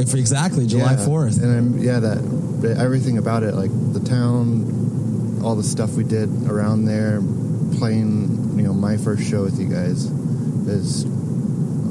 if 0.00 0.14
exactly 0.14 0.66
July 0.66 0.92
Yeah, 0.92 1.06
4th 1.06 1.42
and 1.42 1.52
I'm, 1.52 1.78
yeah 1.78 2.00
that 2.00 2.76
everything 2.78 3.18
about 3.18 3.42
it 3.42 3.54
like 3.54 3.70
the 3.92 4.00
town 4.00 5.40
all 5.44 5.56
the 5.56 5.62
stuff 5.64 5.90
we 5.94 6.04
did 6.04 6.28
around 6.48 6.84
there 6.84 7.20
playing 7.78 8.56
you 8.56 8.62
know 8.64 8.72
my 8.72 8.96
first 8.96 9.22
show 9.28 9.42
with 9.42 9.58
you 9.58 9.68
guys 9.68 10.04
is 10.68 11.04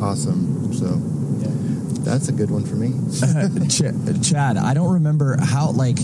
awesome 0.01 0.73
so 0.73 0.87
that's 2.03 2.29
a 2.29 2.31
good 2.31 2.49
one 2.49 2.63
for 2.65 2.75
me 2.75 2.89
Ch- 3.69 4.27
Chad, 4.31 4.57
I 4.57 4.73
don't 4.73 4.93
remember 4.93 5.37
how 5.39 5.69
like 5.71 5.97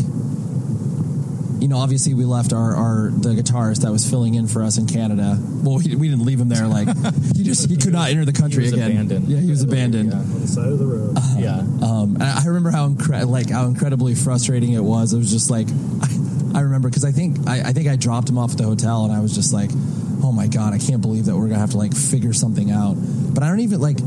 you 1.60 1.68
know 1.68 1.78
obviously 1.78 2.14
we 2.14 2.26
left 2.26 2.54
our, 2.54 2.76
our 2.76 3.10
the 3.10 3.30
guitarist 3.30 3.82
that 3.82 3.92
was 3.92 4.08
filling 4.10 4.36
in 4.36 4.48
for 4.48 4.64
us 4.64 4.78
in 4.78 4.88
Canada. 4.88 5.38
Well, 5.40 5.78
we, 5.78 5.96
we 5.96 6.10
didn't 6.10 6.26
leave 6.26 6.40
him 6.40 6.50
there 6.50 6.68
like 6.68 6.88
he 7.36 7.44
just 7.44 7.70
he 7.70 7.78
could 7.78 7.94
not 7.94 8.10
enter 8.10 8.26
the 8.26 8.34
country 8.34 8.64
he 8.66 8.72
was 8.72 8.74
again. 8.74 8.92
abandoned. 8.92 9.28
Yeah, 9.28 9.40
he 9.40 9.50
was 9.50 9.64
abandoned. 9.64 10.14
On 10.14 10.42
the 10.42 10.48
side 10.48 10.68
of 10.72 10.80
the 10.80 10.86
road. 10.86 11.18
yeah 11.38 11.60
Um, 11.60 12.16
and 12.16 12.24
I 12.24 12.44
remember 12.46 12.72
how 12.72 12.88
incre- 12.90 13.28
like 13.28 13.50
how 13.50 13.66
incredibly 13.66 14.16
frustrating 14.16 14.74
it 14.74 14.84
was. 14.84 15.14
It 15.14 15.18
was 15.18 15.32
just 15.32 15.50
like 15.50 15.68
I, 16.02 16.08
I 16.60 16.62
remember 16.62 16.90
because 16.90 17.06
I 17.06 17.12
think 17.12 17.48
I, 17.48 17.62
I 17.70 17.74
think 17.74 17.88
I 17.88 17.96
dropped 17.96 18.30
him 18.30 18.38
off 18.38 18.52
at 18.52 18.58
the 18.58 18.64
hotel 18.64 19.04
and 19.06 19.14
I 19.14 19.20
was 19.20 19.34
just 19.36 19.54
like, 19.54 19.70
oh 20.24 20.32
my 20.32 20.48
god, 20.48 20.74
I 20.74 20.78
can't 20.80 21.02
believe 21.02 21.26
that 21.26 21.36
we're 21.36 21.48
gonna 21.48 21.60
have 21.60 21.72
to 21.72 21.78
like 21.78 21.96
figure 21.96 22.34
something 22.34 22.72
out. 22.72 22.96
But 22.98 23.44
I 23.44 23.50
don't 23.50 23.60
even 23.62 23.80
like 23.82 23.98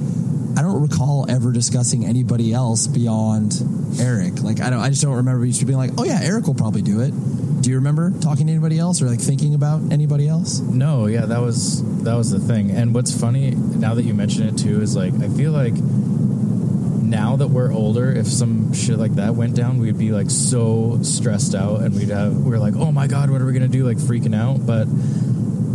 I 0.59 0.63
don't 0.63 0.83
recall 0.83 1.27
ever 1.31 1.53
discussing 1.53 2.05
anybody 2.05 2.53
else 2.53 2.87
beyond 2.89 3.55
Eric. 4.01 4.43
Like 4.43 4.61
I 4.61 4.69
don't, 4.71 4.81
I 4.81 4.89
just 4.91 5.01
don't 5.01 5.15
remember 5.17 5.45
you 5.47 5.65
being 5.65 5.79
like, 5.79 5.93
oh 5.97 6.05
yeah, 6.05 6.19
Eric 6.23 6.47
will 6.49 6.55
probably 6.55 6.83
do 6.83 7.01
it. 7.01 7.13
Do 7.61 7.71
you 7.71 7.77
remember 7.77 8.11
talking 8.21 8.47
to 8.47 8.53
anybody 8.53 8.79
else 8.79 9.03
or 9.03 9.07
like 9.07 9.21
thinking 9.21 9.55
about 9.55 9.93
anybody 9.93 10.29
else? 10.29 10.61
No, 10.61 11.07
yeah, 11.07 11.27
that 11.27 11.41
was 11.41 11.83
that 12.05 12.15
was 12.15 12.31
the 12.31 12.39
thing. 12.39 12.71
And 12.71 12.95
what's 12.95 13.19
funny 13.19 13.51
now 13.51 13.95
that 13.95 14.05
you 14.05 14.15
mention 14.15 14.49
it 14.49 14.57
too 14.57 14.81
is 14.81 14.97
like 14.97 15.13
I 15.15 15.29
feel 15.29 15.53
like 15.53 15.75
now 15.75 17.37
that 17.37 17.49
we're 17.49 17.73
older, 17.73 18.13
if 18.13 18.27
some 18.27 18.73
shit 18.73 18.99
like 18.99 19.17
that 19.17 19.35
went 19.35 19.57
down, 19.57 19.79
we'd 19.79 19.99
be 19.99 20.13
like 20.13 20.31
so 20.31 20.99
stressed 21.03 21.55
out 21.55 21.83
and 21.83 21.95
we'd 21.95 22.09
have 22.09 22.35
we're 22.35 22.59
like, 22.59 22.77
oh 22.77 22.93
my 22.93 23.07
god, 23.07 23.31
what 23.31 23.43
are 23.43 23.47
we 23.47 23.53
gonna 23.53 23.69
do? 23.69 23.85
Like 23.85 23.99
freaking 23.99 24.35
out. 24.35 24.65
But 24.65 24.87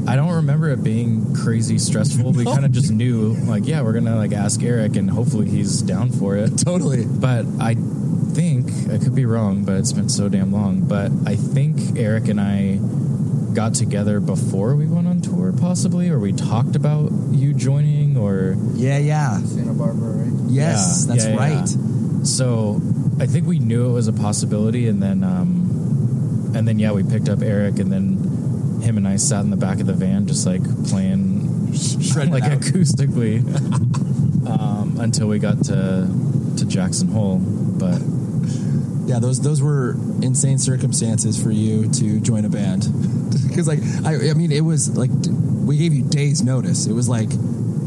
I 0.07 0.15
don't 0.15 0.33
remember 0.33 0.69
it 0.69 0.83
being 0.83 1.35
crazy 1.35 1.77
stressful. 1.77 2.31
We 2.31 2.45
kind 2.55 2.63
of 2.63 2.71
just 2.71 2.91
knew, 2.91 3.33
like, 3.45 3.65
yeah, 3.65 3.81
we're 3.81 3.93
gonna 3.93 4.15
like 4.15 4.33
ask 4.33 4.61
Eric, 4.63 4.95
and 4.95 5.09
hopefully 5.09 5.49
he's 5.49 5.81
down 5.81 6.11
for 6.11 6.35
it. 6.35 6.57
Totally. 6.57 7.05
But 7.05 7.45
I 7.59 7.75
I 8.91 8.97
could 8.97 9.15
be 9.15 9.25
wrong, 9.25 9.63
but 9.65 9.75
it's 9.77 9.91
been 9.93 10.09
so 10.09 10.29
damn 10.29 10.51
long. 10.51 10.81
But 10.87 11.11
I 11.25 11.35
think 11.35 11.97
Eric 11.97 12.27
and 12.27 12.39
I 12.39 12.79
got 13.53 13.73
together 13.73 14.19
before 14.19 14.75
we 14.75 14.85
went 14.85 15.07
on 15.07 15.21
tour, 15.21 15.53
possibly, 15.53 16.09
or 16.09 16.19
we 16.19 16.33
talked 16.33 16.75
about 16.75 17.11
you 17.31 17.53
joining, 17.53 18.17
or 18.17 18.55
Yeah, 18.75 18.97
yeah. 18.97 19.37
Santa 19.39 19.73
Barbara, 19.73 20.23
right? 20.25 20.49
Yes, 20.49 21.05
that's 21.05 21.25
right. 21.27 21.67
So 22.25 22.81
I 23.19 23.25
think 23.27 23.47
we 23.47 23.59
knew 23.59 23.89
it 23.89 23.93
was 23.93 24.07
a 24.07 24.13
possibility, 24.13 24.87
and 24.87 25.01
then, 25.01 25.23
um, 25.23 26.51
and 26.55 26.67
then 26.67 26.79
yeah, 26.79 26.91
we 26.91 27.03
picked 27.03 27.29
up 27.29 27.41
Eric, 27.41 27.79
and 27.79 27.91
then 27.91 28.81
him 28.81 28.97
and 28.97 29.07
I 29.07 29.15
sat 29.15 29.43
in 29.43 29.49
the 29.51 29.57
back 29.57 29.79
of 29.79 29.87
the 29.87 29.93
van, 29.93 30.27
just 30.27 30.45
like 30.45 30.61
playing, 30.87 31.73
Shredded 31.73 32.31
like 32.33 32.43
out. 32.43 32.59
acoustically, 32.59 33.39
um, 34.47 34.97
until 34.99 35.27
we 35.27 35.39
got 35.39 35.63
to 35.65 36.07
to 36.57 36.65
Jackson 36.65 37.07
Hole. 37.09 37.37
But 37.39 37.99
Yeah, 39.05 39.19
those 39.19 39.39
those 39.41 39.61
were 39.61 39.91
insane 40.21 40.57
circumstances 40.57 41.41
for 41.41 41.51
you 41.51 41.87
to 41.93 42.19
join 42.19 42.45
a 42.45 42.49
band. 42.49 42.87
Because 43.55 43.67
like 43.69 43.79
I, 44.05 44.31
I 44.31 44.33
mean, 44.33 44.51
it 44.51 44.59
was 44.59 44.97
like 44.97 45.09
we 45.65 45.77
gave 45.77 45.93
you 45.93 46.03
days 46.03 46.43
notice. 46.43 46.87
It 46.87 46.93
was 46.93 47.07
like, 47.07 47.29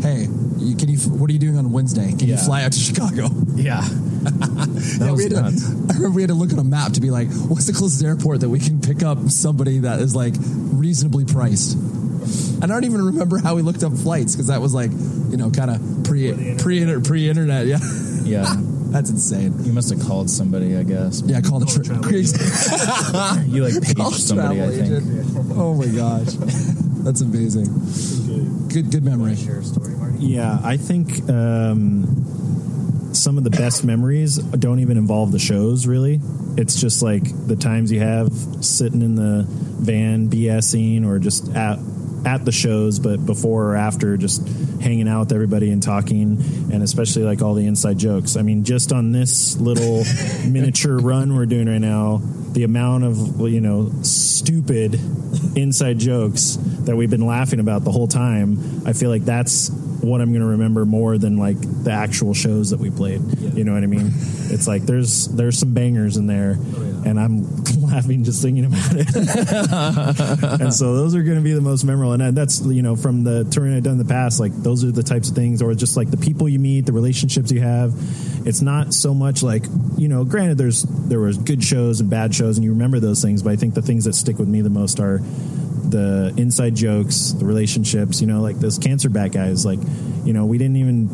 hey, 0.01 0.27
you, 0.57 0.77
can 0.77 0.89
you? 0.89 0.97
What 0.99 1.29
are 1.29 1.33
you 1.35 1.39
doing 1.39 1.59
on 1.59 1.73
Wednesday? 1.73 2.09
Can 2.17 2.27
you 2.27 2.39
fly 2.39 2.63
out 2.65 2.73
to 2.73 2.79
Chicago? 2.89 3.29
yeah, 3.55 3.83
Yeah, 4.99 5.11
was 5.11 5.17
we 5.17 5.23
had 5.25 5.33
to. 5.33 5.39
I 5.91 5.95
remember 5.95 6.11
we 6.11 6.23
had 6.23 6.29
to 6.29 6.35
look 6.35 6.53
at 6.55 6.59
a 6.59 6.65
map 6.65 6.93
to 6.93 7.03
be 7.03 7.11
like, 7.11 7.29
what's 7.49 7.67
the 7.67 7.75
closest 7.75 8.03
airport 8.03 8.41
that 8.41 8.49
we 8.49 8.59
can 8.61 8.81
pick 8.81 9.03
up 9.03 9.19
somebody 9.29 9.81
that 9.81 10.01
is 10.01 10.17
like 10.17 10.35
reasonably 10.39 11.27
priced. 11.27 11.75
And 11.77 12.65
I 12.65 12.67
don't 12.69 12.85
even 12.85 13.03
remember 13.03 13.37
how 13.39 13.55
we 13.55 13.61
looked 13.63 13.83
up 13.85 13.93
flights 13.93 14.35
because 14.35 14.47
that 14.47 14.61
was 14.63 14.73
like, 14.75 14.91
you 14.91 15.37
know, 15.37 15.51
kind 15.51 15.71
of 15.71 16.05
pre 16.05 16.57
pre 16.57 17.01
pre 17.03 17.29
internet. 17.29 17.67
Yeah, 17.67 17.79
yeah. 18.25 18.55
That's 18.91 19.11
insane. 19.11 19.65
You 19.65 19.73
must 19.73 19.91
have 19.91 20.01
called 20.07 20.31
somebody, 20.31 20.77
I 20.77 20.83
guess. 20.83 21.23
Yeah, 21.25 21.41
call 21.41 21.61
the 21.61 21.67
tra- 21.67 21.85
You 23.49 23.65
like 23.65 23.75
paged 23.83 24.27
somebody, 24.27 24.63
I 24.63 24.69
think. 24.71 25.05
Oh 25.57 25.75
my 25.75 25.87
gosh, 25.87 26.33
that's 27.05 27.21
amazing. 27.21 27.67
Good 28.69 28.91
good 28.91 29.05
memory. 29.05 29.37
Share 29.37 29.63
story, 29.63 29.95
Marty. 29.95 30.19
Yeah, 30.19 30.59
I 30.63 30.77
think 30.77 31.29
um, 31.29 33.15
some 33.15 33.39
of 33.39 33.45
the 33.45 33.51
best 33.51 33.85
memories 33.85 34.37
don't 34.39 34.81
even 34.81 34.97
involve 34.97 35.33
the 35.33 35.39
shows. 35.39 35.87
Really, 35.87 36.21
it's 36.57 36.81
just 36.81 37.03
like 37.03 37.25
the 37.47 37.57
times 37.57 37.93
you 37.93 38.01
have 38.01 38.33
sitting 38.65 39.03
in 39.03 39.15
the 39.15 39.45
van 39.49 40.29
BSing 40.31 41.07
or 41.07 41.19
just 41.19 41.55
at 41.55 41.79
at 42.25 42.45
the 42.45 42.53
shows, 42.53 42.99
but 42.99 43.25
before 43.25 43.73
or 43.73 43.77
after, 43.77 44.17
just 44.17 44.43
hanging 44.81 45.09
out 45.09 45.21
with 45.21 45.33
everybody 45.33 45.71
and 45.71 45.83
talking, 45.83 46.39
and 46.73 46.83
especially 46.83 47.23
like 47.23 47.43
all 47.43 47.55
the 47.55 47.67
inside 47.67 47.99
jokes. 47.99 48.37
I 48.37 48.43
mean, 48.43 48.65
just 48.65 48.93
on 48.93 49.13
this 49.13 49.57
little 49.57 50.05
miniature 50.47 50.99
run 50.99 51.35
we're 51.35 51.47
doing 51.47 51.69
right 51.69 51.79
now, 51.79 52.21
the 52.53 52.65
amount 52.65 53.05
of 53.05 53.41
you 53.41 53.61
know 53.61 53.91
stupid 54.03 54.95
inside 55.57 55.99
jokes 55.99 56.57
that 56.85 56.97
we've 56.97 57.11
been 57.11 57.27
laughing 57.27 57.61
about 57.61 57.85
the 57.85 57.93
whole 57.93 58.09
time, 58.09 58.87
I 58.87 58.93
feel 58.93 59.11
like 59.11 59.25
that's 59.25 59.71
what 60.01 60.21
I'm 60.21 60.31
going 60.31 60.43
to 60.43 60.49
remember 60.49 60.87
more 60.87 61.19
than 61.19 61.37
like 61.37 61.61
the 61.61 61.91
actual 61.91 62.35
shows 62.35 62.71
that 62.71 62.79
we 62.79 62.91
played. 62.91 63.21
You 63.41 63.65
know 63.65 63.75
what 63.75 63.83
I 63.83 63.87
mean? 63.87 64.13
It's 64.51 64.67
like 64.67 64.83
there's 64.83 65.29
there's 65.29 65.59
some 65.59 65.75
bangers 65.75 66.17
in 66.17 66.27
there, 66.27 66.57
oh, 66.59 67.03
and 67.05 67.21
I'm 67.21 67.43
laughing 67.83 68.25
just 68.25 68.43
thinking 68.43 68.65
about 68.65 68.93
it. 68.93 69.15
and 70.61 70.73
so 70.73 70.95
those 70.97 71.15
are 71.15 71.23
going 71.23 71.37
to 71.37 71.43
be 71.43 71.53
the 71.53 71.61
most 71.61 71.85
memorable, 71.85 72.13
and 72.13 72.37
that's 72.37 72.61
you 72.61 72.83
know 72.83 72.97
from 72.97 73.25
the 73.25 73.45
touring 73.45 73.75
I've 73.75 73.83
done 73.83 73.95
in 73.95 73.99
the 73.99 74.05
past. 74.05 74.41
Like 74.41 74.53
those 74.69 74.85
are 74.85 74.93
the 74.93 75.03
types 75.03 75.31
of 75.31 75.35
things, 75.35 75.63
or 75.63 75.73
just 75.73 75.97
like 75.97 76.11
the 76.11 76.19
people 76.19 76.47
you 76.47 76.59
meet, 76.59 76.85
the 76.85 76.93
relationships 76.93 77.51
you 77.51 77.61
have. 77.61 77.95
It's 78.47 78.61
not 78.61 78.93
so 78.93 79.15
much 79.15 79.43
like 79.43 79.65
you 79.97 80.09
know. 80.09 80.25
Granted, 80.25 80.59
there's 80.59 80.83
there 80.83 81.21
was 81.21 81.39
good 81.39 81.65
shows 81.65 82.01
and 82.01 82.11
bad 82.11 82.35
shows, 82.35 82.59
and 82.59 82.65
you 82.65 82.73
remember 82.73 83.01
those 83.01 83.23
things. 83.23 83.43
But 83.43 83.55
I 83.55 83.57
think 83.57 83.73
the 83.73 83.81
things 83.81 84.05
that 84.05 84.13
stick 84.13 84.39
with 84.39 84.47
me 84.47 84.61
the 84.61 84.69
most 84.69 85.01
are 85.01 85.19
the 85.19 86.35
inside 86.37 86.75
jokes, 86.75 87.33
the 87.33 87.47
relationships. 87.47 88.21
You 88.21 88.27
know, 88.27 88.43
like 88.43 88.59
those 88.59 88.79
cancer 88.79 89.09
bat 89.09 89.33
guys. 89.33 89.65
Like, 89.65 89.81
you 90.25 90.35
know, 90.35 90.45
we 90.45 90.59
didn't 90.59 90.77
even 90.77 91.09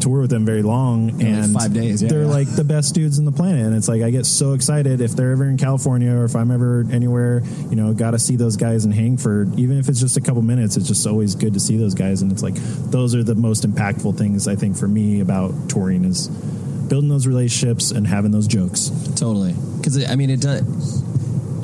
tour 0.00 0.20
with 0.22 0.30
them 0.30 0.44
very 0.44 0.62
long, 0.62 1.08
Yeah, 1.08 1.14
like 1.36 1.44
and 1.44 1.52
five 1.54 1.72
days, 1.72 2.02
yeah. 2.02 2.08
they're 2.08 2.26
like 2.26 2.48
the 2.54 2.64
best 2.64 2.94
dudes 2.94 3.18
in 3.18 3.24
the 3.24 3.32
planet. 3.32 3.66
And 3.66 3.76
it's 3.76 3.88
like 3.88 4.02
I 4.02 4.10
get 4.10 4.26
so 4.26 4.52
excited 4.52 5.00
if 5.00 5.12
they're 5.12 5.32
ever 5.32 5.44
in 5.44 5.56
California 5.56 6.12
or 6.12 6.24
if 6.24 6.34
I'm 6.36 6.50
ever 6.50 6.84
anywhere. 6.90 7.42
You 7.70 7.76
know, 7.76 7.92
got 7.94 8.12
to 8.12 8.18
see 8.18 8.36
those 8.36 8.56
guys 8.56 8.84
in 8.84 8.92
Hanford, 8.92 9.58
even 9.58 9.78
if 9.78 9.88
it's 9.88 10.00
just 10.00 10.16
a 10.16 10.20
couple 10.20 10.42
minutes. 10.42 10.76
It's 10.76 10.88
just 10.88 11.06
always 11.06 11.34
good 11.34 11.54
to 11.54 11.60
see 11.60 11.76
those 11.76 11.94
guys, 11.94 12.22
and 12.22 12.30
it's 12.32 12.42
like 12.42 12.54
those 12.54 13.14
are 13.14 13.22
the 13.22 13.34
most 13.34 13.66
impactful 13.68 14.16
things 14.18 14.48
I 14.48 14.54
think 14.56 14.76
for 14.76 14.88
me 14.88 15.20
about 15.20 15.52
touring 15.68 16.04
is 16.04 16.28
building 16.28 17.08
those 17.10 17.26
relationships 17.26 17.90
and 17.90 18.06
having 18.06 18.30
those 18.30 18.46
jokes. 18.46 18.90
Totally, 19.16 19.54
because 19.76 20.04
I 20.08 20.16
mean, 20.16 20.30
it 20.30 20.40
does. 20.40 21.02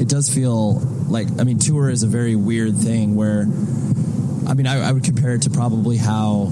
It 0.00 0.08
does 0.08 0.28
feel 0.28 0.80
like 1.08 1.28
I 1.38 1.44
mean, 1.44 1.58
tour 1.58 1.88
is 1.88 2.02
a 2.02 2.08
very 2.08 2.34
weird 2.36 2.76
thing. 2.76 3.14
Where, 3.14 3.42
I 4.46 4.54
mean, 4.54 4.66
I, 4.66 4.88
I 4.88 4.92
would 4.92 5.04
compare 5.04 5.34
it 5.34 5.42
to 5.42 5.50
probably 5.50 5.96
how 5.96 6.50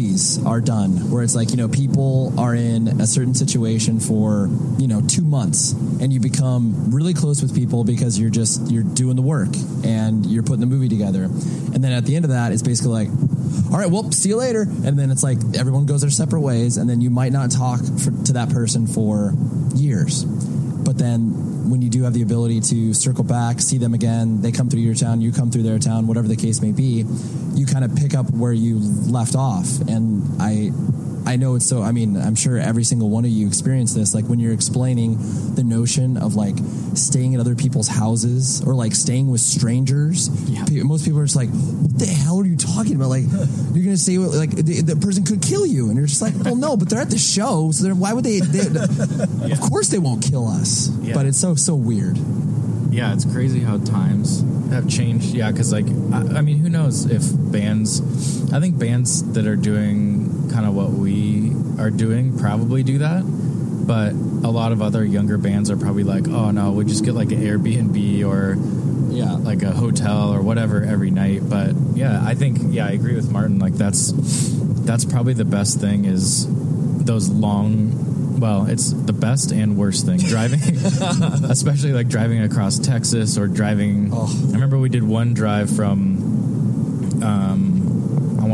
movies 0.00 0.44
are 0.44 0.60
done, 0.60 1.10
where 1.10 1.22
it's 1.22 1.34
like 1.34 1.50
you 1.50 1.56
know 1.56 1.68
people 1.68 2.38
are 2.38 2.54
in 2.54 2.88
a 3.00 3.06
certain 3.06 3.34
situation 3.34 4.00
for 4.00 4.48
you 4.78 4.88
know 4.88 5.00
two 5.06 5.22
months, 5.22 5.72
and 5.72 6.12
you 6.12 6.20
become 6.20 6.90
really 6.90 7.14
close 7.14 7.42
with 7.42 7.54
people 7.54 7.84
because 7.84 8.18
you're 8.18 8.30
just 8.30 8.70
you're 8.70 8.82
doing 8.82 9.16
the 9.16 9.22
work 9.22 9.48
and 9.84 10.26
you're 10.26 10.42
putting 10.42 10.60
the 10.60 10.66
movie 10.66 10.88
together, 10.88 11.24
and 11.24 11.84
then 11.84 11.92
at 11.92 12.04
the 12.04 12.16
end 12.16 12.24
of 12.24 12.30
that, 12.30 12.52
it's 12.52 12.62
basically 12.62 12.92
like 12.92 13.08
all 13.72 13.78
right, 13.78 13.90
well, 13.90 14.10
see 14.12 14.30
you 14.30 14.36
later. 14.36 14.62
And 14.62 14.98
then 14.98 15.10
it's 15.10 15.22
like 15.22 15.38
everyone 15.56 15.86
goes 15.86 16.00
their 16.00 16.10
separate 16.10 16.40
ways, 16.40 16.76
and 16.76 16.88
then 16.88 17.00
you 17.00 17.10
might 17.10 17.32
not 17.32 17.50
talk 17.50 17.80
for, 17.80 18.10
to 18.26 18.32
that 18.34 18.50
person 18.50 18.86
for 18.86 19.32
years. 19.74 20.24
But 20.24 20.98
then 20.98 21.49
when 21.70 21.82
you 21.82 21.88
do 21.88 22.02
have 22.02 22.12
the 22.12 22.22
ability 22.22 22.60
to 22.60 22.92
circle 22.92 23.24
back, 23.24 23.60
see 23.60 23.78
them 23.78 23.94
again, 23.94 24.40
they 24.40 24.52
come 24.52 24.68
through 24.68 24.80
your 24.80 24.94
town, 24.94 25.20
you 25.20 25.32
come 25.32 25.50
through 25.50 25.62
their 25.62 25.78
town, 25.78 26.06
whatever 26.06 26.28
the 26.28 26.36
case 26.36 26.60
may 26.60 26.72
be, 26.72 27.04
you 27.54 27.66
kind 27.66 27.84
of 27.84 27.94
pick 27.94 28.14
up 28.14 28.30
where 28.30 28.52
you 28.52 28.78
left 28.78 29.34
off. 29.34 29.80
And 29.88 30.40
I. 30.40 30.72
I 31.26 31.36
know 31.36 31.54
it's 31.54 31.66
so. 31.66 31.82
I 31.82 31.92
mean, 31.92 32.16
I'm 32.16 32.34
sure 32.34 32.58
every 32.58 32.84
single 32.84 33.10
one 33.10 33.24
of 33.24 33.30
you 33.30 33.46
experienced 33.46 33.94
this. 33.94 34.14
Like 34.14 34.24
when 34.26 34.38
you're 34.40 34.52
explaining 34.52 35.16
the 35.54 35.62
notion 35.64 36.16
of 36.16 36.34
like 36.34 36.56
staying 36.94 37.34
at 37.34 37.40
other 37.40 37.54
people's 37.54 37.88
houses 37.88 38.62
or 38.66 38.74
like 38.74 38.94
staying 38.94 39.30
with 39.30 39.40
strangers. 39.40 40.28
pe- 40.66 40.82
Most 40.82 41.04
people 41.04 41.20
are 41.20 41.24
just 41.24 41.36
like, 41.36 41.50
"What 41.50 41.98
the 41.98 42.06
hell 42.06 42.40
are 42.40 42.46
you 42.46 42.56
talking 42.56 42.96
about? 42.96 43.08
Like, 43.10 43.24
you're 43.74 43.84
gonna 43.84 43.96
stay 43.96 44.18
with 44.18 44.34
like 44.34 44.50
the, 44.50 44.80
the 44.82 44.96
person 44.96 45.24
could 45.24 45.42
kill 45.42 45.66
you," 45.66 45.88
and 45.88 45.96
you're 45.96 46.06
just 46.06 46.22
like, 46.22 46.34
"Well, 46.44 46.56
no, 46.56 46.76
but 46.76 46.88
they're 46.88 47.00
at 47.00 47.10
the 47.10 47.18
show, 47.18 47.70
so 47.70 47.84
they're, 47.84 47.94
why 47.94 48.12
would 48.12 48.24
they? 48.24 48.40
they 48.40 48.66
Of 49.52 49.60
course, 49.60 49.88
they 49.88 49.98
won't 49.98 50.22
kill 50.24 50.48
us." 50.48 50.88
Yeah. 51.00 51.14
But 51.14 51.26
it's 51.26 51.38
so 51.38 51.54
so 51.54 51.74
weird. 51.74 52.18
Yeah, 52.90 53.12
it's 53.12 53.24
crazy 53.24 53.60
how 53.60 53.78
times 53.78 54.42
have 54.72 54.88
changed. 54.88 55.26
Yeah, 55.26 55.52
because 55.52 55.72
like 55.72 55.86
I, 55.86 56.38
I 56.38 56.40
mean, 56.40 56.58
who 56.58 56.68
knows 56.68 57.06
if 57.06 57.22
bands? 57.52 58.00
I 58.52 58.58
think 58.58 58.78
bands 58.78 59.22
that 59.34 59.46
are 59.46 59.54
doing 59.56 60.19
kind 60.50 60.66
of 60.66 60.74
what 60.74 60.90
we 60.90 61.52
are 61.78 61.90
doing 61.90 62.38
probably 62.38 62.82
do 62.82 62.98
that, 62.98 63.22
but 63.86 64.12
a 64.12 64.50
lot 64.50 64.72
of 64.72 64.82
other 64.82 65.04
younger 65.04 65.38
bands 65.38 65.70
are 65.70 65.76
probably 65.76 66.04
like, 66.04 66.28
oh 66.28 66.50
no, 66.50 66.72
we 66.72 66.84
just 66.84 67.04
get 67.04 67.14
like 67.14 67.30
an 67.32 67.40
Airbnb 67.40 68.24
or 68.26 68.56
yeah, 69.12 69.32
like 69.32 69.62
a 69.62 69.72
hotel 69.72 70.32
or 70.32 70.42
whatever 70.42 70.82
every 70.82 71.10
night. 71.10 71.42
But 71.48 71.74
yeah, 71.94 72.22
I 72.24 72.34
think 72.34 72.58
yeah, 72.70 72.86
I 72.86 72.90
agree 72.92 73.14
with 73.14 73.30
Martin. 73.30 73.58
Like 73.58 73.74
that's 73.74 74.12
that's 74.84 75.04
probably 75.04 75.34
the 75.34 75.44
best 75.44 75.80
thing 75.80 76.04
is 76.04 76.46
those 77.04 77.28
long. 77.28 78.08
Well, 78.40 78.66
it's 78.66 78.90
the 78.92 79.12
best 79.12 79.52
and 79.52 79.76
worst 79.76 80.06
thing 80.06 80.18
driving, 80.18 80.60
especially 81.50 81.92
like 81.92 82.08
driving 82.08 82.40
across 82.42 82.78
Texas 82.78 83.36
or 83.36 83.46
driving. 83.46 84.14
I 84.14 84.52
remember 84.52 84.78
we 84.78 84.88
did 84.88 85.02
one 85.02 85.34
drive 85.34 85.68
from, 85.68 87.22
um, 87.22 87.79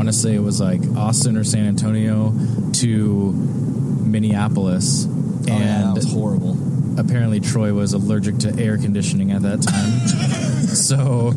I 0.07 0.09
want 0.09 0.15
to 0.15 0.23
say 0.23 0.35
it 0.37 0.43
was 0.43 0.61
like 0.61 0.81
Austin 0.97 1.37
or 1.37 1.43
San 1.43 1.67
Antonio 1.67 2.33
to 2.75 3.33
Minneapolis, 3.33 5.03
and 5.03 5.51
Oh, 5.51 5.59
yeah, 5.59 5.83
that 5.83 5.95
was 5.97 6.13
horrible. 6.13 6.57
Apparently, 6.97 7.41
Troy 7.41 7.73
was 7.73 7.93
allergic 7.93 8.39
to 8.39 8.57
air 8.57 8.79
conditioning 8.79 9.33
at 9.33 9.43
that 9.43 9.63
time. 9.63 10.07
so 10.69 11.33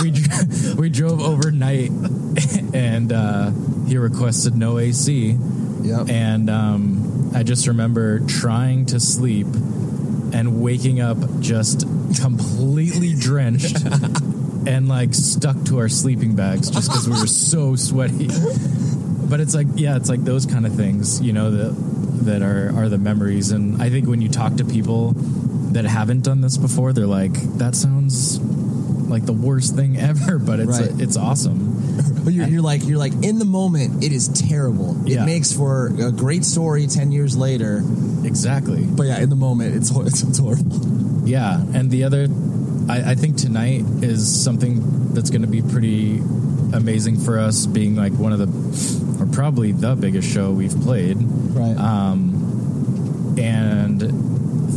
we, 0.00 0.80
we 0.80 0.88
drove 0.90 1.20
overnight, 1.20 1.90
and 2.72 3.12
uh, 3.12 3.50
he 3.88 3.98
requested 3.98 4.54
no 4.54 4.78
AC. 4.78 5.36
Yep. 5.82 6.08
And 6.08 6.48
um, 6.48 7.32
I 7.34 7.42
just 7.42 7.66
remember 7.66 8.20
trying 8.20 8.86
to 8.86 9.00
sleep 9.00 9.48
and 9.48 10.62
waking 10.62 11.00
up 11.00 11.18
just 11.40 11.80
completely 12.20 13.14
drenched 13.14 13.78
and 14.68 14.88
like 14.88 15.14
stuck 15.14 15.56
to 15.64 15.78
our 15.78 15.88
sleeping 15.88 16.36
bags 16.36 16.70
just 16.70 16.88
because 16.90 17.08
we 17.08 17.18
were 17.18 17.26
so 17.26 17.74
sweaty. 17.76 18.28
But 19.28 19.40
it's 19.40 19.54
like, 19.54 19.66
yeah, 19.74 19.96
it's 19.96 20.08
like 20.08 20.24
those 20.24 20.46
kind 20.46 20.64
of 20.66 20.74
things, 20.74 21.20
you 21.20 21.32
know, 21.32 21.50
that 21.50 21.72
that 22.26 22.42
are 22.42 22.72
are 22.76 22.88
the 22.88 22.98
memories. 22.98 23.50
And 23.50 23.82
I 23.82 23.90
think 23.90 24.06
when 24.06 24.20
you 24.22 24.28
talk 24.28 24.56
to 24.56 24.64
people 24.64 25.12
that 25.72 25.84
haven't 25.84 26.22
done 26.24 26.40
this 26.40 26.56
before, 26.56 26.92
they're 26.92 27.06
like, 27.06 27.32
that 27.58 27.74
sounds 27.74 28.38
like 29.08 29.24
the 29.26 29.32
worst 29.32 29.74
thing 29.74 29.96
ever, 29.96 30.38
but 30.50 30.60
it's 30.60 30.80
Right. 30.80 31.00
it's 31.00 31.16
awesome. 31.16 31.76
But 32.24 32.32
you're, 32.34 32.46
you're 32.46 32.62
like 32.62 32.86
you're 32.86 32.98
like 32.98 33.12
in 33.22 33.38
the 33.38 33.44
moment. 33.46 34.04
It 34.04 34.12
is 34.12 34.28
terrible. 34.28 34.96
Yeah. 35.04 35.22
It 35.22 35.26
makes 35.26 35.52
for 35.52 35.86
a 36.00 36.12
great 36.12 36.44
story 36.44 36.86
ten 36.86 37.10
years 37.12 37.36
later. 37.36 37.82
Exactly. 38.24 38.84
But 38.84 39.06
yeah, 39.06 39.18
in 39.20 39.30
the 39.30 39.36
moment, 39.36 39.76
it's 39.76 39.90
it's, 39.90 40.22
it's 40.28 40.38
horrible. 40.38 41.26
Yeah, 41.28 41.60
and 41.74 41.90
the 41.90 42.04
other, 42.04 42.26
I, 42.88 43.10
I 43.10 43.14
think 43.14 43.36
tonight 43.36 43.82
is 44.02 44.42
something 44.42 45.12
that's 45.12 45.30
going 45.30 45.42
to 45.42 45.48
be 45.48 45.62
pretty 45.62 46.18
amazing 46.72 47.18
for 47.18 47.38
us, 47.38 47.66
being 47.66 47.96
like 47.96 48.12
one 48.12 48.32
of 48.32 48.38
the, 48.38 49.22
or 49.22 49.26
probably 49.26 49.72
the 49.72 49.94
biggest 49.94 50.28
show 50.32 50.50
we've 50.50 50.78
played. 50.80 51.16
Right. 51.18 51.76
Um, 51.76 53.36
and 53.38 54.00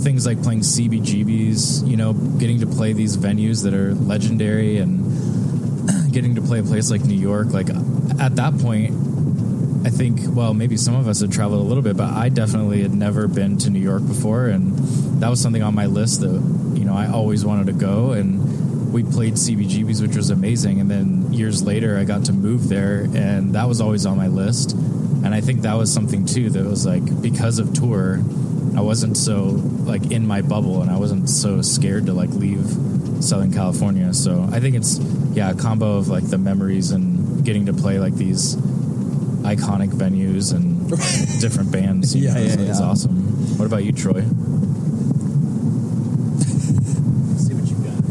things 0.03 0.26
like 0.26 0.41
playing 0.41 0.62
CBGBs, 0.62 1.88
you 1.88 1.97
know, 1.97 2.14
getting 2.14 2.59
to 2.59 2.68
play 2.68 2.93
these 2.93 3.18
venues 3.18 3.64
that 3.64 3.74
are 3.74 3.93
legendary 3.93 4.78
and 4.78 6.12
getting 6.12 6.36
to 6.36 6.41
play 6.41 6.59
a 6.59 6.64
place 6.64 6.91
like 6.91 7.01
New 7.01 7.20
York. 7.20 7.51
Like 7.51 7.70
at 7.70 8.36
that 8.36 8.57
point, 8.59 8.91
I 9.86 9.89
think, 9.89 10.20
well, 10.28 10.53
maybe 10.53 10.78
some 10.78 10.95
of 10.95 11.07
us 11.07 11.22
had 11.22 11.32
traveled 11.32 11.62
a 11.62 11.64
little 11.64 11.84
bit, 11.84 11.97
but 11.97 12.09
I 12.09 12.30
definitely 12.30 12.82
had 12.82 12.93
never 12.93 13.28
been 13.28 13.57
to 13.59 13.70
New 13.70 13.80
York 13.80 14.05
before. 14.05 14.47
And 14.47 14.78
that 15.22 15.30
was 15.30 15.41
something 15.41 15.64
on 15.64 15.74
my 15.74 15.88
list 15.88 16.22
that, 16.22 16.61
know, 16.92 16.98
I 16.98 17.12
always 17.12 17.46
wanted 17.46 17.68
to 17.68 17.74
go. 17.74 18.12
And 18.12 18.94
we 18.94 19.04
played 19.04 19.36
CBGBs, 19.36 20.02
which 20.02 20.16
was 20.16 20.30
amazing. 20.30 20.80
And 20.80 20.92
then 20.92 21.32
years 21.34 21.64
later, 21.64 21.98
I 21.98 22.04
got 22.04 22.26
to 22.26 22.34
move 22.34 22.68
there, 22.68 23.02
and 23.16 23.56
that 23.56 23.68
was 23.68 23.80
always 23.82 24.06
on 24.06 24.18
my 24.18 24.28
list. 24.28 24.74
And 25.24 25.34
I 25.34 25.42
think 25.42 25.62
that 25.62 25.76
was 25.76 25.94
something 25.94 26.26
too 26.26 26.50
that 26.50 26.66
was 26.66 26.86
like, 26.86 27.22
because 27.22 27.60
of 27.60 27.74
tour, 27.74 28.20
I 28.76 28.82
wasn't 28.82 29.18
so 29.18 29.44
like 29.86 30.12
in 30.12 30.26
my 30.26 30.42
bubble 30.42 30.82
and 30.82 30.89
I 30.89 30.98
wasn't 30.98 31.30
so 31.30 31.62
scared 31.62 32.08
to 32.08 32.14
like 32.14 32.30
leave 32.30 32.66
Southern 33.24 33.54
California. 33.54 34.14
So 34.14 34.48
I 34.52 34.60
think 34.60 34.76
it's, 34.76 34.98
yeah, 35.34 35.52
a 35.52 35.56
combo 35.56 35.98
of 35.98 36.08
like 36.08 36.28
the 36.28 36.38
memories 36.38 36.92
and 36.92 37.46
getting 37.46 37.68
to 37.68 37.74
play 37.74 38.00
like 38.00 38.16
these 38.16 38.56
iconic 39.44 39.89
venues 39.89 40.54
and 40.56 40.89
different 41.42 41.72
bands. 41.72 42.16
Yeah, 42.16 42.34
know, 42.34 42.39
yeah, 42.39 42.46
is, 42.46 42.56
is 42.56 42.80
yeah. 42.80 42.86
awesome. 42.86 43.58
What 43.58 43.66
about 43.66 43.84
you, 43.84 43.92
Troy? 43.92 44.22
See 47.38 47.54
what 47.54 47.68
you 47.70 48.11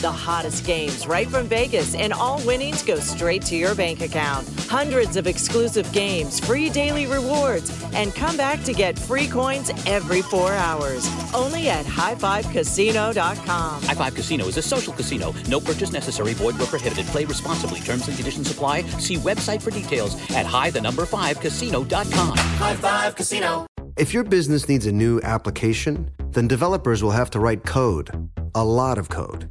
The 0.00 0.12
hottest 0.12 0.64
games 0.64 1.08
right 1.08 1.26
from 1.26 1.48
Vegas, 1.48 1.96
and 1.96 2.12
all 2.12 2.40
winnings 2.46 2.84
go 2.84 3.00
straight 3.00 3.42
to 3.46 3.56
your 3.56 3.74
bank 3.74 4.00
account. 4.00 4.48
Hundreds 4.68 5.16
of 5.16 5.26
exclusive 5.26 5.90
games, 5.92 6.38
free 6.38 6.70
daily 6.70 7.08
rewards, 7.08 7.72
and 7.94 8.14
come 8.14 8.36
back 8.36 8.62
to 8.62 8.72
get 8.72 8.96
free 8.96 9.26
coins 9.26 9.72
every 9.86 10.22
four 10.22 10.52
hours. 10.52 11.04
Only 11.34 11.68
at 11.68 11.84
highfivecasino.com. 11.84 13.82
High 13.82 13.94
Five 13.94 14.14
Casino 14.14 14.44
is 14.44 14.56
a 14.56 14.62
social 14.62 14.92
casino. 14.92 15.34
No 15.48 15.58
purchase 15.58 15.90
necessary. 15.90 16.32
Void 16.34 16.56
where 16.58 16.68
prohibited. 16.68 17.06
Play 17.06 17.24
responsibly. 17.24 17.80
Terms 17.80 18.06
and 18.06 18.16
conditions 18.16 18.48
apply. 18.48 18.82
See 19.00 19.16
website 19.16 19.60
for 19.60 19.72
details 19.72 20.14
at 20.30 20.46
high 20.46 20.70
the 20.70 20.80
number 20.80 21.06
five 21.06 21.40
casino.com. 21.40 22.38
High 22.38 22.76
Five 22.76 23.16
Casino. 23.16 23.66
If 23.96 24.14
your 24.14 24.22
business 24.22 24.68
needs 24.68 24.86
a 24.86 24.92
new 24.92 25.20
application, 25.22 26.12
then 26.30 26.46
developers 26.46 27.02
will 27.02 27.10
have 27.10 27.30
to 27.30 27.40
write 27.40 27.64
code, 27.64 28.30
a 28.54 28.64
lot 28.64 28.96
of 28.96 29.08
code. 29.08 29.50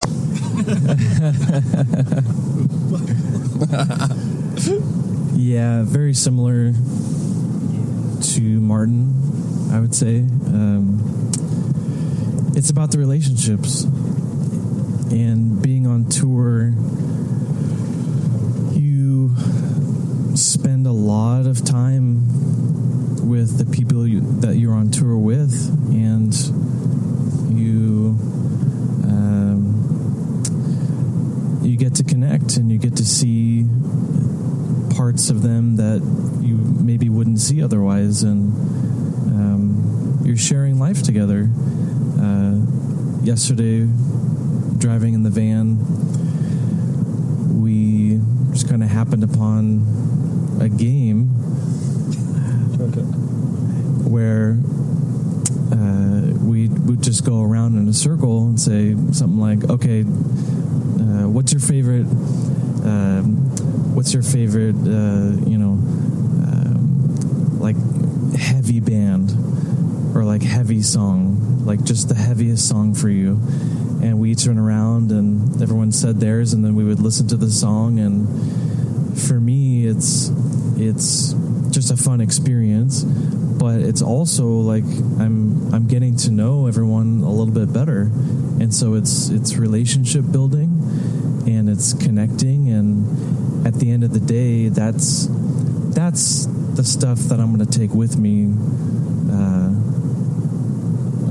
yeah, 5.36 5.82
very 5.82 6.14
similar 6.14 6.72
to 8.22 8.60
Martin, 8.60 9.70
I 9.72 9.80
would 9.80 9.94
say. 9.94 10.20
Um, 10.20 11.30
it's 12.54 12.70
about 12.70 12.90
the 12.90 12.98
relationships 12.98 13.84
and 15.12 15.60
being 15.62 15.86
on 15.86 16.06
tour. 16.08 16.72
You 18.74 19.34
spend 20.36 20.86
a 20.86 20.92
lot 20.92 21.46
of 21.46 21.64
time 21.64 23.28
with 23.28 23.58
the 23.58 23.64
people 23.64 24.06
you, 24.06 24.20
that 24.40 24.56
you're 24.56 24.74
on 24.74 24.90
tour 24.90 25.16
with, 25.16 25.68
and 25.92 26.34
you 27.52 28.16
um, 29.04 30.42
you 31.62 31.76
get 31.76 31.94
to 31.96 32.04
connect 32.04 32.56
and 32.56 32.70
you 32.70 32.78
get 32.78 32.96
to 32.96 33.04
see 33.04 33.64
parts 34.94 35.30
of 35.30 35.42
them 35.42 35.76
that 35.76 36.00
you 36.42 36.56
maybe 36.56 37.08
wouldn't 37.08 37.40
see 37.40 37.62
otherwise, 37.62 38.22
and 38.22 38.52
um, 39.28 40.20
you're 40.24 40.36
sharing 40.36 40.78
life 40.78 41.02
together. 41.02 41.48
Uh, 42.20 42.60
yesterday, 43.22 43.88
driving 44.78 45.14
in 45.14 45.22
the 45.22 45.30
van, 45.30 45.78
we 47.62 48.20
just 48.52 48.68
kind 48.68 48.82
of 48.82 48.90
happened 48.90 49.24
upon 49.24 50.58
a 50.60 50.68
game 50.68 51.28
where 54.10 54.58
uh, 55.72 56.34
we 56.44 56.68
would 56.68 57.02
just 57.02 57.24
go 57.24 57.42
around 57.42 57.76
in 57.76 57.88
a 57.88 57.94
circle 57.94 58.46
and 58.46 58.60
say 58.60 58.94
something 59.12 59.38
like, 59.38 59.64
"Okay, 59.70 60.04
what's 61.32 61.52
your 61.52 61.60
favorite? 61.60 62.06
Um, 62.84 63.36
what's 63.94 64.12
your 64.12 64.22
favorite? 64.22 64.76
Uh, 64.76 65.32
you 65.48 65.58
know, 65.58 65.72
um, 65.72 67.58
like 67.58 67.76
heavy 68.36 68.80
band 68.80 69.30
or 70.14 70.24
like 70.24 70.42
heavy 70.42 70.82
song, 70.82 71.64
like 71.64 71.82
just 71.84 72.08
the 72.08 72.14
heaviest 72.14 72.68
song 72.68 72.94
for 72.94 73.08
you." 73.08 73.40
And 74.02 74.18
we 74.18 74.34
turn 74.34 74.58
around 74.58 75.12
and 75.12 75.62
everyone 75.62 75.92
said 75.92 76.20
theirs, 76.20 76.52
and 76.52 76.64
then 76.64 76.74
we 76.74 76.84
would 76.84 77.00
listen 77.00 77.28
to 77.28 77.36
the 77.36 77.50
song. 77.50 77.98
And 77.98 79.18
for 79.18 79.40
me, 79.40 79.86
it's 79.86 80.28
it's 80.76 81.34
just 81.70 81.90
a 81.90 81.96
fun 81.96 82.20
experience 82.20 83.04
but 83.62 83.80
it's 83.80 84.02
also 84.02 84.46
like 84.46 84.82
I'm 85.20 85.72
I'm 85.72 85.86
getting 85.86 86.16
to 86.16 86.32
know 86.32 86.66
everyone 86.66 87.20
a 87.22 87.30
little 87.30 87.54
bit 87.54 87.72
better, 87.72 88.10
and 88.58 88.74
so 88.74 88.94
it's 88.94 89.28
it's 89.28 89.54
relationship 89.54 90.24
building, 90.32 90.68
and 91.54 91.68
it's 91.68 91.92
connecting, 91.92 92.68
and 92.68 93.66
at 93.66 93.74
the 93.74 93.90
end 93.90 94.04
of 94.04 94.12
the 94.12 94.20
day, 94.20 94.68
that's 94.68 95.28
that's 95.94 96.46
the 96.74 96.84
stuff 96.84 97.18
that 97.18 97.38
I'm 97.38 97.54
going 97.54 97.66
to 97.66 97.78
take 97.78 97.92
with 97.92 98.16
me. 98.16 98.44
Uh, 99.30 99.68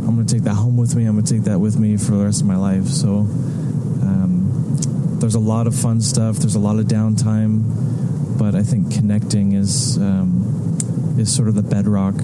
I'm 0.06 0.16
going 0.16 0.26
to 0.26 0.34
take 0.34 0.44
that 0.44 0.56
home 0.56 0.78
with 0.78 0.96
me. 0.96 1.06
I'm 1.06 1.16
gonna 1.16 1.28
take 1.28 1.44
that 1.44 1.60
with 1.60 1.78
me 1.78 1.98
for 1.98 2.12
the 2.12 2.26
rest 2.26 2.42
of 2.42 2.48
my 2.48 2.58
life. 2.58 2.86
So 2.88 3.20
um, 3.20 4.78
there's 5.20 5.36
a 5.36 5.40
lot 5.40 5.68
of 5.68 5.76
fun 5.76 6.02
stuff. 6.02 6.38
There's 6.38 6.56
a 6.56 6.60
lot 6.60 6.80
of 6.80 6.86
downtime, 6.86 8.38
but 8.38 8.56
I 8.56 8.64
think 8.64 8.94
connecting 8.94 9.54
is 9.54 9.98
um, 9.98 10.78
is 11.18 11.34
sort 11.34 11.48
of 11.48 11.56
the 11.56 11.64
bedrock 11.64 12.16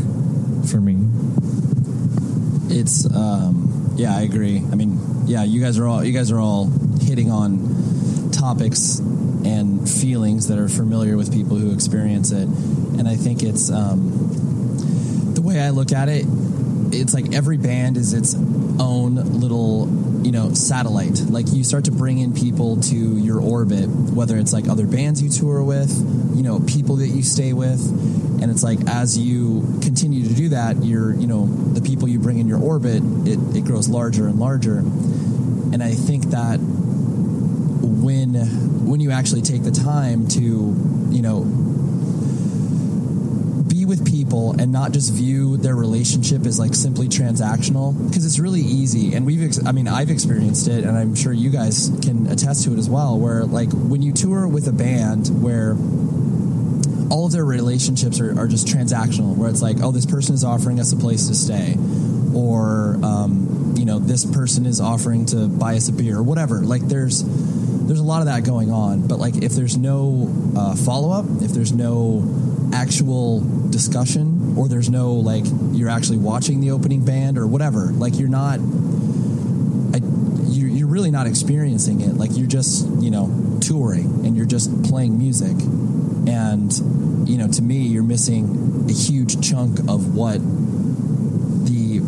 for 0.69 0.81
me. 0.81 0.97
It's 2.69 3.05
um, 3.13 3.93
yeah, 3.95 4.15
I 4.15 4.21
agree. 4.21 4.57
I 4.71 4.75
mean, 4.75 4.99
yeah, 5.25 5.43
you 5.43 5.61
guys 5.61 5.77
are 5.79 5.87
all 5.87 6.03
you 6.03 6.13
guys 6.13 6.31
are 6.31 6.39
all 6.39 6.69
hitting 7.01 7.31
on 7.31 7.76
topics 8.39 8.99
and 8.99 9.89
feelings 9.89 10.47
that 10.47 10.59
are 10.59 10.69
familiar 10.69 11.17
with 11.17 11.31
people 11.31 11.57
who 11.57 11.73
experience 11.73 12.31
it, 12.31 12.47
and 12.47 13.07
I 13.07 13.15
think 13.15 13.43
it's 13.43 13.69
um, 13.71 15.33
the 15.33 15.41
way 15.41 15.59
I 15.59 15.69
look 15.71 15.91
at 15.91 16.09
it. 16.09 16.25
It's 16.89 17.13
like 17.13 17.33
every 17.33 17.57
band 17.57 17.97
is 17.97 18.13
its 18.13 18.33
own 18.79 19.15
little, 19.15 19.89
you 20.23 20.31
know, 20.31 20.53
satellite. 20.53 21.19
Like 21.29 21.51
you 21.51 21.65
start 21.65 21.85
to 21.85 21.91
bring 21.91 22.19
in 22.19 22.33
people 22.33 22.79
to 22.81 22.95
your 22.95 23.41
orbit, 23.41 23.87
whether 23.89 24.37
it's 24.37 24.53
like 24.53 24.69
other 24.69 24.87
bands 24.87 25.21
you 25.21 25.29
tour 25.29 25.63
with, 25.63 25.91
you 26.33 26.43
know, 26.43 26.61
people 26.61 26.95
that 26.97 27.07
you 27.07 27.23
stay 27.23 27.51
with, 27.51 27.81
and 28.41 28.49
it's 28.49 28.63
like 28.63 28.79
as 28.87 29.17
you 29.17 29.79
continue 29.81 30.27
to 30.27 30.33
do 30.33 30.49
that, 30.49 30.77
you're, 30.83 31.13
you 31.13 31.27
know, 31.27 31.45
the 31.45 31.81
people 31.81 32.07
you 32.07 32.19
bring 32.19 32.39
in 32.39 32.47
your 32.47 32.61
orbit, 32.61 33.03
it, 33.25 33.57
it 33.57 33.65
grows 33.65 33.89
larger 33.89 34.27
and 34.27 34.39
larger. 34.39 34.77
And 34.77 35.83
I 35.83 35.91
think 35.91 36.27
that 36.27 36.59
when 38.01 38.35
when 38.87 38.99
you 38.99 39.11
actually 39.11 39.41
take 39.41 39.63
the 39.63 39.71
time 39.71 40.27
to, 40.27 40.39
you 40.39 41.21
know, 41.21 41.43
be 43.67 43.85
with 43.85 44.05
people 44.05 44.51
and 44.59 44.71
not 44.71 44.91
just 44.91 45.13
view 45.13 45.57
their 45.57 45.75
relationship 45.75 46.45
as 46.45 46.59
like 46.59 46.73
simply 46.73 47.07
transactional 47.07 47.95
because 48.07 48.25
it's 48.25 48.39
really 48.39 48.61
easy. 48.61 49.13
And 49.13 49.25
we've 49.25 49.43
ex- 49.43 49.65
i 49.65 49.71
mean 49.71 49.87
i've 49.87 50.09
experienced 50.09 50.67
it 50.67 50.83
and 50.83 50.97
i'm 50.97 51.15
sure 51.15 51.33
you 51.33 51.49
guys 51.49 51.91
can 52.03 52.27
attest 52.27 52.63
to 52.65 52.73
it 52.73 52.79
as 52.79 52.89
well 52.89 53.17
where 53.19 53.43
like 53.45 53.69
when 53.71 54.01
you 54.01 54.13
tour 54.13 54.47
with 54.47 54.67
a 54.67 54.71
band 54.71 55.27
where 55.41 55.71
all 57.09 57.25
of 57.25 57.31
their 57.31 57.45
relationships 57.45 58.19
are, 58.19 58.39
are 58.39 58.47
just 58.47 58.67
transactional 58.67 59.35
where 59.35 59.49
it's 59.49 59.61
like 59.61 59.77
oh 59.81 59.91
this 59.91 60.05
person 60.05 60.35
is 60.35 60.43
offering 60.43 60.79
us 60.79 60.91
a 60.91 60.97
place 60.97 61.27
to 61.27 61.35
stay 61.35 61.75
or 62.37 62.99
um, 63.03 63.73
you 63.77 63.85
know 63.85 63.99
this 63.99 64.25
person 64.25 64.65
is 64.65 64.79
offering 64.79 65.25
to 65.27 65.47
buy 65.47 65.75
us 65.75 65.89
a 65.89 65.91
beer 65.91 66.17
or 66.17 66.23
whatever. 66.23 66.61
Like 66.61 66.83
there's 66.83 67.23
there's 67.87 67.99
a 67.99 68.03
lot 68.03 68.19
of 68.19 68.27
that 68.27 68.43
going 68.43 68.71
on 68.71 69.07
but 69.07 69.17
like 69.19 69.35
if 69.37 69.53
there's 69.53 69.77
no 69.77 70.31
uh, 70.55 70.75
follow-up 70.75 71.25
if 71.41 71.51
there's 71.51 71.71
no 71.71 72.23
actual 72.73 73.39
discussion 73.69 74.55
or 74.57 74.67
there's 74.67 74.89
no 74.89 75.13
like 75.13 75.45
you're 75.71 75.89
actually 75.89 76.17
watching 76.17 76.59
the 76.59 76.71
opening 76.71 77.03
band 77.03 77.37
or 77.37 77.47
whatever 77.47 77.87
like 77.93 78.19
you're 78.19 78.29
not 78.29 78.59
I, 79.93 80.01
you're, 80.49 80.69
you're 80.69 80.87
really 80.87 81.11
not 81.11 81.27
experiencing 81.27 82.01
it. 82.01 82.15
Like 82.15 82.31
you're 82.33 82.47
just 82.47 82.87
you 83.01 83.11
know 83.11 83.59
touring 83.61 84.25
and 84.25 84.35
you're 84.35 84.45
just 84.45 84.83
playing 84.83 85.17
music. 85.17 85.55
And 86.27 86.71
you 87.27 87.37
know 87.37 87.47
to 87.47 87.61
me 87.61 87.87
you're 87.87 88.03
missing 88.03 88.85
a 88.89 88.93
huge 88.93 89.47
chunk 89.47 89.79
of 89.89 90.15
what 90.15 90.39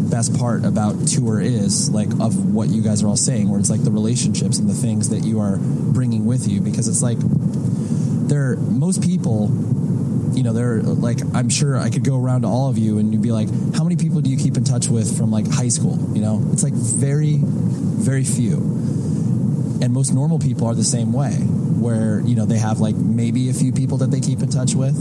best 0.09 0.37
part 0.37 0.65
about 0.65 1.07
tour 1.07 1.39
is 1.39 1.89
like 1.91 2.09
of 2.19 2.53
what 2.53 2.69
you 2.69 2.81
guys 2.81 3.03
are 3.03 3.07
all 3.07 3.17
saying 3.17 3.49
where 3.49 3.59
it's 3.59 3.69
like 3.69 3.83
the 3.83 3.91
relationships 3.91 4.59
and 4.59 4.69
the 4.69 4.73
things 4.73 5.09
that 5.09 5.23
you 5.23 5.39
are 5.39 5.57
bringing 5.57 6.25
with 6.25 6.47
you 6.47 6.61
because 6.61 6.87
it's 6.87 7.01
like 7.01 7.17
there 8.27 8.55
most 8.57 9.03
people 9.03 9.49
you 10.35 10.43
know 10.43 10.53
they're 10.53 10.81
like 10.81 11.19
i'm 11.33 11.49
sure 11.49 11.77
i 11.77 11.89
could 11.89 12.03
go 12.03 12.17
around 12.17 12.41
to 12.41 12.47
all 12.47 12.69
of 12.69 12.77
you 12.77 12.97
and 12.97 13.11
you'd 13.11 13.21
be 13.21 13.31
like 13.31 13.47
how 13.75 13.83
many 13.83 13.95
people 13.95 14.21
do 14.21 14.29
you 14.29 14.37
keep 14.37 14.57
in 14.57 14.63
touch 14.63 14.87
with 14.87 15.17
from 15.17 15.31
like 15.31 15.49
high 15.49 15.69
school? 15.69 15.97
You 16.13 16.21
know? 16.21 16.45
It's 16.51 16.63
like 16.63 16.73
very 16.73 17.37
very 17.39 18.23
few. 18.23 18.57
And 19.81 19.93
most 19.93 20.13
normal 20.13 20.39
people 20.39 20.67
are 20.67 20.75
the 20.75 20.83
same 20.83 21.13
way 21.13 21.31
where 21.31 22.19
you 22.21 22.35
know 22.35 22.45
they 22.45 22.57
have 22.57 22.79
like 22.79 22.95
maybe 22.95 23.49
a 23.49 23.53
few 23.53 23.71
people 23.71 23.99
that 23.99 24.11
they 24.11 24.19
keep 24.19 24.41
in 24.41 24.49
touch 24.49 24.75
with 24.75 24.97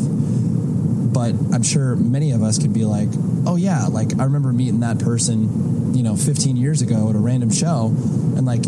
but 1.13 1.35
i'm 1.53 1.63
sure 1.63 1.97
many 1.97 2.33
of 2.33 2.43
us 2.43 2.59
could 2.59 2.73
be 2.73 2.85
like 2.85 3.09
oh 3.47 3.57
yeah 3.57 3.87
like 3.87 4.19
i 4.19 4.25
remember 4.25 4.53
meeting 4.53 4.81
that 4.81 4.99
person 4.99 5.95
you 5.95 6.03
know 6.03 6.17
15 6.17 6.57
years 6.57 6.83
ago 6.83 7.09
at 7.09 7.17
a 7.17 7.19
random 7.19 7.51
show 7.51 7.87
and 7.87 8.45
like 8.45 8.65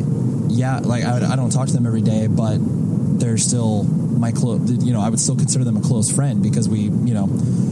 yeah 0.48 0.78
like 0.78 1.04
i, 1.04 1.32
I 1.32 1.36
don't 1.36 1.50
talk 1.50 1.68
to 1.68 1.72
them 1.72 1.86
every 1.86 2.02
day 2.02 2.26
but 2.26 2.58
they're 3.20 3.38
still 3.38 3.84
my 3.84 4.32
close 4.32 4.70
you 4.84 4.92
know 4.92 5.00
i 5.00 5.08
would 5.08 5.20
still 5.20 5.36
consider 5.36 5.64
them 5.64 5.76
a 5.76 5.80
close 5.80 6.10
friend 6.10 6.42
because 6.42 6.68
we 6.68 6.80
you 6.80 7.14
know 7.14 7.28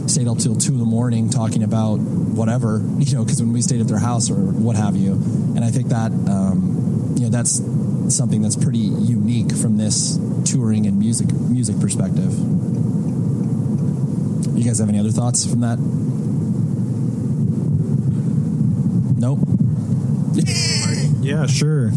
stayed 0.06 0.28
up 0.28 0.38
till 0.38 0.56
two 0.56 0.72
in 0.72 0.78
the 0.78 0.84
morning 0.84 1.28
talking 1.28 1.62
about 1.62 1.96
whatever 1.98 2.82
you 2.98 3.14
know 3.14 3.24
because 3.24 3.40
when 3.40 3.52
we 3.52 3.60
stayed 3.62 3.80
at 3.80 3.88
their 3.88 3.98
house 3.98 4.30
or 4.30 4.36
what 4.36 4.76
have 4.76 4.96
you. 4.96 5.12
And 5.12 5.64
i 5.64 5.70
think 5.70 5.88
that 5.88 6.12
um, 6.12 7.14
you 7.16 7.24
know 7.24 7.30
that's 7.30 7.62
something 8.14 8.40
that's 8.42 8.56
pretty 8.56 8.78
unique 8.78 9.52
from 9.52 9.76
this 9.76 10.18
touring 10.44 10.86
and 10.86 10.98
music 10.98 11.30
music 11.32 11.78
perspective 11.80 12.32
you 14.58 14.64
guys 14.64 14.78
have 14.78 14.88
any 14.88 14.98
other 14.98 15.10
thoughts 15.10 15.46
from 15.46 15.60
that 15.60 15.78
nope 19.18 19.38
yeah, 21.20 21.46
sure. 21.46 21.88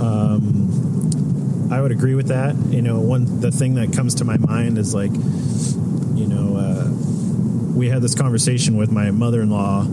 Um, 0.00 1.68
I 1.70 1.80
would 1.80 1.92
agree 1.92 2.14
with 2.14 2.28
that. 2.28 2.56
You 2.70 2.82
know, 2.82 3.00
one 3.00 3.40
the 3.40 3.50
thing 3.50 3.74
that 3.74 3.92
comes 3.92 4.16
to 4.16 4.24
my 4.24 4.36
mind 4.36 4.78
is 4.78 4.94
like, 4.94 5.12
you 5.12 6.26
know, 6.26 6.56
uh, 6.56 6.90
we 7.76 7.88
had 7.88 8.02
this 8.02 8.14
conversation 8.14 8.76
with 8.76 8.90
my 8.90 9.10
mother-in-law. 9.10 9.84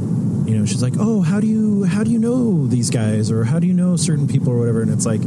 You 0.46 0.58
know, 0.58 0.66
she's 0.66 0.82
like, 0.82 0.96
"Oh, 1.00 1.22
how 1.22 1.40
do 1.40 1.48
you 1.48 1.84
how 1.84 2.04
do 2.04 2.12
you 2.12 2.18
know 2.18 2.66
these 2.66 2.90
guys, 2.90 3.30
or 3.32 3.44
how 3.44 3.60
do 3.60 3.68
you 3.68 3.74
know 3.74 3.96
certain 3.96 4.28
people, 4.28 4.52
or 4.52 4.58
whatever?" 4.58 4.82
And 4.82 4.92
it's 4.92 5.06
like, 5.06 5.22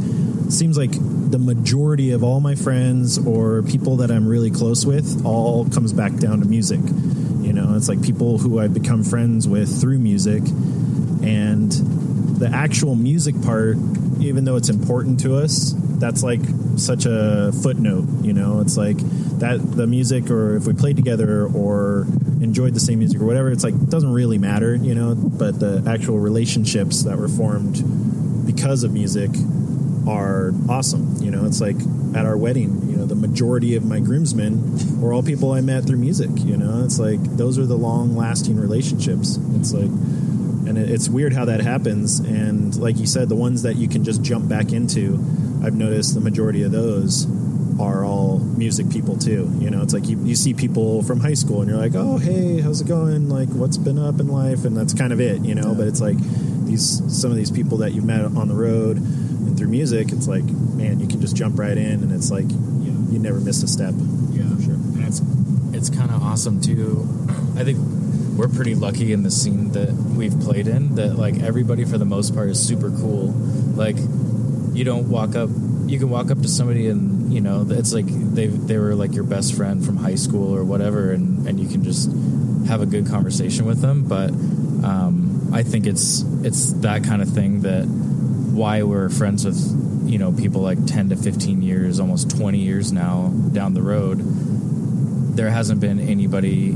seems 0.49 0.77
like 0.77 0.91
the 1.33 1.39
majority 1.39 2.11
of 2.11 2.23
all 2.23 2.39
my 2.39 2.53
friends 2.53 3.17
or 3.17 3.63
people 3.63 3.97
that 3.97 4.11
I'm 4.11 4.27
really 4.27 4.51
close 4.51 4.85
with 4.85 5.25
all 5.25 5.67
comes 5.67 5.91
back 5.91 6.15
down 6.17 6.41
to 6.41 6.45
music. 6.45 6.79
You 6.79 7.53
know, 7.53 7.73
it's 7.75 7.89
like 7.89 8.03
people 8.03 8.37
who 8.37 8.59
I've 8.59 8.75
become 8.75 9.03
friends 9.03 9.47
with 9.47 9.81
through 9.81 9.97
music, 9.97 10.43
and 11.23 11.71
the 12.37 12.51
actual 12.53 12.93
music 12.93 13.33
part, 13.41 13.77
even 14.19 14.45
though 14.45 14.57
it's 14.57 14.69
important 14.69 15.21
to 15.21 15.37
us, 15.37 15.73
that's 15.97 16.21
like 16.21 16.41
such 16.77 17.07
a 17.07 17.51
footnote. 17.63 18.05
You 18.21 18.33
know, 18.33 18.61
it's 18.61 18.77
like 18.77 18.97
that 19.39 19.59
the 19.59 19.87
music, 19.87 20.29
or 20.29 20.57
if 20.57 20.67
we 20.67 20.73
played 20.73 20.97
together, 20.97 21.47
or 21.47 22.05
enjoyed 22.41 22.75
the 22.75 22.79
same 22.79 22.99
music, 22.99 23.19
or 23.19 23.25
whatever. 23.25 23.51
It's 23.51 23.63
like 23.63 23.73
doesn't 23.89 24.13
really 24.13 24.37
matter. 24.37 24.75
You 24.75 24.93
know, 24.93 25.15
but 25.15 25.59
the 25.59 25.83
actual 25.87 26.19
relationships 26.19 27.01
that 27.05 27.17
were 27.17 27.27
formed 27.27 28.45
because 28.45 28.83
of 28.83 28.93
music 28.93 29.31
are 30.07 30.51
awesome. 30.67 31.12
You 31.23 31.31
know, 31.31 31.45
it's 31.45 31.61
like 31.61 31.77
at 32.15 32.25
our 32.25 32.37
wedding, 32.37 32.89
you 32.89 32.97
know, 32.97 33.05
the 33.05 33.15
majority 33.15 33.75
of 33.75 33.85
my 33.85 33.99
groomsmen 33.99 34.99
were 34.99 35.13
all 35.13 35.23
people 35.23 35.53
I 35.53 35.61
met 35.61 35.85
through 35.85 35.97
music. 35.97 36.29
You 36.37 36.57
know, 36.57 36.83
it's 36.83 36.99
like 36.99 37.21
those 37.37 37.57
are 37.57 37.65
the 37.65 37.77
long 37.77 38.15
lasting 38.15 38.59
relationships. 38.59 39.39
It's 39.55 39.73
like, 39.73 39.89
and 40.67 40.77
it, 40.77 40.89
it's 40.89 41.09
weird 41.09 41.33
how 41.33 41.45
that 41.45 41.61
happens. 41.61 42.19
And 42.19 42.75
like 42.75 42.97
you 42.97 43.07
said, 43.07 43.29
the 43.29 43.35
ones 43.35 43.63
that 43.63 43.75
you 43.77 43.87
can 43.87 44.03
just 44.03 44.21
jump 44.21 44.47
back 44.49 44.73
into, 44.73 45.13
I've 45.63 45.75
noticed 45.75 46.13
the 46.13 46.21
majority 46.21 46.63
of 46.63 46.71
those 46.71 47.25
are 47.79 48.05
all 48.05 48.39
music 48.39 48.89
people 48.89 49.17
too. 49.17 49.51
You 49.59 49.69
know, 49.69 49.81
it's 49.81 49.93
like 49.93 50.07
you, 50.07 50.19
you 50.23 50.35
see 50.35 50.53
people 50.53 51.03
from 51.03 51.19
high 51.19 51.33
school 51.33 51.61
and 51.61 51.69
you're 51.69 51.79
like, 51.79 51.95
oh, 51.95 52.17
hey, 52.17 52.61
how's 52.61 52.81
it 52.81 52.87
going? 52.87 53.29
Like, 53.29 53.49
what's 53.49 53.77
been 53.77 53.97
up 53.97 54.19
in 54.19 54.27
life? 54.27 54.65
And 54.65 54.77
that's 54.77 54.93
kind 54.93 55.11
of 55.11 55.19
it, 55.19 55.41
you 55.41 55.55
know, 55.55 55.73
but 55.73 55.87
it's 55.87 56.01
like 56.01 56.17
these, 56.65 57.01
some 57.21 57.31
of 57.31 57.37
these 57.37 57.51
people 57.51 57.79
that 57.79 57.93
you've 57.93 58.05
met 58.05 58.23
on 58.23 58.47
the 58.47 58.53
road 58.53 58.97
and 58.97 59.57
through 59.57 59.69
music, 59.69 60.11
it's 60.11 60.27
like, 60.27 60.43
man, 60.83 60.99
you 60.99 61.07
can 61.07 61.21
just 61.21 61.35
jump 61.35 61.57
right 61.57 61.77
in 61.77 62.03
and 62.03 62.11
it's 62.11 62.29
like, 62.31 62.49
you, 62.49 63.07
you 63.11 63.19
never 63.19 63.39
miss 63.39 63.63
a 63.63 63.67
step. 63.67 63.93
Yeah, 64.31 64.43
sure. 64.63 64.75
And 64.75 65.05
it's 65.05 65.21
it's 65.73 65.89
kind 65.89 66.11
of 66.11 66.21
awesome 66.21 66.61
too. 66.61 67.07
I 67.57 67.63
think 67.63 67.79
we're 68.37 68.49
pretty 68.49 68.75
lucky 68.75 69.13
in 69.13 69.23
the 69.23 69.31
scene 69.31 69.71
that 69.71 69.91
we've 69.91 70.37
played 70.39 70.67
in 70.67 70.95
that 70.95 71.15
like 71.15 71.41
everybody 71.41 71.85
for 71.85 71.97
the 71.97 72.05
most 72.05 72.33
part 72.33 72.49
is 72.49 72.59
super 72.61 72.89
cool. 72.89 73.31
Like 73.75 73.95
you 74.73 74.83
don't 74.83 75.09
walk 75.09 75.35
up 75.35 75.49
you 75.85 75.99
can 75.99 76.09
walk 76.09 76.31
up 76.31 76.41
to 76.41 76.47
somebody 76.47 76.87
and 76.87 77.33
you 77.33 77.41
know 77.41 77.65
it's 77.69 77.93
like 77.93 78.07
they 78.07 78.47
they 78.47 78.77
were 78.77 78.95
like 78.95 79.13
your 79.13 79.23
best 79.23 79.55
friend 79.55 79.85
from 79.85 79.97
high 79.97 80.15
school 80.15 80.55
or 80.55 80.63
whatever 80.63 81.11
and 81.11 81.47
and 81.47 81.59
you 81.59 81.67
can 81.67 81.83
just 81.83 82.09
have 82.67 82.81
a 82.81 82.85
good 82.85 83.05
conversation 83.05 83.65
with 83.65 83.81
them 83.81 84.03
but 84.07 84.31
um, 84.83 85.51
I 85.53 85.61
think 85.61 85.85
it's 85.85 86.21
it's 86.41 86.73
that 86.81 87.03
kind 87.03 87.21
of 87.21 87.29
thing 87.29 87.61
that 87.61 87.85
why 87.85 88.83
we're 88.83 89.09
friends 89.09 89.45
with 89.45 89.57
you 90.13 90.19
know 90.19 90.31
people 90.31 90.61
like 90.61 90.77
10 90.85 91.09
to 91.09 91.15
15 91.15 91.61
years 91.61 91.99
almost 91.99 92.29
20 92.37 92.59
years 92.59 92.91
now 92.91 93.27
down 93.51 93.73
the 93.73 93.81
road 93.81 94.19
there 95.35 95.49
hasn't 95.49 95.79
been 95.81 95.99
anybody 95.99 96.69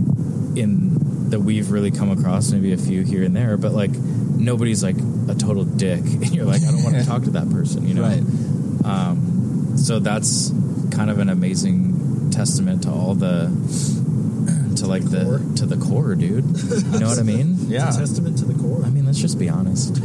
in 0.63 1.29
that 1.29 1.39
we've 1.41 1.69
really 1.71 1.91
come 1.91 2.09
across 2.09 2.51
maybe 2.51 2.73
a 2.73 2.77
few 2.77 3.03
here 3.03 3.23
and 3.23 3.35
there 3.35 3.55
but 3.57 3.71
like 3.73 3.91
nobody's 3.91 4.81
like 4.83 4.97
a 5.29 5.35
total 5.35 5.63
dick 5.63 5.99
and 6.23 6.33
you're 6.35 6.45
like 6.45 6.63
i 6.63 6.71
don't 6.71 6.83
want 6.83 6.95
to 6.95 7.05
talk 7.05 7.21
to 7.23 7.31
that 7.31 7.47
person 7.51 7.87
you 7.87 7.93
know 7.93 8.01
Right. 8.01 8.23
um, 8.91 9.77
so 9.77 9.99
that's 9.99 10.51
kind 10.91 11.09
of 11.11 11.19
an 11.19 11.29
amazing 11.29 12.31
testament 12.31 12.83
to 12.83 12.89
all 12.89 13.13
the 13.13 13.51
to 14.77 14.85
like 14.87 15.03
the 15.09 15.41
to 15.57 15.65
the 15.65 15.75
core, 15.77 16.13
dude. 16.15 16.45
You 16.93 16.99
know 16.99 17.07
what 17.07 17.17
I 17.19 17.23
mean? 17.23 17.55
Yeah. 17.67 17.87
It's 17.87 17.97
a 17.97 18.01
testament 18.01 18.37
to 18.39 18.45
the 18.45 18.53
core. 18.61 18.83
I 18.85 18.89
mean, 18.89 19.05
let's 19.05 19.17
just 19.19 19.37
be 19.39 19.49
honest. 19.49 19.95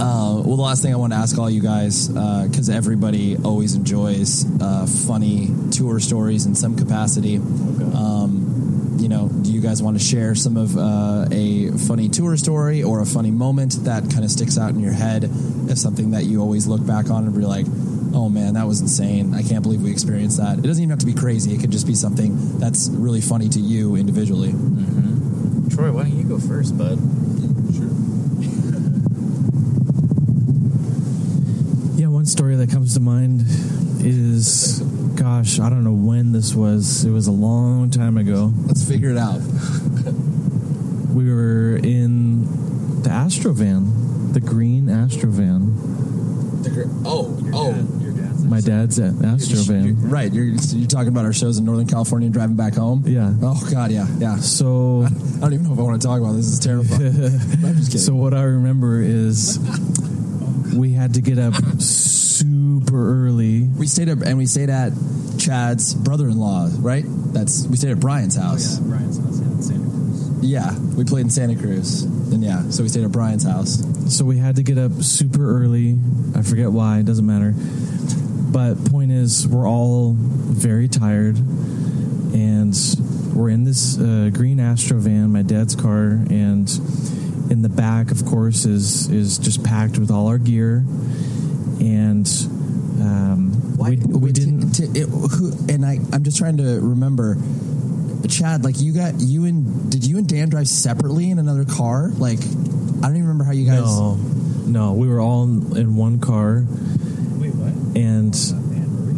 Uh, 0.00 0.42
well, 0.44 0.56
the 0.56 0.62
last 0.62 0.82
thing 0.82 0.92
I 0.92 0.96
want 0.96 1.12
to 1.12 1.18
ask 1.18 1.38
all 1.38 1.48
you 1.48 1.62
guys, 1.62 2.08
because 2.08 2.68
everybody 2.68 3.36
always 3.36 3.74
enjoys 3.74 4.44
uh, 4.60 4.86
funny 5.06 5.50
tour 5.70 6.00
stories 6.00 6.46
in 6.46 6.54
some 6.54 6.76
capacity. 6.76 7.36
Um, 7.36 8.96
you 8.98 9.08
know, 9.08 9.28
do 9.28 9.52
you 9.52 9.60
guys 9.60 9.82
want 9.82 9.98
to 9.98 10.04
share 10.04 10.34
some 10.34 10.56
of 10.56 10.76
uh, 10.76 11.26
a 11.30 11.70
funny 11.72 12.08
tour 12.08 12.36
story 12.36 12.82
or 12.82 13.00
a 13.00 13.06
funny 13.06 13.30
moment 13.30 13.84
that 13.84 14.10
kind 14.10 14.24
of 14.24 14.30
sticks 14.30 14.58
out 14.58 14.70
in 14.70 14.80
your 14.80 14.92
head 14.92 15.24
as 15.70 15.80
something 15.80 16.10
that 16.12 16.24
you 16.24 16.40
always 16.40 16.66
look 16.66 16.84
back 16.86 17.10
on 17.10 17.24
and 17.24 17.34
be 17.34 17.42
like, 17.42 17.66
oh 18.14 18.28
man, 18.28 18.54
that 18.54 18.66
was 18.66 18.80
insane. 18.80 19.34
I 19.34 19.42
can't 19.42 19.62
believe 19.62 19.82
we 19.82 19.90
experienced 19.90 20.38
that. 20.38 20.58
It 20.58 20.62
doesn't 20.62 20.82
even 20.82 20.90
have 20.90 21.00
to 21.00 21.06
be 21.06 21.14
crazy, 21.14 21.52
it 21.54 21.60
could 21.60 21.70
just 21.70 21.86
be 21.86 21.94
something 21.94 22.58
that's 22.58 22.88
really 22.90 23.20
funny 23.20 23.48
to 23.50 23.60
you 23.60 23.96
individually. 23.96 24.52
Troy, 25.74 25.92
why 25.92 26.04
don't 26.04 26.16
you 26.16 26.24
go 26.24 26.38
first, 26.38 26.76
bud? 26.78 26.98
Yeah, 31.98 32.08
one 32.24 32.30
story 32.30 32.56
that 32.56 32.70
comes 32.70 32.94
to 32.94 33.00
mind 33.00 33.42
is, 34.00 34.80
gosh, 35.14 35.60
I 35.60 35.68
don't 35.68 35.84
know 35.84 35.92
when 35.92 36.32
this 36.32 36.54
was. 36.54 37.04
It 37.04 37.10
was 37.10 37.26
a 37.26 37.30
long 37.30 37.90
time 37.90 38.16
ago. 38.16 38.50
Let's 38.66 38.88
figure 38.88 39.10
it 39.10 39.18
out. 39.18 39.40
we 41.12 41.30
were 41.30 41.76
in 41.76 42.46
the 43.02 43.10
Astrovan, 43.10 44.32
the 44.32 44.40
green 44.40 44.86
Astrovan. 44.86 45.74
Oh, 47.04 47.36
oh. 47.52 47.72
My 48.48 48.62
dad's 48.62 48.98
at 48.98 49.12
Astrovan. 49.14 49.96
Right, 50.10 50.32
you're, 50.32 50.46
you're 50.46 50.88
talking 50.88 51.08
about 51.08 51.26
our 51.26 51.34
shows 51.34 51.58
in 51.58 51.66
Northern 51.66 51.86
California 51.86 52.26
and 52.26 52.32
driving 52.32 52.56
back 52.56 52.74
home? 52.74 53.04
Yeah. 53.06 53.34
Oh, 53.42 53.68
God, 53.70 53.90
yeah, 53.90 54.06
yeah. 54.18 54.36
So. 54.36 55.02
I 55.36 55.40
don't 55.40 55.52
even 55.52 55.66
know 55.66 55.74
if 55.74 55.78
I 55.78 55.82
want 55.82 56.00
to 56.00 56.08
talk 56.08 56.20
about 56.20 56.32
this. 56.36 56.46
This 56.46 56.54
is 56.54 56.60
terrifying. 56.60 57.06
I'm 57.66 57.76
just 57.76 57.88
kidding. 57.88 58.00
So 58.00 58.14
what 58.14 58.32
I 58.32 58.44
remember 58.44 59.02
is 59.02 59.58
we 60.74 60.92
had 60.92 61.14
to 61.14 61.20
get 61.20 61.38
up 61.38 61.54
super 61.80 63.26
early. 63.26 63.62
We 63.62 63.86
stayed 63.86 64.08
up 64.08 64.20
and 64.22 64.36
we 64.38 64.46
stayed 64.46 64.70
at 64.70 64.92
Chad's 65.38 65.94
brother-in-law, 65.94 66.70
right? 66.78 67.04
That's 67.06 67.66
we 67.66 67.76
stayed 67.76 67.92
at 67.92 68.00
Brian's 68.00 68.36
house. 68.36 68.78
Oh, 68.80 68.84
Brian's 68.88 69.18
house 69.18 69.38
in 69.38 69.62
Santa 69.62 69.90
Cruz. 69.90 70.44
Yeah, 70.44 70.78
we 70.96 71.04
played 71.04 71.24
in 71.24 71.30
Santa 71.30 71.56
Cruz. 71.56 72.02
And 72.02 72.42
yeah, 72.42 72.68
so 72.70 72.82
we 72.82 72.88
stayed 72.88 73.04
at 73.04 73.12
Brian's 73.12 73.44
house. 73.44 73.82
So 74.14 74.24
we 74.24 74.38
had 74.38 74.56
to 74.56 74.62
get 74.62 74.78
up 74.78 74.92
super 75.02 75.62
early. 75.62 75.98
I 76.34 76.42
forget 76.42 76.72
why, 76.72 76.98
it 76.98 77.06
doesn't 77.06 77.26
matter. 77.26 77.54
But 78.52 78.84
point 78.90 79.10
is, 79.10 79.48
we're 79.48 79.68
all 79.68 80.14
very 80.16 80.86
tired, 80.86 81.36
and 81.36 82.74
we're 83.34 83.48
in 83.48 83.64
this 83.64 83.98
uh, 83.98 84.30
green 84.32 84.60
Astro 84.60 84.98
van, 84.98 85.32
my 85.32 85.42
dad's 85.42 85.74
car, 85.74 86.20
and 86.30 86.68
in 87.50 87.62
the 87.62 87.68
back, 87.68 88.10
of 88.10 88.24
course, 88.24 88.64
is 88.64 89.08
is 89.10 89.38
just 89.38 89.62
packed 89.64 89.98
with 89.98 90.10
all 90.10 90.28
our 90.28 90.38
gear, 90.38 90.84
and 91.80 92.26
um, 93.00 93.76
we, 93.78 93.96
we 93.96 94.32
didn't. 94.32 94.72
T- 94.72 94.84
it, 94.98 95.08
who, 95.08 95.52
and 95.68 95.84
I, 95.84 95.98
I'm 96.12 96.24
just 96.24 96.38
trying 96.38 96.56
to 96.58 96.80
remember. 96.80 97.36
Chad, 98.28 98.64
like 98.64 98.80
you 98.80 98.94
got 98.94 99.14
you 99.18 99.44
and 99.44 99.90
did 99.92 100.06
you 100.06 100.16
and 100.16 100.26
Dan 100.26 100.48
drive 100.48 100.66
separately 100.66 101.30
in 101.30 101.38
another 101.38 101.66
car? 101.66 102.08
Like, 102.08 102.38
I 102.38 102.42
don't 102.42 103.16
even 103.16 103.22
remember 103.22 103.44
how 103.44 103.52
you 103.52 103.66
guys. 103.66 103.80
No, 103.84 104.14
no, 104.66 104.92
we 104.94 105.06
were 105.08 105.20
all 105.20 105.44
in, 105.44 105.76
in 105.76 105.94
one 105.96 106.20
car. 106.20 106.64
Wait, 107.36 107.54
what? 107.54 107.96
And 108.00 108.34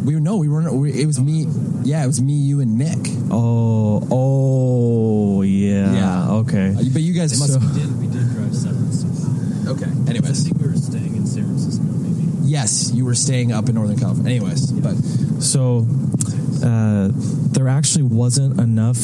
we 0.04 0.14
were 0.14 0.20
no, 0.20 0.38
we 0.38 0.48
weren't. 0.48 0.72
We, 0.72 0.90
it 0.92 1.06
was 1.06 1.20
me. 1.20 1.46
Yeah, 1.84 2.02
it 2.02 2.08
was 2.08 2.20
me, 2.20 2.32
you, 2.32 2.58
and 2.60 2.76
Nick. 2.76 2.98
Oh, 3.30 4.06
oh, 4.10 5.42
yeah, 5.42 5.92
Yeah. 5.94 6.30
okay. 6.38 6.74
But 6.92 7.02
you 7.02 7.05
guys 7.16 7.38
must. 7.38 7.52
So- 7.54 7.58
We 7.60 7.80
did, 7.80 7.98
we 7.98 8.06
did 8.06 8.30
drive 8.34 8.54
separate 8.54 9.68
okay. 9.68 9.90
I 10.06 10.10
Anyways, 10.10 10.44
think 10.44 10.60
we 10.60 10.68
were 10.68 10.76
staying 10.76 11.16
in 11.16 11.26
San 11.26 11.44
Francisco, 11.44 11.82
maybe. 11.84 12.28
yes, 12.48 12.92
you 12.94 13.04
were 13.04 13.14
staying 13.16 13.50
up 13.52 13.68
in 13.68 13.74
Northern 13.74 13.98
California. 13.98 14.36
Anyways, 14.36 14.70
but 14.72 14.94
So 15.42 15.86
uh, 16.64 17.08
there 17.52 17.68
actually 17.68 18.04
wasn't 18.04 18.60
enough 18.60 18.96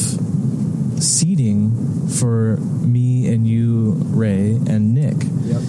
seating 1.01 2.07
for 2.07 2.57
me 2.57 3.27
and 3.33 3.47
you, 3.47 3.93
Ray, 4.11 4.51
and 4.67 4.93
Nick. 4.93 5.15
Yep. 5.43 5.61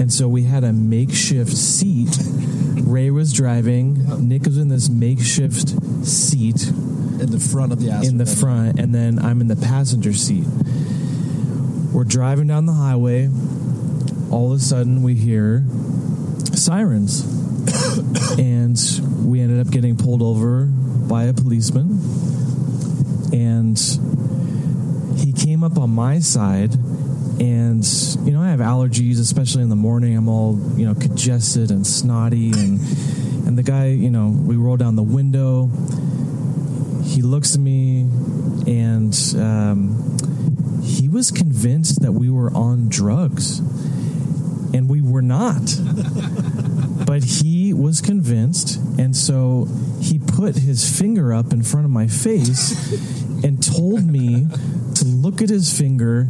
And 0.00 0.12
so 0.12 0.28
we 0.28 0.44
had 0.44 0.62
a 0.64 0.72
makeshift 0.72 1.56
seat. 1.56 2.16
Ray 2.86 3.10
was 3.10 3.32
driving. 3.32 4.28
Nick 4.28 4.44
was 4.46 4.56
in 4.56 4.68
this 4.68 4.88
makeshift 4.88 5.70
seat 6.06 6.68
in 6.68 7.30
the 7.32 7.40
front 7.40 7.72
of 7.72 7.80
the 7.80 7.90
in 8.06 8.18
the 8.18 8.26
front, 8.26 8.78
and 8.78 8.94
then 8.94 9.18
I'm 9.18 9.40
in 9.40 9.48
the 9.48 9.56
passenger 9.56 10.12
seat. 10.12 10.44
We're 11.92 12.04
driving 12.04 12.46
down 12.46 12.66
the 12.66 12.74
highway. 12.74 13.28
All 14.30 14.52
of 14.52 14.58
a 14.58 14.62
sudden, 14.62 15.02
we 15.02 15.14
hear 15.14 15.64
sirens, 16.54 17.22
and 18.38 18.78
we 19.24 19.40
ended 19.40 19.66
up 19.66 19.72
getting 19.72 19.96
pulled 19.96 20.22
over 20.22 20.66
by 20.66 21.24
a 21.24 21.32
policeman. 21.32 22.00
And 23.32 23.78
he 25.18 25.32
came 25.32 25.64
up 25.64 25.78
on 25.78 25.90
my 25.90 26.18
side, 26.18 26.74
and 27.40 27.84
you 28.24 28.32
know 28.32 28.42
I 28.42 28.50
have 28.50 28.60
allergies, 28.60 29.18
especially 29.18 29.62
in 29.62 29.68
the 29.68 29.76
morning. 29.76 30.16
I'm 30.16 30.28
all 30.28 30.58
you 30.76 30.86
know 30.86 30.94
congested 30.94 31.70
and 31.70 31.86
snotty, 31.86 32.50
and 32.52 32.80
and 33.46 33.56
the 33.56 33.62
guy, 33.62 33.86
you 33.86 34.10
know, 34.10 34.28
we 34.28 34.56
roll 34.56 34.76
down 34.76 34.96
the 34.96 35.02
window 35.02 35.70
he 37.08 37.22
looks 37.22 37.54
at 37.54 37.60
me 37.60 38.02
and 38.66 39.16
um, 39.36 39.97
he 40.88 41.08
was 41.08 41.30
convinced 41.30 42.00
that 42.02 42.12
we 42.12 42.30
were 42.30 42.50
on 42.54 42.88
drugs 42.88 43.58
and 44.74 44.88
we 44.88 45.00
were 45.00 45.22
not. 45.22 45.62
But 47.06 47.24
he 47.24 47.72
was 47.72 48.02
convinced 48.02 48.76
and 48.98 49.16
so 49.16 49.66
he 49.98 50.18
put 50.18 50.56
his 50.56 50.84
finger 50.98 51.32
up 51.32 51.54
in 51.54 51.62
front 51.62 51.86
of 51.86 51.90
my 51.90 52.06
face 52.06 52.92
and 53.44 53.62
told 53.62 54.04
me 54.04 54.46
to 54.96 55.04
look 55.06 55.40
at 55.40 55.48
his 55.48 55.72
finger 55.76 56.28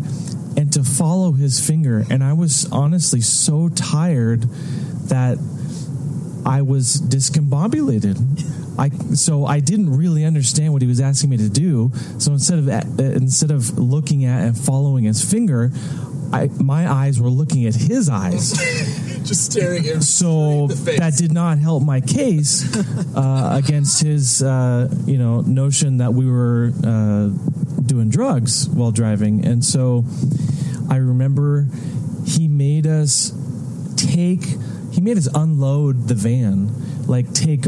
and 0.56 0.72
to 0.74 0.84
follow 0.84 1.32
his 1.32 1.58
finger. 1.58 2.04
And 2.08 2.22
i 2.22 2.32
was 2.32 2.70
honestly 2.70 3.20
so 3.20 3.68
tired 3.70 4.42
that 5.08 5.38
I 6.48 6.62
was 6.62 6.98
discombobulated. 6.98 8.16
I 8.78 8.88
so 9.14 9.44
I 9.44 9.60
didn't 9.60 9.94
really 9.94 10.24
understand 10.24 10.72
what 10.72 10.80
he 10.80 10.88
was 10.88 10.98
asking 10.98 11.28
me 11.28 11.36
to 11.36 11.48
do. 11.50 11.92
So 12.18 12.32
instead 12.32 12.58
of 12.58 12.68
uh, 12.68 13.02
instead 13.02 13.50
of 13.50 13.78
looking 13.78 14.24
at 14.24 14.42
and 14.42 14.58
following 14.58 15.04
his 15.04 15.22
finger, 15.22 15.70
I 16.32 16.48
my 16.58 16.90
eyes 16.90 17.20
were 17.20 17.28
looking 17.28 17.66
at 17.66 17.74
his 17.74 18.08
eyes. 18.08 18.52
Just 19.24 19.52
staring 19.52 19.86
at 19.86 19.96
him. 19.96 20.00
So 20.00 20.68
that 20.68 21.16
did 21.18 21.32
not 21.32 21.58
help 21.58 21.82
my 21.82 22.00
case 22.00 22.64
uh, 23.14 23.60
against 23.62 24.02
his 24.02 24.42
uh, 24.42 24.88
you 25.04 25.18
know 25.18 25.42
notion 25.42 25.98
that 25.98 26.14
we 26.14 26.30
were 26.30 26.72
uh, 26.82 27.28
doing 27.84 28.08
drugs 28.08 28.66
while 28.70 28.90
driving, 28.90 29.44
and 29.44 29.62
so 29.62 30.06
I 30.88 30.96
remember 30.96 31.66
he 32.24 32.48
made 32.48 32.86
us 32.86 33.34
take 33.96 34.46
he 34.98 35.04
made 35.04 35.16
us 35.16 35.28
unload 35.32 36.08
the 36.08 36.14
van 36.14 37.06
like 37.06 37.32
take 37.32 37.66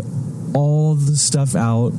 all 0.53 0.97
the 0.97 1.14
stuff 1.14 1.55
out 1.55 1.93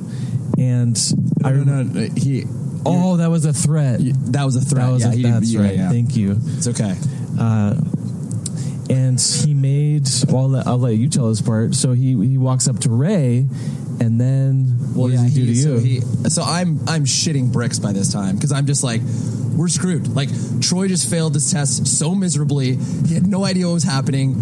and 0.57 0.97
I 1.41 1.51
no, 1.51 1.55
remember 1.59 1.99
no, 2.01 2.09
he. 2.17 2.43
oh 2.86 3.15
that 3.15 3.29
was 3.29 3.45
a 3.45 3.53
threat 3.53 4.01
That 4.34 4.43
was 4.43 4.57
a 4.57 4.61
threat. 4.61 4.88
that 4.88 4.91
was 4.91 5.05
yeah, 5.17 5.29
a, 5.29 5.32
that's 5.39 5.55
right 5.55 5.77
yeah. 5.77 5.89
thank 5.89 6.17
you 6.17 6.36
It's 6.57 6.67
okay. 6.67 6.95
uh, 7.39 7.75
and 8.89 9.17
he 9.21 9.53
made 9.53 10.05
well 10.27 10.41
I'll 10.43 10.49
let, 10.49 10.67
I'll 10.67 10.77
let 10.79 10.95
you 10.97 11.07
tell 11.07 11.29
this 11.29 11.39
part 11.39 11.75
so 11.75 11.93
he 11.93 12.07
he 12.27 12.38
walks 12.38 12.67
up 12.67 12.79
to 12.79 12.89
Ray 12.89 13.47
and 14.01 14.19
then 14.19 14.65
what 14.95 15.11
does 15.11 15.21
he 15.21 15.29
do 15.29 15.45
to 15.45 15.55
so 15.55 15.69
you 15.75 15.79
he- 16.01 16.29
so 16.29 16.41
I'm 16.41 16.79
I'm 16.87 17.05
shitting 17.05 17.51
bricks 17.53 17.79
by 17.79 17.93
this 17.93 18.11
time 18.11 18.35
because 18.35 18.51
I'm 18.51 18.65
just 18.65 18.83
like 18.83 19.01
we're 19.55 19.67
screwed. 19.67 20.07
Like 20.15 20.29
Troy 20.61 20.87
just 20.87 21.09
failed 21.09 21.33
this 21.33 21.51
test 21.51 21.85
so 21.85 22.15
miserably. 22.15 22.77
He 23.07 23.13
had 23.13 23.27
no 23.27 23.43
idea 23.45 23.67
what 23.67 23.73
was 23.73 23.83
happening, 23.83 24.35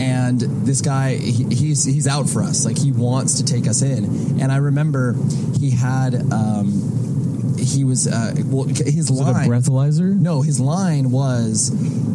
and 0.00 0.40
this 0.40 0.80
guy 0.82 1.14
he, 1.14 1.44
he's 1.54 1.84
he's 1.84 2.06
out 2.06 2.28
for 2.28 2.42
us. 2.42 2.64
Like 2.66 2.76
he 2.78 2.92
wants 2.92 3.34
to 3.40 3.44
take 3.44 3.66
us 3.66 3.80
in. 3.82 4.40
And 4.40 4.50
I 4.52 4.56
remember 4.56 5.14
he 5.58 5.70
had 5.70 6.14
um, 6.32 7.54
he 7.58 7.84
was 7.84 8.06
uh, 8.06 8.34
well 8.46 8.64
his 8.64 9.10
was 9.10 9.20
it 9.20 9.28
a 9.28 9.48
breathalyzer 9.48 10.14
no, 10.18 10.42
his 10.42 10.58
line 10.60 11.10
was 11.10 11.70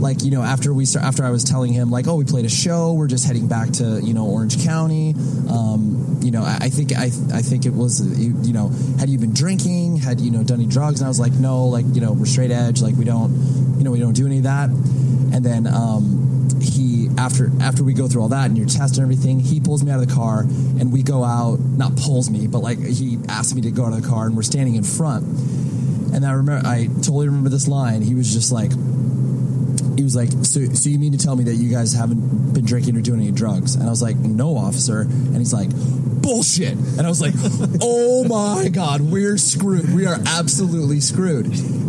like, 0.06 0.24
you 0.24 0.30
know, 0.30 0.43
after 0.43 0.72
we 0.72 0.86
start, 0.86 1.03
after 1.03 1.26
I 1.26 1.32
was 1.32 1.43
telling 1.43 1.74
him 1.74 1.89
like, 1.89 2.08
oh, 2.08 2.16
we 2.16 2.26
played 2.26 2.45
a 2.45 2.49
show, 2.49 2.93
we're 2.93 3.08
just 3.08 3.26
heading 3.26 3.47
back 3.47 3.72
to 3.74 3.99
you 4.03 4.14
know 4.14 4.28
Orange 4.28 4.64
County. 4.64 5.16
Um, 5.49 6.20
you 6.22 6.30
know, 6.30 6.43
I, 6.43 6.58
I 6.62 6.70
think 6.70 6.95
I 6.95 7.06
I 7.34 7.41
think 7.41 7.66
it 7.66 7.74
was 7.74 8.01
you, 8.20 8.53
know, 8.53 8.70
had 8.99 9.10
you 9.10 9.18
been 9.18 9.34
drinking, 9.34 9.97
had 9.97 10.22
you 10.22 10.30
know 10.30 10.43
done 10.43 10.60
any 10.60 10.70
drugs? 10.70 11.01
And 11.01 11.08
I 11.08 11.10
was 11.10 11.20
like, 11.20 11.34
no, 11.34 11.66
like 11.66 11.86
you 11.91 12.01
know, 12.01 12.14
we're 12.14 12.28
straight 12.28 12.51
edge, 12.51 12.84
like 12.84 12.95
we 12.95 13.03
don't, 13.03 13.34
you 13.80 13.84
know, 13.84 13.89
we 13.89 13.99
don't 13.99 14.14
do 14.14 14.28
any 14.28 14.38
of 14.38 14.43
that. 14.43 14.70
And 14.70 15.43
then 15.43 15.66
um, 15.66 16.49
he 16.62 17.10
after 17.18 17.49
after 17.60 17.84
we 17.84 17.95
go 17.95 18.08
through 18.08 18.22
all 18.22 18.30
that 18.30 18.45
and 18.45 18.58
your 18.58 18.68
test 18.68 18.97
and 18.97 19.03
everything, 19.03 19.39
he 19.39 19.60
pulls 19.60 19.84
me 19.84 19.91
out 19.91 19.99
of 19.99 20.08
the 20.08 20.14
car 20.14 20.41
and 20.41 20.93
we 20.93 21.01
go 21.01 21.24
out. 21.24 21.60
Not 21.60 21.95
pulls 21.97 22.30
me, 22.30 22.45
but 22.45 22.60
like 22.60 22.78
he 22.78 23.18
asked 23.28 23.56
me 23.56 23.62
to 23.62 23.72
go 23.72 23.86
out 23.86 23.93
of 23.93 24.03
the 24.03 24.08
car 24.08 24.28
and 24.28 24.36
we're 24.36 24.43
standing 24.43 24.76
in 24.76 24.84
front. 24.84 25.26
And 26.14 26.24
I 26.26 26.32
remember, 26.34 26.66
I 26.66 26.86
totally 27.03 27.28
remember 27.28 27.49
this 27.49 27.68
line. 27.68 28.01
He 28.01 28.16
was 28.16 28.32
just 28.32 28.51
like, 28.51 28.72
he 29.98 30.04
was 30.04 30.16
like, 30.16 30.30
so, 30.43 30.66
so 30.66 30.89
you 30.89 31.00
mean 31.00 31.12
to 31.14 31.18
tell 31.18 31.36
me 31.36 31.43
that 31.46 31.56
you 31.56 31.70
guys 31.70 31.93
haven't 31.93 32.54
been 32.54 32.66
drinking 32.66 32.98
or 32.98 33.02
doing 33.02 33.22
any 33.22 33.32
drugs? 33.32 33.76
And 33.76 33.86
I 33.86 33.89
was 33.89 34.02
like, 34.02 34.18
no, 34.18 34.58
officer. 34.58 35.02
And 35.02 35.38
he's 35.38 35.54
like, 35.54 35.70
bullshit. 36.22 36.74
And 36.74 37.02
I 37.02 37.10
was 37.10 37.22
like, 37.22 37.34
oh 37.82 38.24
my 38.26 38.70
God, 38.70 39.02
we're 39.02 39.38
screwed. 39.38 39.93
We 39.93 40.06
are 40.06 40.18
absolutely 40.26 41.00
screwed. 41.00 41.48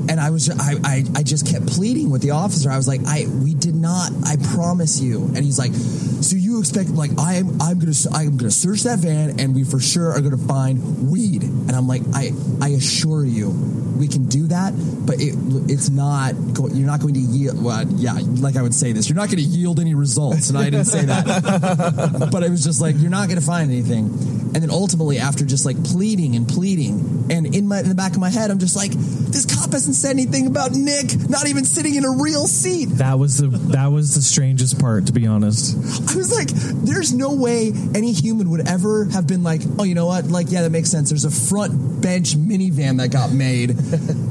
And 0.09 0.21
I 0.21 0.31
was, 0.31 0.49
I, 0.51 0.75
I, 0.85 1.05
I 1.17 1.23
just 1.23 1.47
kept 1.47 1.67
pleading 1.67 2.11
with 2.11 2.23
the 2.23 2.31
officer. 2.31 2.71
I 2.71 2.77
was 2.77 2.89
like, 2.89 3.01
I, 3.07 3.27
we 3.27 3.55
did 3.55 3.75
not, 3.75 4.11
I 4.25 4.37
promise 4.55 5.01
you. 5.01 5.25
And 5.25 5.39
he's 5.39 5.59
like, 5.59 5.73
so 5.75 6.37
you 6.37 6.61
expect, 6.61 6.91
like, 6.91 7.11
I 7.19 7.35
am, 7.35 7.61
I'm 7.61 7.79
going 7.79 7.93
to, 7.93 8.11
I'm 8.13 8.39
to 8.39 8.51
search 8.51 8.83
that 8.83 9.01
van 9.01 9.41
and 9.41 9.55
we 9.55 9.65
for 9.65 9.81
sure 9.81 10.11
are 10.13 10.21
going 10.21 10.37
to 10.37 10.47
find 10.47 11.11
weed. 11.11 11.43
And 11.43 11.73
I'm 11.73 11.87
like, 11.87 12.03
I, 12.15 12.31
I 12.61 12.69
assure 12.71 13.25
you, 13.25 13.51
we 13.97 14.09
can 14.09 14.27
do 14.27 14.47
that, 14.49 14.75
but 15.07 15.17
it, 15.21 15.35
it's 15.71 15.89
not, 15.89 16.33
go, 16.53 16.69
you're 16.69 16.87
not 16.87 17.01
going 17.01 17.15
to 17.15 17.21
yield, 17.21 17.63
well, 17.63 17.85
yeah, 17.95 18.19
like 18.41 18.57
I 18.57 18.63
would 18.63 18.75
say 18.75 18.93
this, 18.93 19.09
you're 19.09 19.17
not 19.17 19.29
going 19.29 19.39
to 19.39 19.45
yield 19.45 19.81
any 19.81 19.95
results. 19.95 20.51
And 20.51 20.59
I 20.59 20.65
didn't 20.65 20.85
say 20.85 21.07
that. 21.07 22.29
but 22.33 22.43
it 22.43 22.51
was 22.51 22.63
just 22.63 22.81
like, 22.81 22.95
you're 22.99 23.11
not 23.11 23.29
going 23.29 23.41
to 23.41 23.47
find 23.47 23.71
anything. 23.71 24.11
And 24.57 24.63
then 24.63 24.71
ultimately, 24.71 25.19
after 25.19 25.45
just 25.45 25.67
like 25.67 25.85
pleading 25.85 26.35
and 26.35 26.49
pleading, 26.49 27.27
and 27.31 27.55
in 27.55 27.69
my 27.69 27.81
in 27.81 27.91
the 27.91 27.95
back 27.95 28.13
of 28.13 28.21
my 28.21 28.31
head, 28.31 28.51
I'm 28.51 28.59
just 28.59 28.75
like, 28.75 28.91
this 28.91 29.45
cop 29.45 29.71
hasn't 29.71 29.97
said 29.97 30.13
anything 30.13 30.47
about 30.47 30.73
Nick 30.73 31.29
not 31.29 31.47
even 31.47 31.67
sitting 31.67 31.95
in 31.95 32.07
a 32.07 32.11
real 32.11 32.47
seat. 32.47 32.87
That 32.87 33.19
was 33.19 33.37
the 33.37 33.49
that 33.49 33.89
was 33.89 34.15
the 34.15 34.23
strangest 34.23 34.81
part, 34.81 35.09
to 35.09 35.13
be 35.13 35.27
honest. 35.27 35.77
I 36.11 36.17
was 36.17 36.35
like, 36.35 36.49
there's 36.49 37.13
no 37.13 37.35
way 37.35 37.71
any 37.95 38.13
human 38.13 38.49
would 38.49 38.67
ever 38.67 39.05
have 39.13 39.27
been 39.27 39.43
like, 39.43 39.61
oh, 39.79 39.85
you 39.85 39.95
know 39.95 40.07
what? 40.07 40.25
Like, 40.29 40.51
yeah, 40.51 40.63
that 40.63 40.71
makes 40.71 40.91
sense. 40.91 41.11
There's 41.11 41.27
a 41.27 41.31
front 41.31 42.01
bench 42.01 42.35
minivan 42.35 42.97
that 42.97 43.09
got 43.09 43.33
made. 43.33 43.71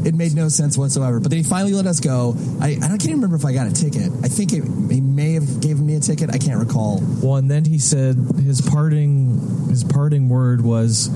it 0.07 0.15
made 0.15 0.33
no 0.33 0.49
sense 0.49 0.75
whatsoever. 0.75 1.19
But 1.19 1.29
then 1.29 1.37
he 1.37 1.43
finally 1.43 1.73
let 1.73 1.85
us 1.85 1.99
go. 1.99 2.35
I, 2.59 2.77
I 2.81 2.87
can't 2.87 3.03
even 3.03 3.17
remember 3.17 3.35
if 3.35 3.45
I 3.45 3.53
got 3.53 3.67
a 3.67 3.73
ticket. 3.73 4.11
I 4.23 4.27
think 4.27 4.53
it, 4.53 4.63
he 4.91 5.01
may 5.01 5.33
have 5.33 5.43
a 5.43 5.61
ticket. 6.05 6.33
I 6.33 6.37
can't 6.37 6.59
recall. 6.59 7.01
Well, 7.21 7.35
and 7.35 7.49
then 7.49 7.65
he 7.65 7.79
said 7.79 8.15
his 8.43 8.61
parting 8.61 9.67
his 9.69 9.83
parting 9.83 10.29
word 10.29 10.61
was, 10.61 11.09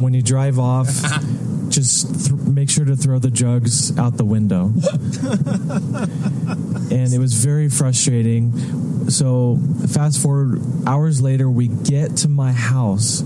when 0.00 0.14
you 0.14 0.22
drive 0.22 0.58
off. 0.58 0.88
Just 1.68 2.26
th- 2.26 2.40
make 2.42 2.70
sure 2.70 2.84
to 2.84 2.94
throw 2.94 3.18
the 3.18 3.30
jugs 3.30 3.96
out 3.98 4.16
the 4.16 4.24
window. 4.24 4.66
and 6.94 7.12
it 7.12 7.18
was 7.18 7.34
very 7.34 7.68
frustrating. 7.68 9.10
So, 9.10 9.58
fast 9.88 10.22
forward 10.22 10.60
hours 10.86 11.20
later, 11.20 11.50
we 11.50 11.68
get 11.68 12.16
to 12.18 12.28
my 12.28 12.52
house. 12.52 13.24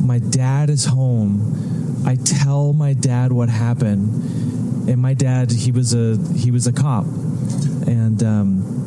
My 0.00 0.20
dad 0.20 0.70
is 0.70 0.84
home. 0.84 2.04
I 2.06 2.16
tell 2.16 2.72
my 2.74 2.92
dad 2.92 3.32
what 3.32 3.48
happened, 3.48 4.88
and 4.88 4.98
my 4.98 5.14
dad 5.14 5.50
he 5.50 5.72
was 5.72 5.94
a 5.94 6.16
he 6.34 6.52
was 6.52 6.66
a 6.66 6.72
cop, 6.72 7.04
and 7.04 8.22
um, 8.22 8.62
and 8.62 8.64
he 8.66 8.77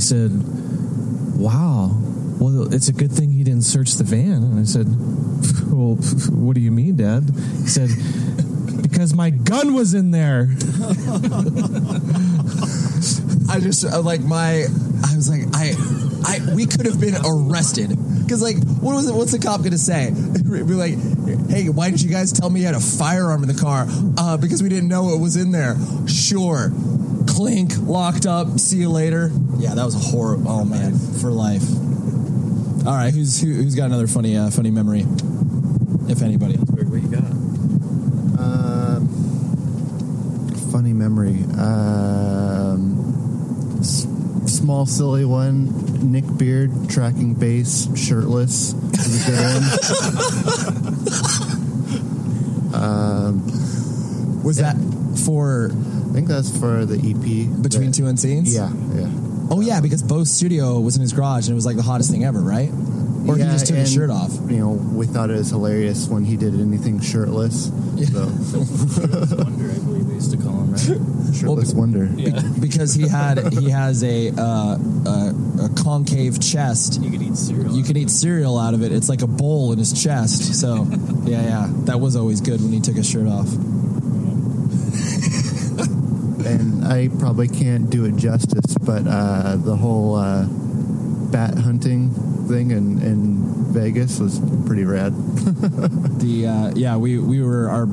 said, 0.00 0.30
"Wow, 1.36 1.96
well, 2.40 2.72
it's 2.72 2.88
a 2.88 2.92
good 2.92 3.12
thing 3.12 3.30
he 3.30 3.44
didn't 3.44 3.62
search 3.62 3.92
the 3.94 4.04
van." 4.04 4.42
And 4.42 4.58
I 4.58 4.64
said, 4.64 4.86
"Well, 5.72 5.94
what 6.30 6.54
do 6.54 6.60
you 6.60 6.72
mean, 6.72 6.96
Dad?" 6.96 7.30
He 7.62 7.68
said, 7.68 7.90
"Because 8.82 9.14
my 9.14 9.30
gun 9.30 9.74
was 9.74 9.94
in 9.94 10.10
there." 10.10 10.48
I 13.50 13.58
just 13.58 13.84
uh, 13.84 14.00
like 14.00 14.20
my. 14.20 14.66
I 15.02 15.16
was 15.16 15.28
like, 15.28 15.42
I, 15.54 15.74
I. 16.24 16.54
We 16.54 16.66
could 16.66 16.86
have 16.86 17.00
been 17.00 17.16
arrested 17.24 17.88
because, 18.22 18.42
like, 18.42 18.62
what 18.80 18.94
was 18.94 19.08
it? 19.08 19.14
What's 19.14 19.32
the 19.32 19.40
cop 19.40 19.60
going 19.60 19.72
to 19.72 19.78
say? 19.78 20.10
Be 20.12 20.62
like, 20.74 20.94
hey, 21.50 21.68
why 21.68 21.90
didn't 21.90 22.02
you 22.02 22.10
guys 22.10 22.32
tell 22.32 22.48
me 22.48 22.60
you 22.60 22.66
had 22.66 22.76
a 22.76 22.80
firearm 22.80 23.42
in 23.42 23.48
the 23.48 23.60
car? 23.60 23.86
Uh, 24.16 24.36
because 24.36 24.62
we 24.62 24.68
didn't 24.68 24.88
know 24.88 25.14
it 25.14 25.20
was 25.20 25.36
in 25.36 25.50
there. 25.50 25.76
Sure. 26.06 26.70
Clink, 27.26 27.72
locked 27.80 28.26
up. 28.26 28.60
See 28.60 28.78
you 28.78 28.90
later. 28.90 29.30
Yeah, 29.60 29.74
that 29.74 29.84
was 29.84 29.94
a 29.94 29.98
horror. 29.98 30.38
Oh 30.46 30.64
man, 30.64 30.98
for 31.20 31.30
life. 31.30 31.62
All 32.86 32.94
right, 32.94 33.12
who's 33.12 33.40
who, 33.40 33.52
who's 33.52 33.74
got 33.74 33.86
another 33.86 34.06
funny 34.06 34.36
uh, 34.36 34.50
funny 34.50 34.70
memory? 34.70 35.04
If 36.08 36.22
anybody. 36.22 36.54
What 36.56 37.02
you 37.02 37.08
got? 37.08 37.24
Uh, 38.42 39.00
funny 40.72 40.92
memory. 40.94 41.44
Um, 41.58 42.96
s- 43.80 44.06
small, 44.46 44.86
silly 44.86 45.24
one. 45.26 46.10
Nick 46.10 46.24
Beard 46.38 46.70
tracking 46.88 47.34
bass, 47.34 47.86
shirtless. 47.96 48.72
Was 48.74 49.28
a 49.28 49.30
good 49.30 49.38
one. 52.72 52.74
um, 52.74 54.42
Was 54.42 54.56
that 54.56 54.76
for? 55.24 55.70
I 55.72 56.12
think 56.12 56.26
that's 56.28 56.50
for 56.58 56.84
the 56.86 56.96
EP. 56.96 57.62
Between 57.62 57.90
that- 57.90 57.94
two 57.94 58.04
unscenes? 58.04 58.52
Yeah, 58.54 58.72
yeah. 58.98 59.09
Oh 59.60 59.62
yeah, 59.62 59.82
because 59.82 60.02
Bo's 60.02 60.30
studio 60.30 60.80
was 60.80 60.96
in 60.96 61.02
his 61.02 61.12
garage 61.12 61.44
and 61.46 61.52
it 61.52 61.54
was 61.54 61.66
like 61.66 61.76
the 61.76 61.82
hottest 61.82 62.10
thing 62.10 62.24
ever, 62.24 62.40
right? 62.40 62.70
Or 63.28 63.36
he 63.36 63.42
just 63.42 63.66
took 63.66 63.76
his 63.76 63.92
shirt 63.92 64.08
off. 64.08 64.32
You 64.48 64.56
know, 64.56 64.70
we 64.70 65.04
thought 65.04 65.28
it 65.28 65.36
was 65.36 65.50
hilarious 65.50 66.08
when 66.08 66.24
he 66.24 66.38
did 66.38 66.58
anything 66.58 66.98
shirtless. 66.98 67.66
So. 67.66 67.72
Wonder, 69.36 69.70
I 69.70 69.78
believe 69.84 70.06
they 70.06 70.14
used 70.14 70.30
to 70.30 70.38
call 70.38 70.62
him, 70.62 70.72
right? 70.72 71.34
Shirtless 71.36 71.74
Wonder. 71.74 72.06
Be- 72.06 72.32
because 72.60 72.94
he 72.94 73.06
had 73.06 73.52
he 73.52 73.68
has 73.68 74.02
a, 74.02 74.30
uh, 74.30 74.78
a 75.04 75.66
a 75.66 75.68
concave 75.76 76.40
chest. 76.40 77.02
You 77.02 77.10
could 77.10 77.20
eat 77.20 77.36
cereal. 77.36 77.76
You 77.76 77.84
can 77.84 77.98
eat 77.98 78.08
cereal 78.08 78.58
out 78.58 78.72
of 78.72 78.82
it. 78.82 78.92
It's 78.92 79.10
like 79.10 79.20
a 79.20 79.26
bowl 79.26 79.72
in 79.72 79.78
his 79.78 79.92
chest. 80.02 80.58
So 80.58 80.86
yeah, 81.24 81.42
yeah, 81.42 81.68
that 81.84 82.00
was 82.00 82.16
always 82.16 82.40
good 82.40 82.62
when 82.62 82.72
he 82.72 82.80
took 82.80 82.96
his 82.96 83.10
shirt 83.10 83.26
off. 83.26 83.52
and 86.46 86.79
I 86.90 87.08
probably 87.20 87.46
can't 87.46 87.88
do 87.88 88.04
it 88.04 88.16
justice, 88.16 88.76
but 88.78 89.06
uh, 89.06 89.54
the 89.56 89.76
whole 89.76 90.16
uh, 90.16 90.44
bat 91.30 91.56
hunting 91.56 92.10
thing 92.48 92.72
in, 92.72 93.00
in 93.00 93.72
Vegas 93.72 94.18
was 94.18 94.40
pretty 94.66 94.84
rad. 94.84 95.14
The 96.20 96.46
uh, 96.46 96.72
yeah, 96.76 96.98
we 96.98 97.18
we 97.18 97.42
were 97.42 97.70
our 97.70 97.88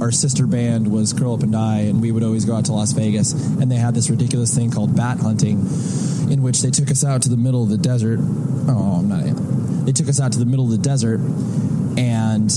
our 0.00 0.10
sister 0.10 0.46
band 0.46 0.90
was 0.90 1.12
Curl 1.12 1.34
Up 1.34 1.42
and 1.42 1.52
Die, 1.52 1.80
and 1.80 2.00
we 2.00 2.10
would 2.12 2.22
always 2.22 2.46
go 2.46 2.56
out 2.56 2.64
to 2.66 2.72
Las 2.72 2.92
Vegas, 2.92 3.32
and 3.34 3.70
they 3.70 3.76
had 3.76 3.94
this 3.94 4.08
ridiculous 4.08 4.54
thing 4.54 4.70
called 4.70 4.96
bat 4.96 5.18
hunting, 5.18 5.58
in 6.30 6.40
which 6.40 6.62
they 6.62 6.70
took 6.70 6.90
us 6.90 7.04
out 7.04 7.20
to 7.22 7.28
the 7.28 7.36
middle 7.36 7.62
of 7.62 7.68
the 7.68 7.76
desert. 7.76 8.20
Oh, 8.22 9.00
I'm 9.00 9.08
not. 9.08 9.84
They 9.84 9.92
took 9.92 10.08
us 10.08 10.18
out 10.18 10.32
to 10.32 10.38
the 10.38 10.46
middle 10.46 10.64
of 10.64 10.70
the 10.70 10.78
desert, 10.78 11.20
and 11.98 12.48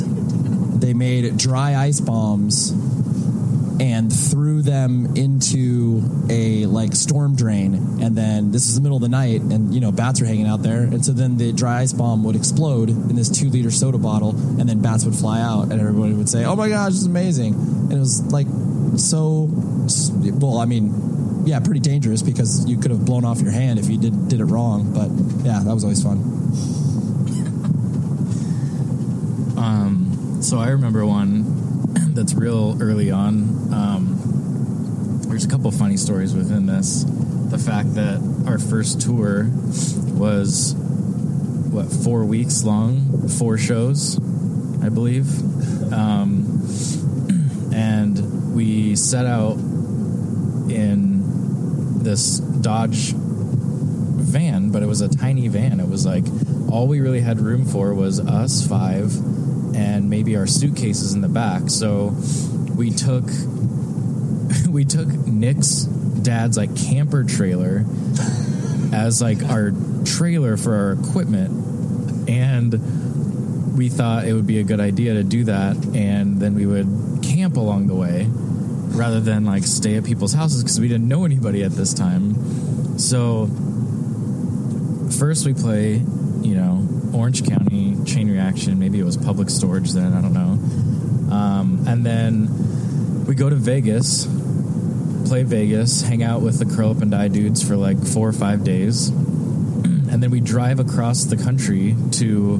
they 0.82 0.93
made 0.93 1.36
dry 1.38 1.75
ice 1.75 1.99
bombs 1.99 2.71
and 3.82 4.13
threw 4.13 4.61
them 4.61 5.15
into 5.15 6.03
a 6.29 6.67
like 6.67 6.93
storm 6.93 7.36
drain. 7.36 7.73
And 7.99 8.15
then 8.15 8.51
this 8.51 8.67
is 8.67 8.75
the 8.75 8.82
middle 8.82 8.97
of 8.97 9.01
the 9.01 9.09
night 9.09 9.41
and 9.41 9.73
you 9.73 9.82
know 9.82 9.91
bats 9.91 10.21
are 10.21 10.25
hanging 10.25 10.45
out 10.45 10.61
there. 10.61 10.84
And 10.84 11.03
so 11.03 11.13
then 11.13 11.38
the 11.38 11.51
dry 11.51 11.79
ice 11.82 11.91
bomb 11.91 12.23
would 12.25 12.36
explode 12.36 12.89
in 12.89 13.15
this 13.15 13.27
two 13.27 13.49
liter 13.49 13.71
soda 13.71 13.97
bottle 13.97 14.29
and 14.29 14.69
then 14.69 14.84
bats 14.84 15.03
would 15.03 15.15
fly 15.15 15.41
out 15.41 15.71
and 15.71 15.82
everybody 15.82 16.13
would 16.13 16.29
say 16.29 16.45
oh 16.45 16.55
my 16.55 16.69
gosh 16.69 16.91
it's 16.91 17.07
amazing. 17.07 17.55
And 17.55 17.93
it 17.93 17.99
was 17.99 18.32
like 18.32 18.45
so 18.97 19.49
well 19.49 20.57
i 20.57 20.65
mean 20.65 21.45
yeah 21.45 21.59
pretty 21.59 21.79
dangerous 21.79 22.21
because 22.21 22.69
you 22.69 22.77
could 22.77 22.91
have 22.91 23.05
blown 23.05 23.23
off 23.23 23.39
your 23.39 23.51
hand 23.51 23.79
if 23.79 23.89
you 23.89 23.97
did 23.97 24.29
did 24.29 24.39
it 24.39 24.45
wrong. 24.45 24.93
But 24.93 25.09
yeah 25.43 25.59
that 25.63 25.73
was 25.73 25.84
always 25.84 26.03
fun. 26.03 26.19
Um, 29.61 30.39
so 30.41 30.57
I 30.57 30.69
remember 30.69 31.05
one 31.05 31.61
that's 32.14 32.34
real 32.34 32.78
early 32.82 33.12
on. 33.12 33.74
Um, 33.74 35.22
there's 35.28 35.45
a 35.45 35.47
couple 35.47 35.72
funny 35.72 35.97
stories 35.97 36.34
within 36.34 36.66
this. 36.66 37.03
The 37.03 37.57
fact 37.57 37.95
that 37.95 38.20
our 38.47 38.59
first 38.59 39.01
tour 39.01 39.49
was 40.14 40.76
what 40.76 41.86
four 41.86 42.26
weeks 42.26 42.64
long, 42.64 43.28
four 43.30 43.57
shows, 43.57 44.18
I 44.84 44.89
believe, 44.89 45.28
um, 45.93 46.68
and 47.74 48.53
we 48.53 48.95
set 48.95 49.26
out 49.26 49.55
in 50.70 52.03
this 52.03 52.39
Dodge 52.39 53.14
van, 53.14 54.72
but 54.72 54.84
it 54.84 54.88
was 54.88 55.01
a 55.01 55.09
tiny 55.09 55.47
van. 55.47 55.80
It 55.80 55.88
was 55.88 56.05
like 56.05 56.26
all 56.70 56.88
we 56.88 56.99
really 56.99 57.22
had 57.22 57.39
room 57.39 57.66
for 57.66 57.93
was 57.93 58.20
us 58.20 58.68
five 58.68 59.12
and 59.76 60.09
maybe 60.09 60.36
our 60.36 60.47
suitcases 60.47 61.13
in 61.13 61.22
the 61.22 61.30
back. 61.30 61.69
So 61.69 62.15
we 62.76 62.91
took 62.91 63.26
we 64.69 64.86
took 64.86 65.07
Nick's 65.07 65.84
dad's 65.84 66.57
like 66.57 66.76
camper 66.76 67.24
trailer 67.24 67.86
as 68.93 69.22
like 69.22 69.43
our 69.43 69.72
trailer 70.05 70.57
for 70.57 70.76
our 70.76 70.91
equipment. 70.93 72.30
And 72.30 73.78
we 73.78 73.89
thought 73.89 74.26
it 74.26 74.34
would 74.34 74.47
be 74.47 74.59
a 74.59 74.63
good 74.63 74.80
idea 74.80 75.13
to 75.15 75.24
do 75.24 75.45
that. 75.45 75.78
And 75.95 76.39
then 76.39 76.55
we 76.55 76.65
would 76.65 77.19
camp 77.24 77.57
along 77.57 77.88
the 77.88 77.95
way 77.95 78.28
rather 78.30 79.19
than 79.19 79.45
like 79.45 79.63
stay 79.63 79.95
at 79.95 80.03
people's 80.03 80.34
houses 80.34 80.63
because 80.63 80.80
we 80.80 80.88
didn't 80.88 81.07
know 81.07 81.26
anybody 81.26 81.63
at 81.63 81.72
this 81.72 81.93
time. 81.93 82.99
So 82.99 83.47
first 85.17 85.45
we 85.45 85.53
play, 85.53 85.93
you 86.41 86.55
know, 86.55 86.88
Orange 87.13 87.47
County 87.47 87.90
chain 88.05 88.29
reaction. 88.29 88.79
Maybe 88.79 88.99
it 88.99 89.03
was 89.03 89.17
public 89.17 89.49
storage 89.49 89.91
then. 89.91 90.13
I 90.13 90.21
don't 90.21 90.33
know. 90.33 91.35
Um, 91.35 91.85
and 91.87 92.05
then 92.05 93.25
we 93.25 93.35
go 93.35 93.49
to 93.49 93.55
Vegas, 93.55 94.25
play 95.27 95.43
Vegas, 95.43 96.01
hang 96.01 96.23
out 96.23 96.41
with 96.41 96.59
the 96.59 96.65
curl 96.65 96.91
up 96.91 97.01
and 97.01 97.11
die 97.11 97.29
dudes 97.29 97.65
for 97.65 97.77
like 97.77 98.03
four 98.05 98.27
or 98.27 98.33
five 98.33 98.63
days, 98.63 99.09
and 99.09 100.21
then 100.21 100.29
we 100.29 100.41
drive 100.41 100.79
across 100.79 101.23
the 101.23 101.37
country 101.37 101.95
to 102.11 102.55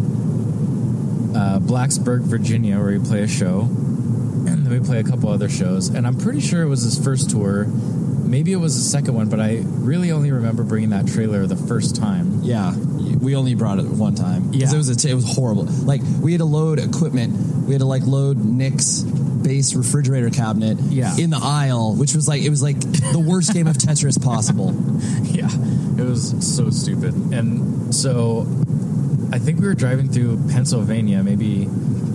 uh, 1.36 1.60
Blacksburg, 1.60 2.22
Virginia, 2.22 2.78
where 2.78 2.98
we 2.98 3.06
play 3.06 3.24
a 3.24 3.28
show, 3.28 3.62
and 3.62 4.66
then 4.66 4.70
we 4.70 4.80
play 4.80 5.00
a 5.00 5.04
couple 5.04 5.30
other 5.30 5.50
shows. 5.50 5.90
And 5.90 6.08
I'm 6.08 6.18
pretty 6.18 6.40
sure 6.40 6.62
it 6.62 6.68
was 6.68 6.84
his 6.84 7.04
first 7.04 7.30
tour. 7.30 7.66
Maybe 7.66 8.54
it 8.54 8.58
was 8.58 8.76
the 8.82 8.90
second 8.90 9.16
one, 9.16 9.28
but 9.28 9.42
I 9.42 9.64
really 9.66 10.12
only 10.12 10.32
remember 10.32 10.64
bringing 10.64 10.92
that 10.92 11.08
trailer 11.08 11.46
the 11.46 11.58
first 11.58 11.98
time. 11.98 12.40
Yeah, 12.44 12.74
we 13.22 13.36
only 13.36 13.54
brought 13.56 13.80
it 13.80 13.86
one 13.86 14.16
time. 14.16 14.52
Yeah. 14.54 14.72
it 14.74 14.76
was 14.78 14.90
a 14.90 14.96
t- 14.96 15.10
it 15.10 15.14
was 15.14 15.36
horrible. 15.36 15.64
Like 15.66 16.02
we 16.22 16.32
had 16.34 16.40
to 16.40 16.46
load 16.46 16.80
equipment. 16.80 17.66
We 17.68 17.74
had 17.74 17.80
to 17.82 17.86
like 17.88 18.04
load 18.06 18.38
Nick's 18.44 19.02
bass 19.02 19.74
refrigerator 19.76 20.30
cabinet 20.30 20.78
Yeah. 20.90 21.16
in 21.18 21.30
the 21.30 21.40
aisle, 21.42 21.96
which 21.96 22.14
was 22.16 22.28
like 22.28 22.42
it 22.42 22.50
was 22.50 22.62
like 22.64 22.80
the 22.80 23.24
worst 23.26 23.54
game 23.54 23.68
of 23.68 23.78
Tetris 23.78 24.22
possible. 24.22 24.74
yeah, 25.24 25.50
it 25.98 26.04
was 26.06 26.36
so 26.56 26.70
stupid. 26.72 27.14
And 27.32 27.94
so 27.94 28.42
I 29.32 29.40
think 29.40 29.60
we 29.60 29.68
were 29.68 29.76
driving 29.76 30.10
through 30.10 30.50
Pennsylvania, 30.50 31.24
maybe, 31.24 31.68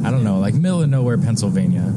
I 0.05 0.11
don't 0.11 0.25
know, 0.25 0.39
like 0.39 0.55
middle 0.55 0.83
of 0.83 0.91
nowhere, 0.91 1.17
Pennsylvania. 1.19 1.93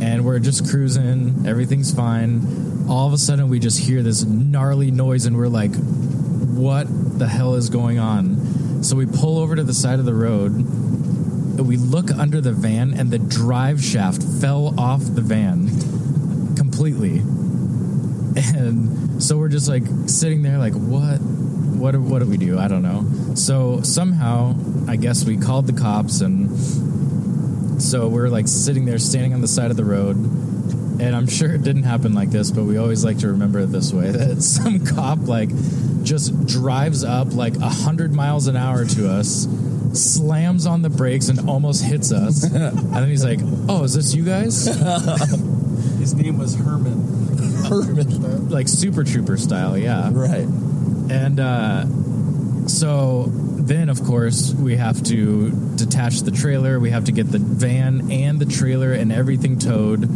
And 0.00 0.24
we're 0.24 0.40
just 0.40 0.68
cruising, 0.68 1.44
everything's 1.46 1.94
fine. 1.94 2.86
All 2.88 3.06
of 3.06 3.12
a 3.12 3.18
sudden, 3.18 3.48
we 3.48 3.60
just 3.60 3.78
hear 3.78 4.02
this 4.02 4.24
gnarly 4.24 4.90
noise, 4.90 5.26
and 5.26 5.36
we're 5.36 5.46
like, 5.46 5.72
what 5.76 6.88
the 7.22 7.28
hell 7.28 7.54
is 7.54 7.70
going 7.70 8.00
on? 8.00 8.82
So 8.82 8.96
we 8.96 9.06
pull 9.06 9.38
over 9.38 9.54
to 9.54 9.62
the 9.62 9.72
side 9.72 10.00
of 10.00 10.04
the 10.04 10.14
road. 10.14 10.50
and 10.50 11.68
We 11.68 11.76
look 11.76 12.10
under 12.10 12.40
the 12.40 12.52
van, 12.52 12.94
and 12.94 13.12
the 13.12 13.18
drive 13.20 13.80
shaft 13.80 14.20
fell 14.24 14.74
off 14.78 15.02
the 15.04 15.20
van 15.20 15.68
completely 16.56 17.18
and 18.34 19.22
so 19.22 19.36
we're 19.36 19.48
just 19.48 19.68
like 19.68 19.82
sitting 20.06 20.42
there 20.42 20.58
like 20.58 20.72
what 20.72 21.18
what 21.18 21.94
what 21.96 22.18
do 22.20 22.26
we 22.26 22.36
do 22.38 22.58
i 22.58 22.66
don't 22.66 22.82
know 22.82 23.34
so 23.34 23.80
somehow 23.82 24.54
i 24.88 24.96
guess 24.96 25.24
we 25.24 25.36
called 25.36 25.66
the 25.66 25.72
cops 25.72 26.22
and 26.22 26.50
so 27.82 28.08
we're 28.08 28.28
like 28.28 28.48
sitting 28.48 28.84
there 28.84 28.98
standing 28.98 29.34
on 29.34 29.40
the 29.40 29.48
side 29.48 29.70
of 29.70 29.76
the 29.76 29.84
road 29.84 30.16
and 31.02 31.16
i'm 31.16 31.26
sure 31.26 31.54
it 31.54 31.62
didn't 31.62 31.82
happen 31.82 32.14
like 32.14 32.30
this 32.30 32.50
but 32.50 32.64
we 32.64 32.76
always 32.76 33.04
like 33.04 33.18
to 33.18 33.28
remember 33.28 33.58
it 33.60 33.66
this 33.66 33.92
way 33.92 34.10
that 34.12 34.42
some 34.42 34.84
cop 34.84 35.18
like 35.26 35.50
just 36.02 36.46
drives 36.46 37.04
up 37.04 37.32
like 37.34 37.56
a 37.56 37.68
hundred 37.68 38.12
miles 38.12 38.46
an 38.46 38.56
hour 38.56 38.84
to 38.84 39.08
us 39.08 39.46
slams 39.92 40.64
on 40.64 40.82
the 40.82 40.90
brakes 40.90 41.28
and 41.28 41.48
almost 41.48 41.84
hits 41.84 42.12
us 42.12 42.44
and 42.54 42.94
then 42.94 43.08
he's 43.08 43.24
like 43.24 43.40
oh 43.68 43.84
is 43.84 43.94
this 43.94 44.14
you 44.14 44.24
guys 44.24 44.66
His 46.02 46.14
name 46.14 46.36
was 46.36 46.56
Herman. 46.56 47.36
Herman. 47.64 48.48
like 48.48 48.66
Super 48.66 49.04
Trooper 49.04 49.36
style, 49.36 49.78
yeah. 49.78 50.10
Right. 50.12 50.48
And 51.10 51.38
uh, 51.38 51.86
so 52.66 53.26
then, 53.30 53.88
of 53.88 54.02
course, 54.02 54.52
we 54.52 54.74
have 54.74 55.00
to 55.04 55.50
detach 55.76 56.22
the 56.22 56.32
trailer. 56.32 56.80
We 56.80 56.90
have 56.90 57.04
to 57.04 57.12
get 57.12 57.30
the 57.30 57.38
van 57.38 58.10
and 58.10 58.40
the 58.40 58.46
trailer 58.46 58.92
and 58.92 59.12
everything 59.12 59.60
towed. 59.60 60.08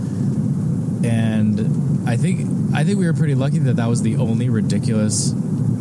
And 1.05 2.09
I 2.09 2.17
think 2.17 2.75
I 2.75 2.85
think 2.85 2.99
we 2.99 3.07
were 3.07 3.13
pretty 3.13 3.35
lucky 3.35 3.59
that 3.61 3.77
that 3.77 3.89
was 3.89 4.03
the 4.03 4.17
only 4.17 4.49
ridiculous 4.49 5.33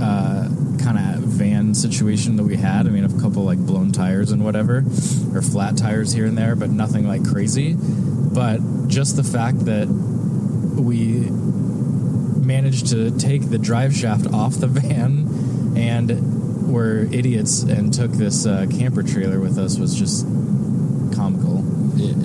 uh, 0.01 0.49
kind 0.81 0.97
of 0.97 1.23
van 1.23 1.73
situation 1.73 2.35
that 2.37 2.43
we 2.43 2.55
had. 2.55 2.87
I 2.87 2.89
mean, 2.89 3.03
a 3.03 3.21
couple 3.21 3.43
like 3.43 3.59
blown 3.59 3.91
tires 3.91 4.31
and 4.31 4.43
whatever, 4.43 4.83
or 5.33 5.41
flat 5.41 5.77
tires 5.77 6.13
here 6.13 6.25
and 6.25 6.37
there, 6.37 6.55
but 6.55 6.69
nothing 6.69 7.07
like 7.07 7.27
crazy. 7.27 7.75
But 7.75 8.59
just 8.87 9.15
the 9.15 9.23
fact 9.23 9.65
that 9.65 9.87
we 9.87 11.29
managed 12.45 12.87
to 12.87 13.11
take 13.17 13.49
the 13.49 13.57
drive 13.57 13.95
shaft 13.95 14.27
off 14.27 14.55
the 14.55 14.67
van 14.81 15.75
and 15.77 16.71
were 16.71 17.07
idiots 17.11 17.63
and 17.63 17.93
took 17.93 18.11
this 18.11 18.45
uh, 18.45 18.65
camper 18.69 19.03
trailer 19.03 19.39
with 19.39 19.57
us 19.57 19.77
was 19.77 19.95
just 19.95 20.25
comical. 21.15 21.44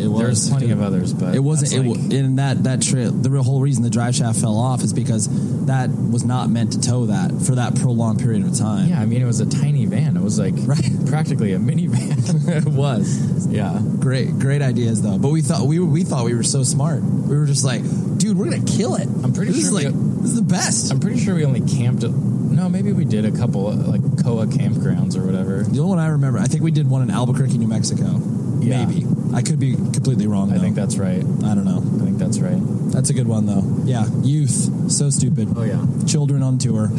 It, 0.01 0.05
it 0.05 0.09
was. 0.09 0.21
There's 0.21 0.49
plenty 0.51 0.71
of 0.73 0.81
others, 0.83 1.13
but 1.13 1.35
it 1.35 1.41
wasn't. 1.41 1.73
It, 1.73 1.89
like- 1.89 2.13
in 2.13 2.37
that 2.37 2.65
that 2.65 2.83
trail, 2.83 3.11
the 3.11 3.31
real 3.31 3.43
whole 3.43 3.61
reason 3.61 3.83
the 3.83 3.91
drive 3.91 4.15
shaft 4.15 4.41
fell 4.41 4.57
off 4.57 4.83
is 4.83 4.93
because 4.93 5.29
that 5.67 5.91
was 5.91 6.25
not 6.25 6.49
meant 6.51 6.73
to 6.73 6.81
tow 6.81 7.07
that 7.07 7.31
for 7.47 7.55
that 7.57 7.77
prolonged 7.77 8.21
period 8.21 8.45
of 8.45 8.57
time. 8.57 8.89
yeah, 8.89 9.01
I 9.01 9.05
mean, 9.07 9.23
it 9.23 9.27
was 9.27 9.41
a 9.41 9.47
tiny 9.49 9.87
van. 9.87 10.17
It 10.17 10.23
was 10.23 10.39
like 10.39 10.55
practically 11.07 11.53
a 11.53 11.59
minivan. 11.59 12.49
it 12.67 12.67
was. 12.67 13.47
Yeah, 13.47 13.81
great, 13.99 14.39
great 14.39 14.63
ideas 14.63 15.03
though. 15.03 15.19
But 15.19 15.29
we 15.31 15.43
thought 15.43 15.67
we 15.67 15.79
were, 15.81 15.87
we 15.87 16.03
thought 16.05 16.25
we 16.25 16.35
were 16.35 16.43
so 16.43 16.63
smart. 16.63 17.03
We 17.03 17.37
were 17.37 17.47
just 17.47 17.65
like, 17.65 17.83
dude, 18.19 18.37
we're 18.39 18.51
gonna 18.51 18.65
kill 18.65 18.95
it. 18.97 19.07
I'm 19.23 19.33
pretty 19.33 19.53
this 19.53 19.69
sure 19.69 19.79
is 19.79 19.85
like 19.85 19.95
we- 19.95 20.11
this 20.23 20.31
is 20.31 20.37
the 20.37 20.43
best. 20.43 20.91
I'm 20.93 21.01
pretty 21.01 21.19
sure 21.19 21.35
we 21.35 21.45
only 21.45 21.61
camped. 21.63 22.05
At, 22.05 22.11
no, 22.11 22.69
maybe 22.69 22.93
we 22.93 23.05
did 23.05 23.25
a 23.25 23.31
couple 23.33 23.69
uh, 23.69 23.75
like 23.75 24.03
Koa 24.23 24.47
campgrounds 24.47 25.17
or 25.17 25.25
whatever. 25.25 25.63
The 25.63 25.79
only 25.81 25.91
one 25.91 25.99
I 25.99 26.09
remember, 26.09 26.39
I 26.39 26.45
think 26.47 26.63
we 26.63 26.71
did 26.71 26.89
one 26.91 27.03
in 27.03 27.11
Albuquerque, 27.11 27.57
New 27.59 27.69
Mexico. 27.69 28.21
Yeah. 28.61 28.85
Maybe 28.85 29.07
I 29.35 29.43
could 29.43 29.61
be 29.61 29.75
completely 29.75 30.27
wrong. 30.27 30.51
I 30.51 30.55
though. 30.55 30.61
think 30.61 30.77
that's 30.77 30.97
right. 30.97 31.23
I 31.23 31.55
don't 31.55 31.65
know. 31.65 31.79
I 31.79 32.05
think 32.05 32.19
that's 32.19 32.41
right. 32.41 32.59
That's 32.93 33.11
a 33.11 33.15
good 33.15 33.29
one 33.29 33.47
though. 33.47 33.63
Yeah, 33.85 34.07
youth, 34.23 34.91
so 34.91 35.11
stupid. 35.11 35.49
Oh 35.57 35.63
yeah, 35.63 35.85
children 36.07 36.43
on 36.43 36.59
tour. 36.59 36.91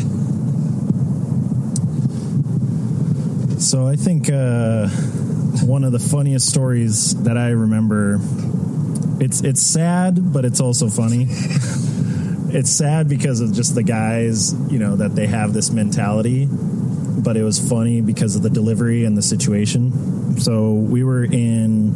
So 3.61 3.87
I 3.87 3.95
think 3.95 4.29
uh, 4.29 4.87
one 5.65 5.83
of 5.83 5.91
the 5.91 5.99
funniest 5.99 6.49
stories 6.49 7.15
that 7.23 7.37
I 7.37 7.49
remember. 7.49 8.19
It's 9.19 9.41
it's 9.41 9.61
sad, 9.61 10.33
but 10.33 10.45
it's 10.45 10.59
also 10.59 10.89
funny. 10.89 11.27
it's 11.29 12.71
sad 12.71 13.07
because 13.07 13.39
of 13.39 13.53
just 13.53 13.75
the 13.75 13.83
guys, 13.83 14.53
you 14.71 14.79
know, 14.79 14.95
that 14.95 15.15
they 15.15 15.27
have 15.27 15.53
this 15.53 15.69
mentality. 15.69 16.47
But 16.49 17.37
it 17.37 17.43
was 17.43 17.59
funny 17.59 18.01
because 18.01 18.35
of 18.35 18.41
the 18.41 18.49
delivery 18.49 19.05
and 19.05 19.15
the 19.15 19.21
situation. 19.21 20.39
So 20.39 20.73
we 20.73 21.03
were 21.03 21.23
in 21.23 21.93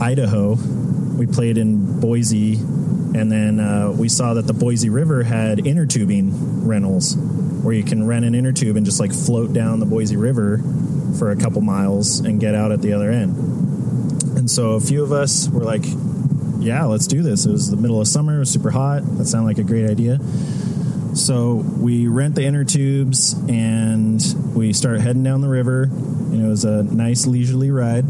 Idaho. 0.00 0.54
We 0.54 1.26
played 1.26 1.58
in 1.58 2.00
Boise, 2.00 2.54
and 2.54 3.30
then 3.30 3.60
uh, 3.60 3.90
we 3.90 4.08
saw 4.08 4.34
that 4.34 4.46
the 4.46 4.52
Boise 4.52 4.88
River 4.88 5.22
had 5.22 5.66
inner 5.66 5.86
tubing 5.86 6.66
rentals, 6.66 7.16
where 7.16 7.74
you 7.74 7.84
can 7.84 8.06
rent 8.06 8.24
an 8.24 8.34
inner 8.34 8.52
tube 8.52 8.76
and 8.76 8.86
just 8.86 9.00
like 9.00 9.12
float 9.12 9.52
down 9.52 9.80
the 9.80 9.86
Boise 9.86 10.16
River 10.16 10.58
for 11.18 11.30
a 11.30 11.36
couple 11.36 11.60
miles 11.60 12.20
and 12.20 12.40
get 12.40 12.54
out 12.54 12.72
at 12.72 12.80
the 12.80 12.92
other 12.92 13.10
end. 13.10 13.36
And 14.36 14.50
so 14.50 14.72
a 14.72 14.80
few 14.80 15.02
of 15.02 15.12
us 15.12 15.48
were 15.48 15.64
like, 15.64 15.84
"Yeah, 16.58 16.84
let's 16.84 17.06
do 17.06 17.22
this." 17.22 17.44
It 17.44 17.50
was 17.50 17.70
the 17.70 17.76
middle 17.76 18.00
of 18.00 18.08
summer; 18.08 18.36
it 18.36 18.40
was 18.40 18.50
super 18.50 18.70
hot. 18.70 19.02
That 19.18 19.26
sounded 19.26 19.46
like 19.46 19.58
a 19.58 19.64
great 19.64 19.90
idea. 19.90 20.18
So 21.14 21.54
we 21.54 22.06
rent 22.06 22.36
the 22.36 22.44
inner 22.44 22.64
tubes 22.64 23.34
and 23.48 24.22
we 24.54 24.72
start 24.72 25.00
heading 25.00 25.24
down 25.24 25.40
the 25.40 25.48
river. 25.48 25.84
And 25.84 26.44
it 26.44 26.48
was 26.48 26.64
a 26.64 26.84
nice 26.84 27.26
leisurely 27.26 27.70
ride. 27.70 28.04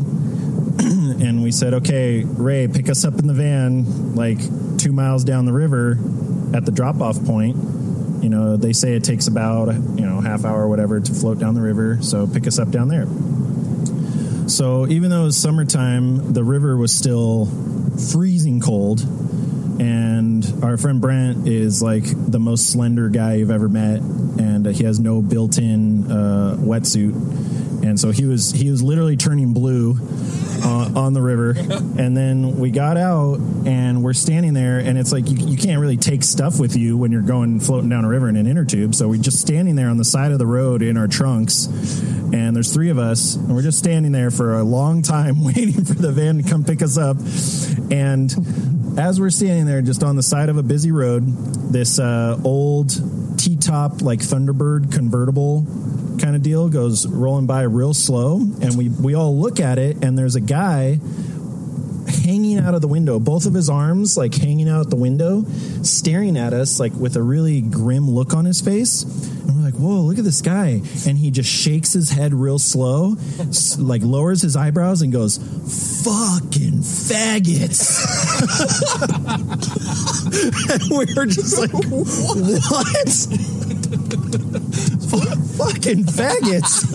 And 1.21 1.43
we 1.43 1.53
said, 1.53 1.75
okay, 1.75 2.25
Ray, 2.25 2.67
pick 2.69 2.89
us 2.89 3.05
up 3.05 3.19
in 3.19 3.27
the 3.27 3.35
van 3.35 4.15
like 4.15 4.39
two 4.79 4.93
miles 4.93 5.25
down 5.25 5.45
the 5.45 5.53
river 5.53 5.99
at 6.55 6.65
the 6.65 6.73
drop 6.73 7.01
off 7.01 7.23
point. 7.25 7.57
You 8.23 8.29
know, 8.29 8.57
they 8.57 8.73
say 8.73 8.95
it 8.95 9.05
takes 9.05 9.27
about, 9.27 9.73
you 9.75 10.07
know, 10.07 10.21
half 10.21 10.45
hour 10.45 10.63
or 10.63 10.69
whatever 10.69 11.01
to 11.01 11.15
float 11.15 11.39
down 11.39 11.55
the 11.55 11.61
river. 11.61 11.99
So 12.03 12.27
pick 12.27 12.47
us 12.47 12.59
up 12.59 12.71
down 12.71 12.89
there. 12.89 13.07
So 14.49 14.87
even 14.89 15.11
though 15.11 15.23
it 15.23 15.27
was 15.27 15.37
summertime, 15.37 16.33
the 16.33 16.43
river 16.43 16.77
was 16.77 16.93
still 16.93 17.47
freezing 18.13 18.61
cold. 18.61 19.01
And 19.81 20.63
our 20.63 20.77
friend 20.77 21.01
Brent 21.01 21.49
is 21.49 21.83
like 21.83 22.05
the 22.05 22.39
most 22.39 22.71
slender 22.71 23.09
guy 23.09 23.37
you've 23.37 23.51
ever 23.51 23.67
met, 23.67 24.01
and 24.01 24.67
he 24.67 24.85
has 24.85 25.01
no 25.01 25.23
built-in 25.23 26.13
uh, 26.13 26.57
wetsuit, 26.59 27.83
and 27.83 27.99
so 27.99 28.11
he 28.11 28.27
was 28.27 28.51
he 28.51 28.71
was 28.71 28.83
literally 28.83 29.17
turning 29.17 29.55
blue 29.55 29.97
uh, 30.63 30.93
on 30.95 31.15
the 31.15 31.23
river. 31.23 31.55
And 32.01 32.17
then 32.17 32.59
we 32.59 32.71
got 32.71 32.97
out, 32.97 33.41
and 33.67 34.03
we're 34.03 34.15
standing 34.15 34.55
there, 34.55 34.79
and 34.79 34.97
it's 34.99 35.13
like 35.13 35.29
you, 35.29 35.37
you 35.37 35.57
can't 35.59 35.81
really 35.81 35.99
take 35.99 36.23
stuff 36.23 36.59
with 36.59 36.75
you 36.75 36.97
when 36.97 37.13
you're 37.13 37.21
going 37.21 37.61
floating 37.61 37.91
down 37.91 38.07
a 38.07 38.09
river 38.09 38.29
in 38.29 38.37
an 38.37 38.47
inner 38.47 38.65
tube. 38.65 38.95
So 38.95 39.09
we're 39.09 39.21
just 39.21 39.39
standing 39.39 39.77
there 39.77 39.89
on 39.89 39.99
the 39.99 40.05
side 40.05 40.33
of 40.33 40.39
the 40.39 40.47
road 40.47 40.81
in 40.81 40.97
our 40.97 41.09
trunks, 41.09 41.67
and 42.33 42.57
there's 42.57 42.73
three 42.73 42.89
of 42.89 42.99
us, 42.99 43.37
and 43.37 43.55
we're 43.55 43.63
just 43.63 43.79
standing 43.79 44.13
there 44.13 44.31
for 44.31 44.59
a 44.59 44.63
long 44.63 45.03
time 45.03 45.45
waiting 45.45 45.85
for 45.85 45.95
the 45.95 46.11
van 46.11 46.43
to 46.43 46.49
come 46.49 46.65
pick 46.65 46.81
us 46.81 46.97
up, 46.97 47.19
and 47.91 48.31
as 49.01 49.19
we're 49.19 49.31
standing 49.31 49.67
there 49.67 49.81
just 49.81 50.03
on 50.03 50.17
the 50.17 50.23
side 50.23 50.51
of 50.51 50.59
a 50.59 50.63
busy 50.63 50.93
road, 50.93 51.27
this 51.73 51.99
uh, 51.99 52.39
old 52.45 52.91
T 53.39 53.57
top 53.57 54.03
like 54.03 54.21
Thunderbird 54.21 54.93
convertible 54.93 55.65
kind 56.21 56.37
of 56.37 56.43
deal 56.43 56.69
goes 56.69 57.07
rolling 57.07 57.47
by 57.47 57.63
real 57.63 57.95
slow, 57.95 58.37
and 58.37 58.77
we 58.77 58.91
we 58.91 59.15
all 59.15 59.37
look 59.37 59.59
at 59.59 59.79
it, 59.79 60.05
and 60.05 60.19
there's 60.19 60.35
a 60.35 60.41
guy 60.41 60.99
hanging 62.25 62.59
out 62.59 62.75
of 62.75 62.83
the 62.83 62.89
window, 62.89 63.19
both 63.19 63.47
of 63.47 63.55
his 63.55 63.71
arms 63.71 64.17
like 64.17 64.35
hanging 64.35 64.69
out 64.69 64.91
the 64.91 64.97
window, 64.97 65.45
staring 65.83 66.37
at 66.37 66.53
us 66.53 66.79
like 66.79 66.93
with 66.93 67.17
a 67.17 67.23
really 67.23 67.63
grim 67.63 68.11
look 68.11 68.35
on 68.35 68.45
his 68.45 68.61
face. 68.61 69.03
And 69.03 69.57
we're 69.57 69.60
"Whoa, 69.81 70.01
look 70.03 70.19
at 70.19 70.25
this 70.25 70.43
guy!" 70.43 70.83
And 71.07 71.19
he 71.19 71.31
just 71.31 71.49
shakes 71.51 71.93
his 71.93 72.11
head 72.11 72.35
real 72.35 72.59
slow, 72.59 73.17
s- 73.41 73.79
like 73.79 74.03
lowers 74.03 74.43
his 74.43 74.57
eyebrows 74.57 75.03
and 75.03 75.13
goes, 75.13 75.37
"Fucking 75.39 76.81
faggots." 76.81 78.01
and 80.71 80.83
we 80.91 81.07
were 81.15 81.27
just 81.27 81.59
like, 81.59 81.71
"What?" 81.73 83.09
fucking 85.61 86.05
faggots. 86.05 86.87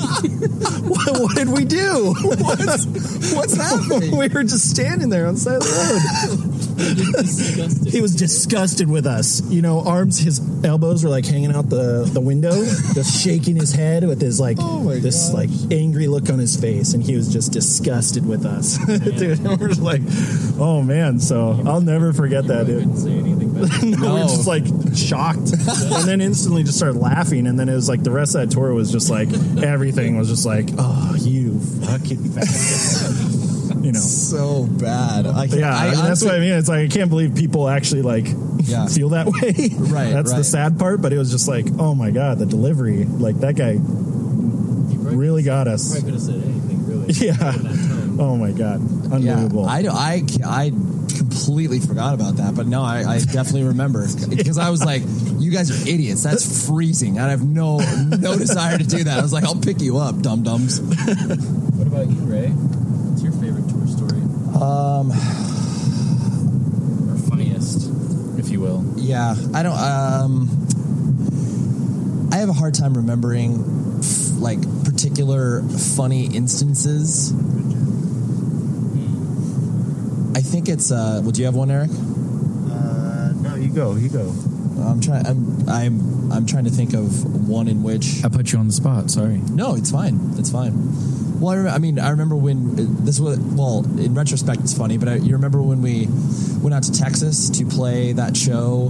what, 0.87 1.19
what 1.21 1.35
did 1.35 1.49
we 1.49 1.65
do? 1.65 2.13
What's, 2.23 2.85
what's 3.33 3.55
happening? 3.55 4.11
we 4.17 4.27
were 4.27 4.43
just 4.43 4.69
standing 4.69 5.09
there 5.09 5.27
on 5.27 5.35
the 5.35 5.39
side 5.39 5.57
of 5.57 5.63
the 5.63 6.47
road. 6.51 6.55
he 7.85 8.02
was 8.02 8.15
disgusted 8.15 8.89
with 8.89 9.06
us. 9.06 9.41
You 9.49 9.61
know, 9.61 9.81
arms, 9.81 10.19
his 10.19 10.41
elbows 10.65 11.03
were 11.03 11.10
like 11.10 11.26
hanging 11.26 11.53
out 11.53 11.69
the, 11.69 12.10
the 12.11 12.19
window, 12.19 12.52
just 12.93 13.22
shaking 13.23 13.56
his 13.56 13.72
head 13.72 14.06
with 14.06 14.22
his 14.22 14.39
like 14.39 14.57
this 14.57 15.34
like 15.34 15.49
angry 15.72 16.07
look 16.07 16.30
on 16.30 16.38
his 16.38 16.60
face, 16.60 16.93
and 16.93 17.02
he 17.02 17.15
was 17.15 17.31
just 17.31 17.53
disgusted 17.53 18.27
with 18.27 18.45
us. 18.45 18.77
Dude, 18.85 19.39
we 19.39 19.56
were 19.56 19.69
like, 19.76 20.02
oh 20.60 20.81
man. 20.84 21.19
So 21.19 21.61
I'll 21.65 21.81
never 21.81 22.11
forget 22.11 22.47
that. 22.47 22.65
Dude. 22.65 22.88
no, 23.99 24.15
we 24.15 24.22
were 24.22 24.27
just 24.27 24.47
like 24.47 24.65
shocked, 24.95 25.53
and 25.53 26.07
then 26.07 26.19
instantly 26.19 26.64
just 26.64 26.77
started 26.77 26.99
laughing, 26.99 27.47
and 27.47 27.57
then 27.57 27.69
it 27.69 27.76
was 27.76 27.88
like 27.88 28.03
the 28.03 28.11
rest 28.11 28.35
of 28.35 28.41
that 28.41 28.53
tour 28.53 28.73
was 28.73 28.91
just 28.91 29.10
like 29.10 29.30
everything 29.64 30.18
was 30.18 30.27
just 30.27 30.45
like, 30.45 30.68
oh, 30.77 31.15
you 31.19 31.57
fucking. 31.60 33.44
You 33.85 33.91
know, 33.91 33.99
so 33.99 34.65
bad. 34.65 35.27
I 35.27 35.47
can't- 35.47 35.59
yeah, 35.59 35.75
I 35.77 35.87
I 35.87 35.91
mean, 35.95 36.03
that's 36.05 36.23
what 36.23 36.33
I 36.35 36.39
mean. 36.39 36.53
It's 36.53 36.67
like 36.69 36.85
I 36.85 36.87
can't 36.93 37.09
believe 37.09 37.35
people 37.35 37.67
actually 37.69 38.01
like 38.01 38.25
Yeah. 38.63 38.87
feel 38.95 39.09
that 39.09 39.27
way. 39.27 39.69
Right, 39.93 40.11
That's 40.13 40.33
the 40.33 40.43
sad 40.43 40.77
part. 40.79 41.01
But 41.01 41.13
it 41.13 41.17
was 41.17 41.31
just 41.31 41.47
like, 41.47 41.67
oh 41.79 41.93
my 41.95 42.11
god, 42.11 42.39
the 42.39 42.45
delivery. 42.45 43.05
Like 43.05 43.37
that 43.41 43.55
guy 43.55 43.77
really 45.15 45.43
got 45.43 45.67
us. 45.67 45.91
Probably 45.93 46.11
could 46.11 46.13
have 46.19 46.23
said 46.23 46.43
anything 46.43 46.87
really. 46.87 47.13
Yeah. 47.13 47.53
Oh 48.17 48.37
my 48.37 48.51
god, 48.51 48.79
unbelievable. 49.11 49.63
Yeah, 49.65 49.69
I, 49.71 49.81
do- 49.81 49.89
I, 49.91 50.23
I 50.45 50.69
completely 50.69 51.79
forgot 51.81 52.13
about 52.13 52.37
that, 52.37 52.55
but 52.55 52.65
no, 52.65 52.81
I, 52.81 53.03
I 53.03 53.19
definitely 53.19 53.65
remember 53.65 54.07
because 54.29 54.57
I 54.57 54.69
was 54.69 54.83
like, 54.85 55.01
"You 55.37 55.51
guys 55.51 55.69
are 55.69 55.87
idiots. 55.89 56.23
That's 56.23 56.65
freezing. 56.65 57.19
I 57.19 57.29
have 57.29 57.43
no 57.45 57.77
no 57.79 58.37
desire 58.37 58.77
to 58.77 58.83
do 58.85 59.03
that." 59.03 59.19
I 59.19 59.21
was 59.21 59.33
like, 59.33 59.43
"I'll 59.43 59.59
pick 59.59 59.81
you 59.81 59.97
up, 59.97 60.21
dum 60.21 60.43
dums." 60.43 60.79
What 60.79 61.87
about 61.87 62.09
you, 62.09 62.19
Ray? 62.23 62.47
What's 62.49 63.21
your 63.21 63.33
favorite 63.33 63.67
tour 63.69 63.85
story? 63.85 64.21
Um, 64.56 65.11
Or 67.10 67.18
funniest, 67.30 67.90
if 68.40 68.49
you 68.49 68.60
will? 68.61 68.84
yeah, 68.95 69.36
I 69.53 69.64
don't. 69.64 69.77
Um, 69.77 70.49
I 72.32 72.38
have 72.38 72.49
a 72.49 72.53
hard 72.53 72.73
time 72.73 72.95
remembering 72.95 73.99
f- 73.99 74.32
like 74.40 74.60
particular 74.86 75.61
funny 75.64 76.26
instances. 76.34 77.34
I 80.36 80.41
think 80.41 80.69
it's. 80.69 80.91
Uh, 80.91 81.19
well, 81.22 81.32
do 81.32 81.41
you 81.41 81.45
have 81.45 81.56
one, 81.56 81.69
Eric? 81.72 81.90
Uh, 81.91 83.32
no, 83.41 83.56
you 83.56 83.69
go. 83.69 83.95
You 83.95 84.10
go. 84.10 84.34
I'm 84.82 84.99
trying. 85.02 85.26
I'm. 85.26 85.69
I'm. 85.69 86.32
I'm 86.32 86.45
trying 86.45 86.64
to 86.65 86.72
think 86.72 86.94
of 86.94 87.48
one 87.48 87.68
in 87.68 87.84
which 87.84 88.23
I 88.23 88.30
put 88.30 88.52
you 88.52 88.60
on 88.60 88.68
the 88.68 88.73
spot. 88.73 89.10
Sorry. 89.11 89.38
No, 89.38 89.76
it's 89.76 89.91
fine. 89.91 90.34
It's 90.38 90.49
fine. 90.52 90.73
Well, 91.39 91.67
I, 91.67 91.75
I 91.75 91.77
mean, 91.79 91.99
I 91.99 92.09
remember 92.09 92.35
when 92.35 92.75
this 93.05 93.19
was. 93.19 93.37
Well, 93.39 93.83
in 93.99 94.13
retrospect, 94.13 94.61
it's 94.61 94.77
funny, 94.77 94.97
but 94.97 95.07
I, 95.07 95.15
you 95.15 95.33
remember 95.33 95.61
when 95.61 95.81
we 95.81 96.07
went 96.61 96.73
out 96.73 96.83
to 96.83 96.91
Texas 96.91 97.49
to 97.51 97.65
play 97.65 98.13
that 98.13 98.35
show, 98.37 98.89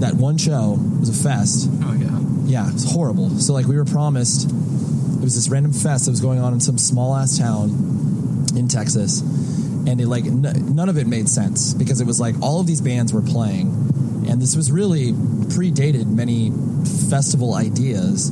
that 0.00 0.14
one 0.14 0.38
show 0.38 0.74
it 0.74 1.00
was 1.00 1.08
a 1.08 1.22
fest. 1.22 1.68
Oh 1.82 1.92
yeah. 1.94 2.12
Yeah, 2.44 2.70
it's 2.72 2.90
horrible. 2.90 3.30
So 3.30 3.52
like 3.52 3.66
we 3.66 3.76
were 3.76 3.84
promised, 3.84 4.44
it 4.48 5.22
was 5.22 5.34
this 5.34 5.48
random 5.48 5.72
fest 5.72 6.04
that 6.04 6.12
was 6.12 6.20
going 6.20 6.38
on 6.38 6.52
in 6.52 6.60
some 6.60 6.78
small 6.78 7.16
ass 7.16 7.38
town 7.38 7.70
in 8.56 8.68
Texas, 8.68 9.20
and 9.20 10.00
it 10.00 10.06
like 10.06 10.24
n- 10.26 10.74
none 10.74 10.88
of 10.88 10.96
it 10.96 11.06
made 11.06 11.28
sense 11.28 11.74
because 11.74 12.00
it 12.00 12.06
was 12.06 12.20
like 12.20 12.34
all 12.42 12.60
of 12.60 12.66
these 12.66 12.80
bands 12.80 13.12
were 13.12 13.22
playing, 13.22 13.66
and 14.28 14.40
this 14.40 14.54
was 14.54 14.70
really 14.70 15.12
predated 15.12 16.06
many 16.06 16.52
festival 17.10 17.54
ideas. 17.54 18.30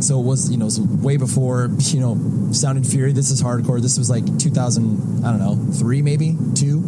So 0.00 0.20
it 0.20 0.24
was 0.24 0.50
you 0.50 0.56
know 0.58 0.66
was 0.66 0.80
way 0.80 1.16
before 1.16 1.70
you 1.78 2.00
know 2.00 2.52
Sound 2.52 2.78
and 2.78 2.86
Fury. 2.86 3.12
This 3.12 3.30
is 3.30 3.42
hardcore. 3.42 3.80
This 3.80 3.98
was 3.98 4.08
like 4.08 4.24
2000 4.38 5.24
I 5.24 5.30
don't 5.30 5.40
know 5.40 5.56
three 5.72 6.02
maybe 6.02 6.36
two. 6.54 6.82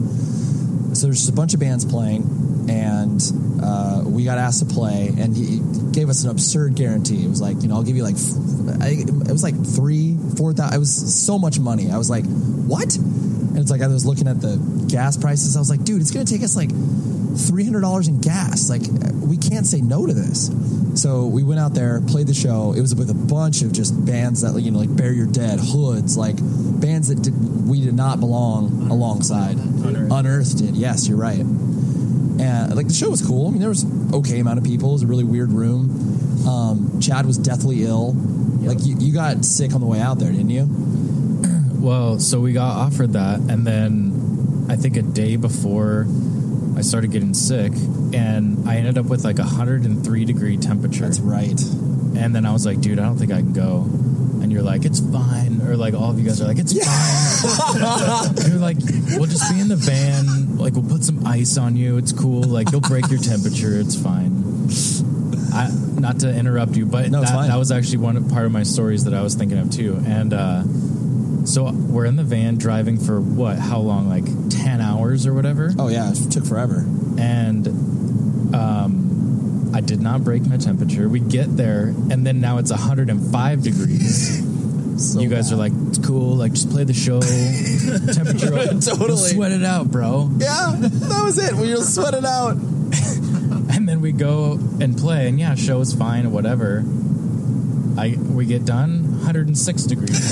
So 0.95 1.07
there's 1.07 1.19
just 1.19 1.31
a 1.31 1.33
bunch 1.33 1.55
of 1.55 1.61
bands 1.61 1.85
playing, 1.85 2.67
and 2.69 3.23
uh, 3.63 4.03
we 4.05 4.25
got 4.25 4.39
asked 4.39 4.67
to 4.67 4.75
play, 4.75 5.09
and 5.17 5.37
he 5.37 5.61
gave 5.93 6.09
us 6.09 6.25
an 6.25 6.31
absurd 6.31 6.75
guarantee. 6.75 7.25
It 7.25 7.29
was 7.29 7.41
like, 7.41 7.63
you 7.63 7.69
know, 7.69 7.77
I'll 7.77 7.85
give 7.85 7.97
you 7.97 8.03
like, 8.03 8.17
it 8.17 9.31
was 9.31 9.43
like 9.43 9.55
three, 9.65 10.19
four 10.37 10.53
thousand. 10.53 10.75
It 10.75 10.79
was 10.79 11.25
so 11.25 11.39
much 11.39 11.61
money. 11.61 11.91
I 11.91 11.97
was 11.99 12.11
like, 12.11 12.25
what? 12.27 12.97
And 12.97 13.59
it's 13.59 13.71
like 13.71 13.83
I 13.83 13.87
was 13.87 14.05
looking 14.05 14.27
at 14.27 14.41
the 14.41 14.57
gas 14.91 15.17
prices. 15.17 15.57
I 15.57 15.61
was 15.61 15.71
like, 15.71 15.85
dude, 15.85 16.01
it's 16.01 16.11
to 16.11 16.25
take 16.25 16.43
us 16.43 16.57
like 16.57 16.71
three 17.39 17.65
hundred 17.65 17.83
dollars 17.83 18.09
in 18.09 18.21
gas. 18.21 18.69
Like 18.69 18.83
we 19.21 19.37
can't 19.37 19.67
say 19.67 19.81
no 19.81 20.07
to 20.07 20.13
this. 20.13 20.49
So 20.95 21.27
we 21.27 21.43
went 21.43 21.61
out 21.61 21.75
there, 21.75 22.01
played 22.01 22.27
the 22.27 22.35
show. 22.35 22.73
It 22.77 22.81
was 22.81 22.95
with 22.95 23.11
a 23.11 23.15
bunch 23.15 23.63
of 23.63 23.73
just 23.73 24.05
bands 24.05 24.43
that 24.43 24.59
you 24.61 24.71
know, 24.71 24.79
like 24.79 24.95
Bury 24.95 25.17
Your 25.17 25.27
Dead, 25.27 25.59
Hoods, 25.61 26.17
like 26.17 26.37
bands 26.37 27.09
that 27.09 27.23
did, 27.23 27.69
we 27.69 27.81
did 27.81 27.95
not 27.95 28.21
belong 28.21 28.91
alongside. 28.91 29.57
Unearthed. 29.57 30.59
did. 30.59 30.77
Yes, 30.77 31.09
you're 31.09 31.19
right. 31.19 31.39
And 31.39 32.75
like 32.75 32.89
the 32.89 32.95
show 32.95 33.11
was 33.11 33.25
cool. 33.25 33.49
I 33.49 33.51
mean, 33.51 33.61
there 33.61 33.69
was 33.69 33.85
okay 34.13 34.41
amount 34.41 34.59
of 34.59 34.65
people. 34.65 34.91
It 34.91 34.95
was 34.95 35.03
a 35.03 35.07
really 35.07 35.25
weird 35.25 35.53
room. 35.53 36.47
Um, 36.47 37.01
Chad 37.01 37.27
was 37.27 37.39
deathly 37.39 37.85
ill. 37.85 38.15
Like 38.15 38.85
you, 38.85 38.97
you 38.99 39.13
got 39.13 39.45
sick 39.45 39.75
on 39.75 39.81
the 39.81 39.87
way 39.87 40.01
out 40.01 40.19
there, 40.19 40.31
didn't 40.31 40.51
you? 40.51 40.69
Well, 41.81 42.19
so 42.19 42.41
we 42.41 42.53
got 42.53 42.77
offered 42.77 43.15
that, 43.15 43.39
and 43.39 43.67
then 43.67 44.67
I 44.69 44.77
think 44.77 44.99
a 44.99 45.03
day 45.03 45.37
before 45.37 46.07
I 46.77 46.83
started 46.83 47.11
getting 47.11 47.33
sick, 47.33 47.73
and 48.15 48.69
I 48.69 48.77
ended 48.77 48.99
up 48.99 49.07
with 49.07 49.25
like 49.25 49.39
a 49.39 49.43
103 49.43 50.25
degree 50.25 50.57
temperature. 50.57 51.05
That's 51.05 51.21
right. 51.21 51.61
And 52.17 52.35
then 52.35 52.45
I 52.45 52.53
was 52.53 52.67
like, 52.67 52.81
dude, 52.81 52.99
I 52.99 53.03
don't 53.03 53.17
think 53.17 53.33
I 53.33 53.39
can 53.41 53.53
go. 53.53 53.83
And 54.43 54.51
you're 54.51 54.63
like, 54.63 54.85
it's 54.85 55.01
fine. 55.01 55.61
Or 55.63 55.77
like 55.77 55.95
all 55.95 56.11
of 56.11 56.19
you 56.19 56.27
guys 56.27 56.41
are 56.41 56.47
like, 56.47 56.59
it's 56.59 56.73
fine. 56.73 58.51
you're 58.51 58.59
like, 58.59 58.77
we'll 59.17 59.27
just 59.27 59.53
be 59.53 59.61
in 59.61 59.69
the 59.69 59.77
van. 59.77 60.57
Like 60.57 60.75
we'll 60.75 60.89
put 60.89 61.05
some 61.05 61.27
ice 61.27 61.57
on 61.59 61.77
you. 61.77 61.99
It's 61.99 62.13
cool. 62.13 62.43
Like 62.43 62.73
you'll 62.73 62.81
break 62.81 63.09
your 63.11 63.21
temperature. 63.21 63.79
It's 63.79 64.01
fine. 64.01 64.69
I, 65.53 65.69
not 65.99 66.21
to 66.21 66.35
interrupt 66.35 66.77
you, 66.77 66.87
but 66.87 67.11
No, 67.11 67.21
that, 67.23 67.49
that 67.49 67.57
was 67.57 67.71
actually 67.71 67.99
one 67.99 68.17
of, 68.17 68.29
part 68.31 68.47
of 68.47 68.53
my 68.53 68.63
stories 68.63 69.05
that 69.05 69.15
I 69.15 69.23
was 69.23 69.35
thinking 69.35 69.59
of 69.59 69.71
too. 69.71 70.01
And 70.07 70.33
uh, 70.33 70.63
so 71.45 71.71
we're 71.73 72.05
in 72.05 72.17
the 72.17 72.25
van 72.25 72.57
driving 72.57 72.99
for 72.99 73.21
what? 73.21 73.59
How 73.59 73.79
long? 73.79 74.09
Like 74.09 74.25
ten 74.51 74.81
hours 74.81 75.27
or 75.27 75.35
whatever. 75.35 75.73
Oh 75.79 75.89
yeah, 75.89 76.11
it 76.11 76.31
took 76.31 76.45
forever. 76.47 76.85
And 77.19 77.67
um, 78.55 79.71
I 79.75 79.80
did 79.91 80.01
not 80.01 80.23
break 80.23 80.47
my 80.47 80.57
temperature. 80.57 81.09
We 81.09 81.19
get 81.19 81.57
there, 81.57 81.87
and 81.89 82.25
then 82.25 82.41
now 82.41 82.59
it's 82.59 82.71
105 82.71 83.63
degrees. 83.63 85.17
you 85.21 85.29
guys 85.29 85.53
are 85.53 85.57
like, 85.57 85.73
it's 85.89 85.99
cool. 85.99 86.37
Like, 86.37 86.53
just 86.53 86.71
play 86.71 86.85
the 86.85 86.95
show. 86.95 87.19
temperature 88.15 88.55
up. 88.55 88.81
Totally. 88.85 89.09
You'll 89.09 89.17
sweat 89.17 89.51
it 89.51 89.65
out, 89.65 89.91
bro. 89.91 90.31
Yeah, 90.39 90.77
that 90.79 91.23
was 91.25 91.39
it. 91.39 91.55
We 91.55 91.67
just 91.69 91.93
sweat 91.93 92.15
it 92.15 92.25
out. 92.25 92.53
And 93.75 93.89
then 93.89 94.01
we 94.01 94.13
go 94.13 94.53
and 94.81 94.97
play, 94.97 95.27
and 95.27 95.41
yeah, 95.41 95.57
show 95.57 95.81
is 95.81 95.93
fine 95.93 96.25
or 96.27 96.31
whatever. 96.31 96.85
I 97.99 98.17
we 98.17 98.47
get 98.47 98.65
done, 98.65 99.11
106 99.19 99.83
degrees 99.85 100.31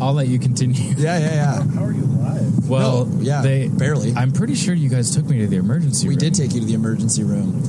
now. 0.00 0.06
I'll 0.06 0.14
let 0.14 0.28
you 0.28 0.38
continue. 0.38 0.94
Yeah, 0.96 1.18
yeah, 1.18 1.34
yeah. 1.34 1.62
How 1.74 1.84
are 1.84 1.92
you 1.92 2.04
alive? 2.04 2.68
Well, 2.70 3.04
No, 3.04 3.20
yeah, 3.20 3.42
they 3.42 3.68
barely. 3.68 4.14
I'm 4.14 4.32
pretty 4.32 4.54
sure 4.54 4.72
you 4.74 4.88
guys 4.88 5.14
took 5.14 5.26
me 5.26 5.40
to 5.40 5.46
the 5.46 5.56
emergency 5.56 6.08
We 6.08 6.14
room. 6.14 6.18
did 6.20 6.34
take 6.34 6.54
you 6.54 6.60
to 6.60 6.66
the 6.66 6.72
emergency 6.74 7.22
room. 7.22 7.62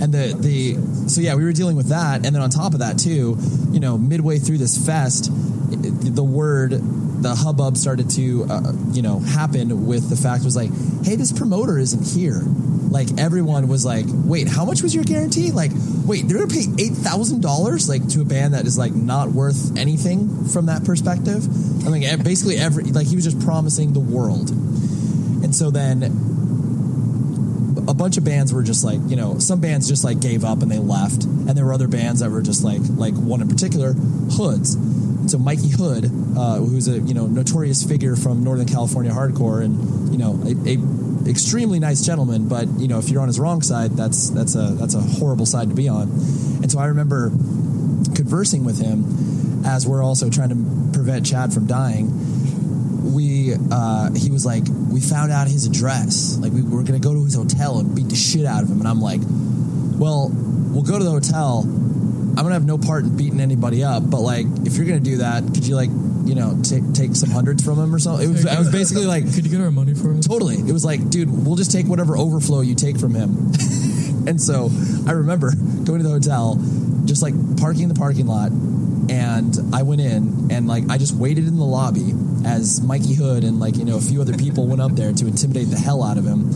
And 0.00 0.14
the, 0.14 0.34
the 0.34 1.08
so 1.08 1.20
yeah, 1.20 1.34
we 1.34 1.44
were 1.44 1.52
dealing 1.52 1.76
with 1.76 1.88
that, 1.88 2.24
and 2.24 2.34
then 2.34 2.40
on 2.40 2.50
top 2.50 2.72
of 2.72 2.80
that 2.80 2.98
too, 2.98 3.36
you 3.70 3.80
know, 3.80 3.98
midway 3.98 4.38
through 4.38 4.58
this 4.58 4.84
fest, 4.86 5.30
the 5.70 6.24
word, 6.24 6.72
the 6.72 7.34
hubbub 7.34 7.76
started 7.76 8.10
to, 8.10 8.44
uh, 8.48 8.72
you 8.92 9.02
know, 9.02 9.20
happen 9.20 9.86
with 9.86 10.08
the 10.08 10.16
fact 10.16 10.44
was 10.44 10.56
like, 10.56 10.70
hey, 11.04 11.16
this 11.16 11.32
promoter 11.32 11.78
isn't 11.78 12.06
here. 12.06 12.42
Like 12.90 13.08
everyone 13.18 13.68
was 13.68 13.84
like, 13.84 14.06
wait, 14.08 14.48
how 14.48 14.64
much 14.64 14.82
was 14.82 14.94
your 14.94 15.04
guarantee? 15.04 15.52
Like, 15.52 15.70
wait, 16.04 16.26
they're 16.26 16.38
gonna 16.38 16.50
pay 16.50 16.66
eight 16.78 16.94
thousand 16.94 17.42
dollars 17.42 17.88
like 17.88 18.08
to 18.08 18.22
a 18.22 18.24
band 18.24 18.54
that 18.54 18.66
is 18.66 18.76
like 18.76 18.92
not 18.92 19.28
worth 19.28 19.76
anything 19.78 20.46
from 20.46 20.66
that 20.66 20.84
perspective. 20.84 21.46
I 21.86 21.90
mean, 21.90 22.22
basically 22.22 22.56
every 22.56 22.84
like 22.84 23.06
he 23.06 23.14
was 23.14 23.24
just 23.24 23.40
promising 23.40 23.92
the 23.92 24.00
world, 24.00 24.50
and 24.50 25.54
so 25.54 25.70
then 25.70 26.00
bunch 28.00 28.16
of 28.16 28.24
bands 28.24 28.52
were 28.52 28.62
just 28.62 28.82
like 28.82 28.98
you 29.08 29.16
know 29.16 29.38
some 29.38 29.60
bands 29.60 29.86
just 29.86 30.04
like 30.04 30.20
gave 30.20 30.42
up 30.42 30.62
and 30.62 30.70
they 30.70 30.78
left 30.78 31.24
and 31.24 31.50
there 31.50 31.66
were 31.66 31.74
other 31.74 31.88
bands 31.88 32.20
that 32.20 32.30
were 32.30 32.40
just 32.40 32.64
like 32.64 32.80
like 32.96 33.12
one 33.14 33.42
in 33.42 33.48
particular 33.48 33.92
hoods 33.92 34.76
so 35.30 35.38
Mikey 35.38 35.68
Hood, 35.68 36.06
uh, 36.36 36.56
who's 36.56 36.88
a 36.88 36.98
you 36.98 37.14
know 37.14 37.26
notorious 37.26 37.84
figure 37.84 38.16
from 38.16 38.42
Northern 38.42 38.66
California 38.66 39.12
hardcore, 39.12 39.62
and 39.62 40.10
you 40.10 40.18
know 40.18 40.40
a, 40.44 40.54
a 40.68 41.30
extremely 41.30 41.78
nice 41.78 42.04
gentleman, 42.04 42.48
but 42.48 42.66
you 42.78 42.88
know 42.88 42.98
if 42.98 43.10
you're 43.10 43.20
on 43.20 43.28
his 43.28 43.38
wrong 43.38 43.62
side, 43.62 43.92
that's 43.92 44.30
that's 44.30 44.54
a 44.56 44.74
that's 44.74 44.94
a 44.94 45.00
horrible 45.00 45.46
side 45.46 45.68
to 45.68 45.74
be 45.74 45.88
on. 45.88 46.02
And 46.62 46.70
so 46.70 46.78
I 46.78 46.86
remember 46.86 47.30
conversing 48.16 48.64
with 48.64 48.80
him 48.80 49.64
as 49.64 49.86
we're 49.86 50.02
also 50.02 50.30
trying 50.30 50.48
to 50.48 50.92
prevent 50.92 51.26
Chad 51.26 51.52
from 51.52 51.66
dying. 51.66 52.08
We 53.02 53.54
uh, 53.70 54.12
he 54.12 54.30
was 54.30 54.44
like, 54.44 54.64
we 54.90 55.00
found 55.00 55.32
out 55.32 55.48
his 55.48 55.66
address. 55.66 56.38
Like 56.38 56.52
we 56.52 56.62
were 56.62 56.82
gonna 56.82 56.98
go 56.98 57.14
to 57.14 57.24
his 57.24 57.34
hotel 57.34 57.78
and 57.78 57.94
beat 57.94 58.08
the 58.08 58.16
shit 58.16 58.46
out 58.46 58.62
of 58.62 58.68
him, 58.68 58.80
and 58.80 58.88
I'm 58.88 59.00
like, 59.00 59.20
well, 60.00 60.30
we'll 60.32 60.82
go 60.82 60.98
to 60.98 61.04
the 61.04 61.10
hotel. 61.10 61.60
I'm 61.60 62.44
gonna 62.44 62.54
have 62.54 62.64
no 62.64 62.78
part 62.78 63.04
in 63.04 63.16
beating 63.16 63.40
anybody 63.40 63.84
up, 63.84 64.08
but 64.08 64.20
like, 64.20 64.46
if 64.64 64.76
you're 64.76 64.86
gonna 64.86 65.00
do 65.00 65.18
that, 65.18 65.42
could 65.44 65.66
you 65.66 65.76
like, 65.76 65.90
you 66.24 66.34
know, 66.34 66.58
take 66.62 66.92
take 66.94 67.16
some 67.16 67.30
hundreds 67.30 67.64
from 67.64 67.78
him 67.78 67.94
or 67.94 67.98
something? 67.98 68.28
It 68.28 68.32
was, 68.32 68.46
I 68.46 68.58
was 68.58 68.70
basically 68.70 69.06
like, 69.06 69.24
could 69.34 69.44
you 69.44 69.50
get 69.50 69.60
our 69.60 69.70
money 69.70 69.94
for 69.94 70.10
him? 70.10 70.20
Totally. 70.20 70.56
It 70.56 70.72
was 70.72 70.84
like, 70.84 71.10
dude, 71.10 71.28
we'll 71.30 71.56
just 71.56 71.72
take 71.72 71.86
whatever 71.86 72.16
overflow 72.16 72.60
you 72.60 72.74
take 72.74 72.98
from 72.98 73.14
him. 73.14 73.30
and 74.26 74.40
so 74.40 74.70
I 75.06 75.12
remember 75.12 75.52
going 75.84 75.98
to 75.98 76.04
the 76.04 76.10
hotel, 76.10 76.56
just 77.04 77.22
like 77.22 77.34
parking 77.58 77.82
in 77.82 77.88
the 77.88 77.94
parking 77.94 78.26
lot, 78.26 78.52
and 79.10 79.74
I 79.74 79.82
went 79.82 80.00
in 80.00 80.50
and 80.50 80.66
like 80.66 80.88
I 80.88 80.98
just 80.98 81.14
waited 81.14 81.46
in 81.46 81.56
the 81.56 81.64
lobby 81.64 82.12
as 82.44 82.80
Mikey 82.80 83.14
Hood 83.14 83.44
and 83.44 83.60
like 83.60 83.76
you 83.76 83.84
know 83.84 83.96
a 83.96 84.00
few 84.00 84.20
other 84.20 84.36
people 84.36 84.66
went 84.66 84.80
up 84.80 84.92
there 84.92 85.12
to 85.12 85.26
intimidate 85.26 85.68
the 85.70 85.78
hell 85.78 86.02
out 86.02 86.18
of 86.18 86.24
him. 86.24 86.50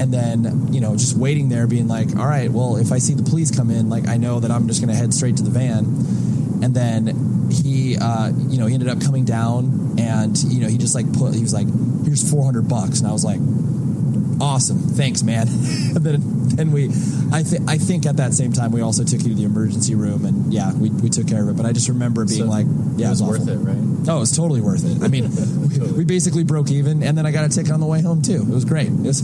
And 0.00 0.14
then, 0.14 0.72
you 0.72 0.80
know, 0.80 0.96
just 0.96 1.14
waiting 1.14 1.50
there, 1.50 1.66
being 1.66 1.86
like, 1.86 2.16
all 2.16 2.26
right, 2.26 2.50
well, 2.50 2.76
if 2.78 2.90
I 2.90 2.96
see 2.96 3.12
the 3.12 3.22
police 3.22 3.54
come 3.54 3.70
in, 3.70 3.90
like, 3.90 4.08
I 4.08 4.16
know 4.16 4.40
that 4.40 4.50
I'm 4.50 4.66
just 4.66 4.80
going 4.80 4.88
to 4.88 4.94
head 4.96 5.12
straight 5.12 5.36
to 5.36 5.42
the 5.42 5.50
van. 5.50 5.84
And 6.64 6.72
then 6.74 7.50
he, 7.50 7.98
uh, 7.98 8.32
you 8.48 8.56
know, 8.58 8.64
he 8.64 8.72
ended 8.72 8.88
up 8.88 9.02
coming 9.02 9.26
down 9.26 9.96
and, 9.98 10.38
you 10.44 10.60
know, 10.62 10.68
he 10.68 10.78
just 10.78 10.94
like 10.94 11.12
put, 11.12 11.34
he 11.34 11.42
was 11.42 11.52
like, 11.52 11.66
here's 12.06 12.24
400 12.30 12.66
bucks. 12.66 13.00
And 13.00 13.08
I 13.08 13.12
was 13.12 13.26
like, 13.26 13.40
awesome. 14.40 14.78
Thanks, 14.78 15.22
man. 15.22 15.48
and 15.94 15.96
then, 15.98 16.20
then 16.56 16.72
we, 16.72 16.86
I, 17.30 17.42
th- 17.42 17.60
I 17.68 17.76
think 17.76 18.06
at 18.06 18.16
that 18.16 18.32
same 18.32 18.54
time, 18.54 18.72
we 18.72 18.80
also 18.80 19.04
took 19.04 19.20
you 19.22 19.28
to 19.28 19.34
the 19.34 19.44
emergency 19.44 19.94
room 19.94 20.24
and 20.24 20.50
yeah, 20.50 20.72
we, 20.72 20.88
we 20.88 21.10
took 21.10 21.28
care 21.28 21.42
of 21.42 21.48
it. 21.50 21.56
But 21.58 21.66
I 21.66 21.72
just 21.72 21.88
remember 21.90 22.24
being 22.24 22.44
So 22.44 22.46
like, 22.46 22.66
yeah, 22.96 23.08
it 23.08 23.10
was 23.10 23.20
awful. 23.20 23.32
worth 23.38 23.48
it, 23.48 23.58
right? 23.58 23.76
Oh, 24.08 24.16
it 24.16 24.20
was 24.20 24.36
totally 24.36 24.60
worth 24.60 24.84
it. 24.84 25.02
I 25.02 25.08
mean, 25.08 25.30
we, 25.60 25.92
we 25.98 26.04
basically 26.04 26.44
broke 26.44 26.70
even, 26.70 27.02
and 27.02 27.16
then 27.16 27.26
I 27.26 27.30
got 27.32 27.44
a 27.44 27.48
ticket 27.48 27.72
on 27.72 27.80
the 27.80 27.86
way 27.86 28.00
home 28.02 28.22
too. 28.22 28.42
It 28.42 28.48
was 28.48 28.64
great. 28.64 28.88
It 28.88 29.00
was, 29.00 29.22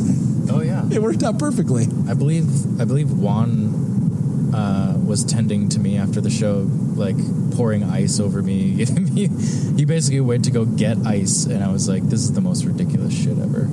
Oh 0.50 0.60
yeah, 0.60 0.84
it 0.92 1.00
worked 1.02 1.22
out 1.22 1.38
perfectly. 1.38 1.84
I 2.08 2.14
believe 2.14 2.80
I 2.80 2.84
believe 2.84 3.10
Juan 3.10 4.52
uh, 4.54 4.96
was 5.04 5.24
tending 5.24 5.68
to 5.70 5.80
me 5.80 5.96
after 5.96 6.20
the 6.20 6.30
show, 6.30 6.68
like 6.94 7.16
pouring 7.56 7.82
ice 7.82 8.20
over 8.20 8.42
me. 8.42 8.74
giving 8.76 9.12
me- 9.14 9.28
he 9.76 9.84
basically 9.84 10.20
went 10.20 10.44
to 10.44 10.50
go 10.50 10.64
get 10.64 10.98
ice, 11.06 11.46
and 11.46 11.64
I 11.64 11.72
was 11.72 11.88
like, 11.88 12.02
"This 12.04 12.20
is 12.20 12.32
the 12.32 12.40
most 12.40 12.64
ridiculous 12.64 13.14
shit 13.14 13.38
ever." 13.38 13.68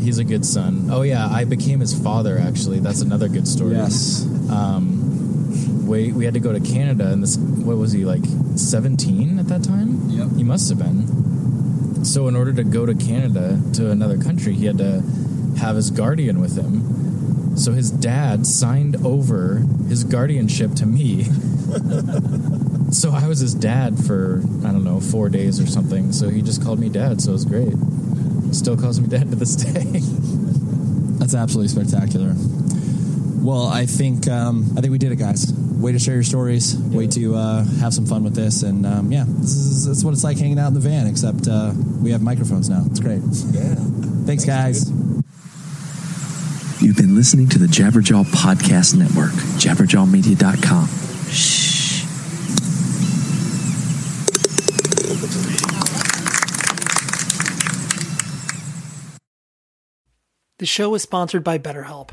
He's 0.00 0.18
a 0.18 0.24
good 0.24 0.46
son. 0.46 0.88
Oh 0.90 1.02
yeah, 1.02 1.28
I 1.28 1.44
became 1.44 1.80
his 1.80 1.92
father. 1.98 2.38
Actually, 2.38 2.80
that's 2.80 3.02
another 3.02 3.28
good 3.28 3.46
story. 3.46 3.74
Yes. 3.74 4.24
Um, 4.50 4.99
we 5.90 6.12
we 6.12 6.24
had 6.24 6.34
to 6.34 6.40
go 6.40 6.52
to 6.52 6.60
Canada, 6.60 7.08
and 7.08 7.22
this 7.22 7.36
what 7.36 7.76
was 7.76 7.92
he 7.92 8.04
like 8.04 8.22
seventeen 8.54 9.38
at 9.40 9.48
that 9.48 9.64
time? 9.64 10.08
Yep. 10.08 10.36
He 10.36 10.44
must 10.44 10.68
have 10.68 10.78
been. 10.78 12.04
So 12.04 12.28
in 12.28 12.36
order 12.36 12.52
to 12.52 12.64
go 12.64 12.86
to 12.86 12.94
Canada 12.94 13.60
to 13.74 13.90
another 13.90 14.16
country, 14.16 14.54
he 14.54 14.66
had 14.66 14.78
to 14.78 15.02
have 15.58 15.76
his 15.76 15.90
guardian 15.90 16.40
with 16.40 16.56
him. 16.56 17.56
So 17.56 17.72
his 17.72 17.90
dad 17.90 18.46
signed 18.46 19.04
over 19.04 19.64
his 19.88 20.04
guardianship 20.04 20.74
to 20.76 20.86
me. 20.86 21.24
so 22.92 23.10
I 23.10 23.26
was 23.26 23.40
his 23.40 23.54
dad 23.54 23.98
for 23.98 24.40
I 24.64 24.70
don't 24.70 24.84
know 24.84 25.00
four 25.00 25.28
days 25.28 25.60
or 25.60 25.66
something. 25.66 26.12
So 26.12 26.30
he 26.30 26.40
just 26.40 26.62
called 26.62 26.78
me 26.78 26.88
dad. 26.88 27.20
So 27.20 27.30
it 27.30 27.34
was 27.34 27.44
great. 27.44 27.74
Still 28.54 28.76
calls 28.76 29.00
me 29.00 29.08
dad 29.08 29.30
to 29.30 29.36
this 29.36 29.56
day. 29.56 29.84
That's 31.18 31.34
absolutely 31.34 31.68
spectacular. 31.68 32.34
Well, 33.42 33.66
I 33.66 33.86
think 33.86 34.28
um, 34.28 34.72
I 34.76 34.80
think 34.80 34.92
we 34.92 34.98
did 34.98 35.12
it, 35.12 35.16
guys. 35.16 35.52
Way 35.80 35.92
to 35.92 35.98
share 35.98 36.14
your 36.14 36.22
stories. 36.22 36.76
Way 36.76 37.06
to 37.08 37.34
uh, 37.34 37.64
have 37.80 37.94
some 37.94 38.04
fun 38.04 38.22
with 38.22 38.34
this, 38.34 38.62
and 38.62 38.84
um, 38.84 39.10
yeah, 39.10 39.24
this 39.26 39.56
is 39.56 39.86
that's 39.86 40.04
what 40.04 40.12
it's 40.12 40.22
like 40.22 40.38
hanging 40.38 40.58
out 40.58 40.68
in 40.68 40.74
the 40.74 40.80
van. 40.80 41.06
Except 41.06 41.48
uh, 41.48 41.72
we 42.02 42.10
have 42.10 42.20
microphones 42.22 42.68
now. 42.68 42.82
It's 42.86 43.00
great. 43.00 43.22
Yeah. 43.52 43.76
Thanks, 44.26 44.44
guys. 44.44 44.90
You've 46.82 46.96
been 46.96 47.14
listening 47.14 47.48
to 47.50 47.58
the 47.58 47.66
Jabberjaw 47.66 48.24
Podcast 48.24 48.94
Network, 48.94 49.32
jabberjawmedia.com. 49.60 50.88
Shh. 51.30 51.70
The 60.58 60.66
show 60.66 60.94
is 60.94 61.00
sponsored 61.00 61.42
by 61.42 61.58
BetterHelp. 61.58 62.12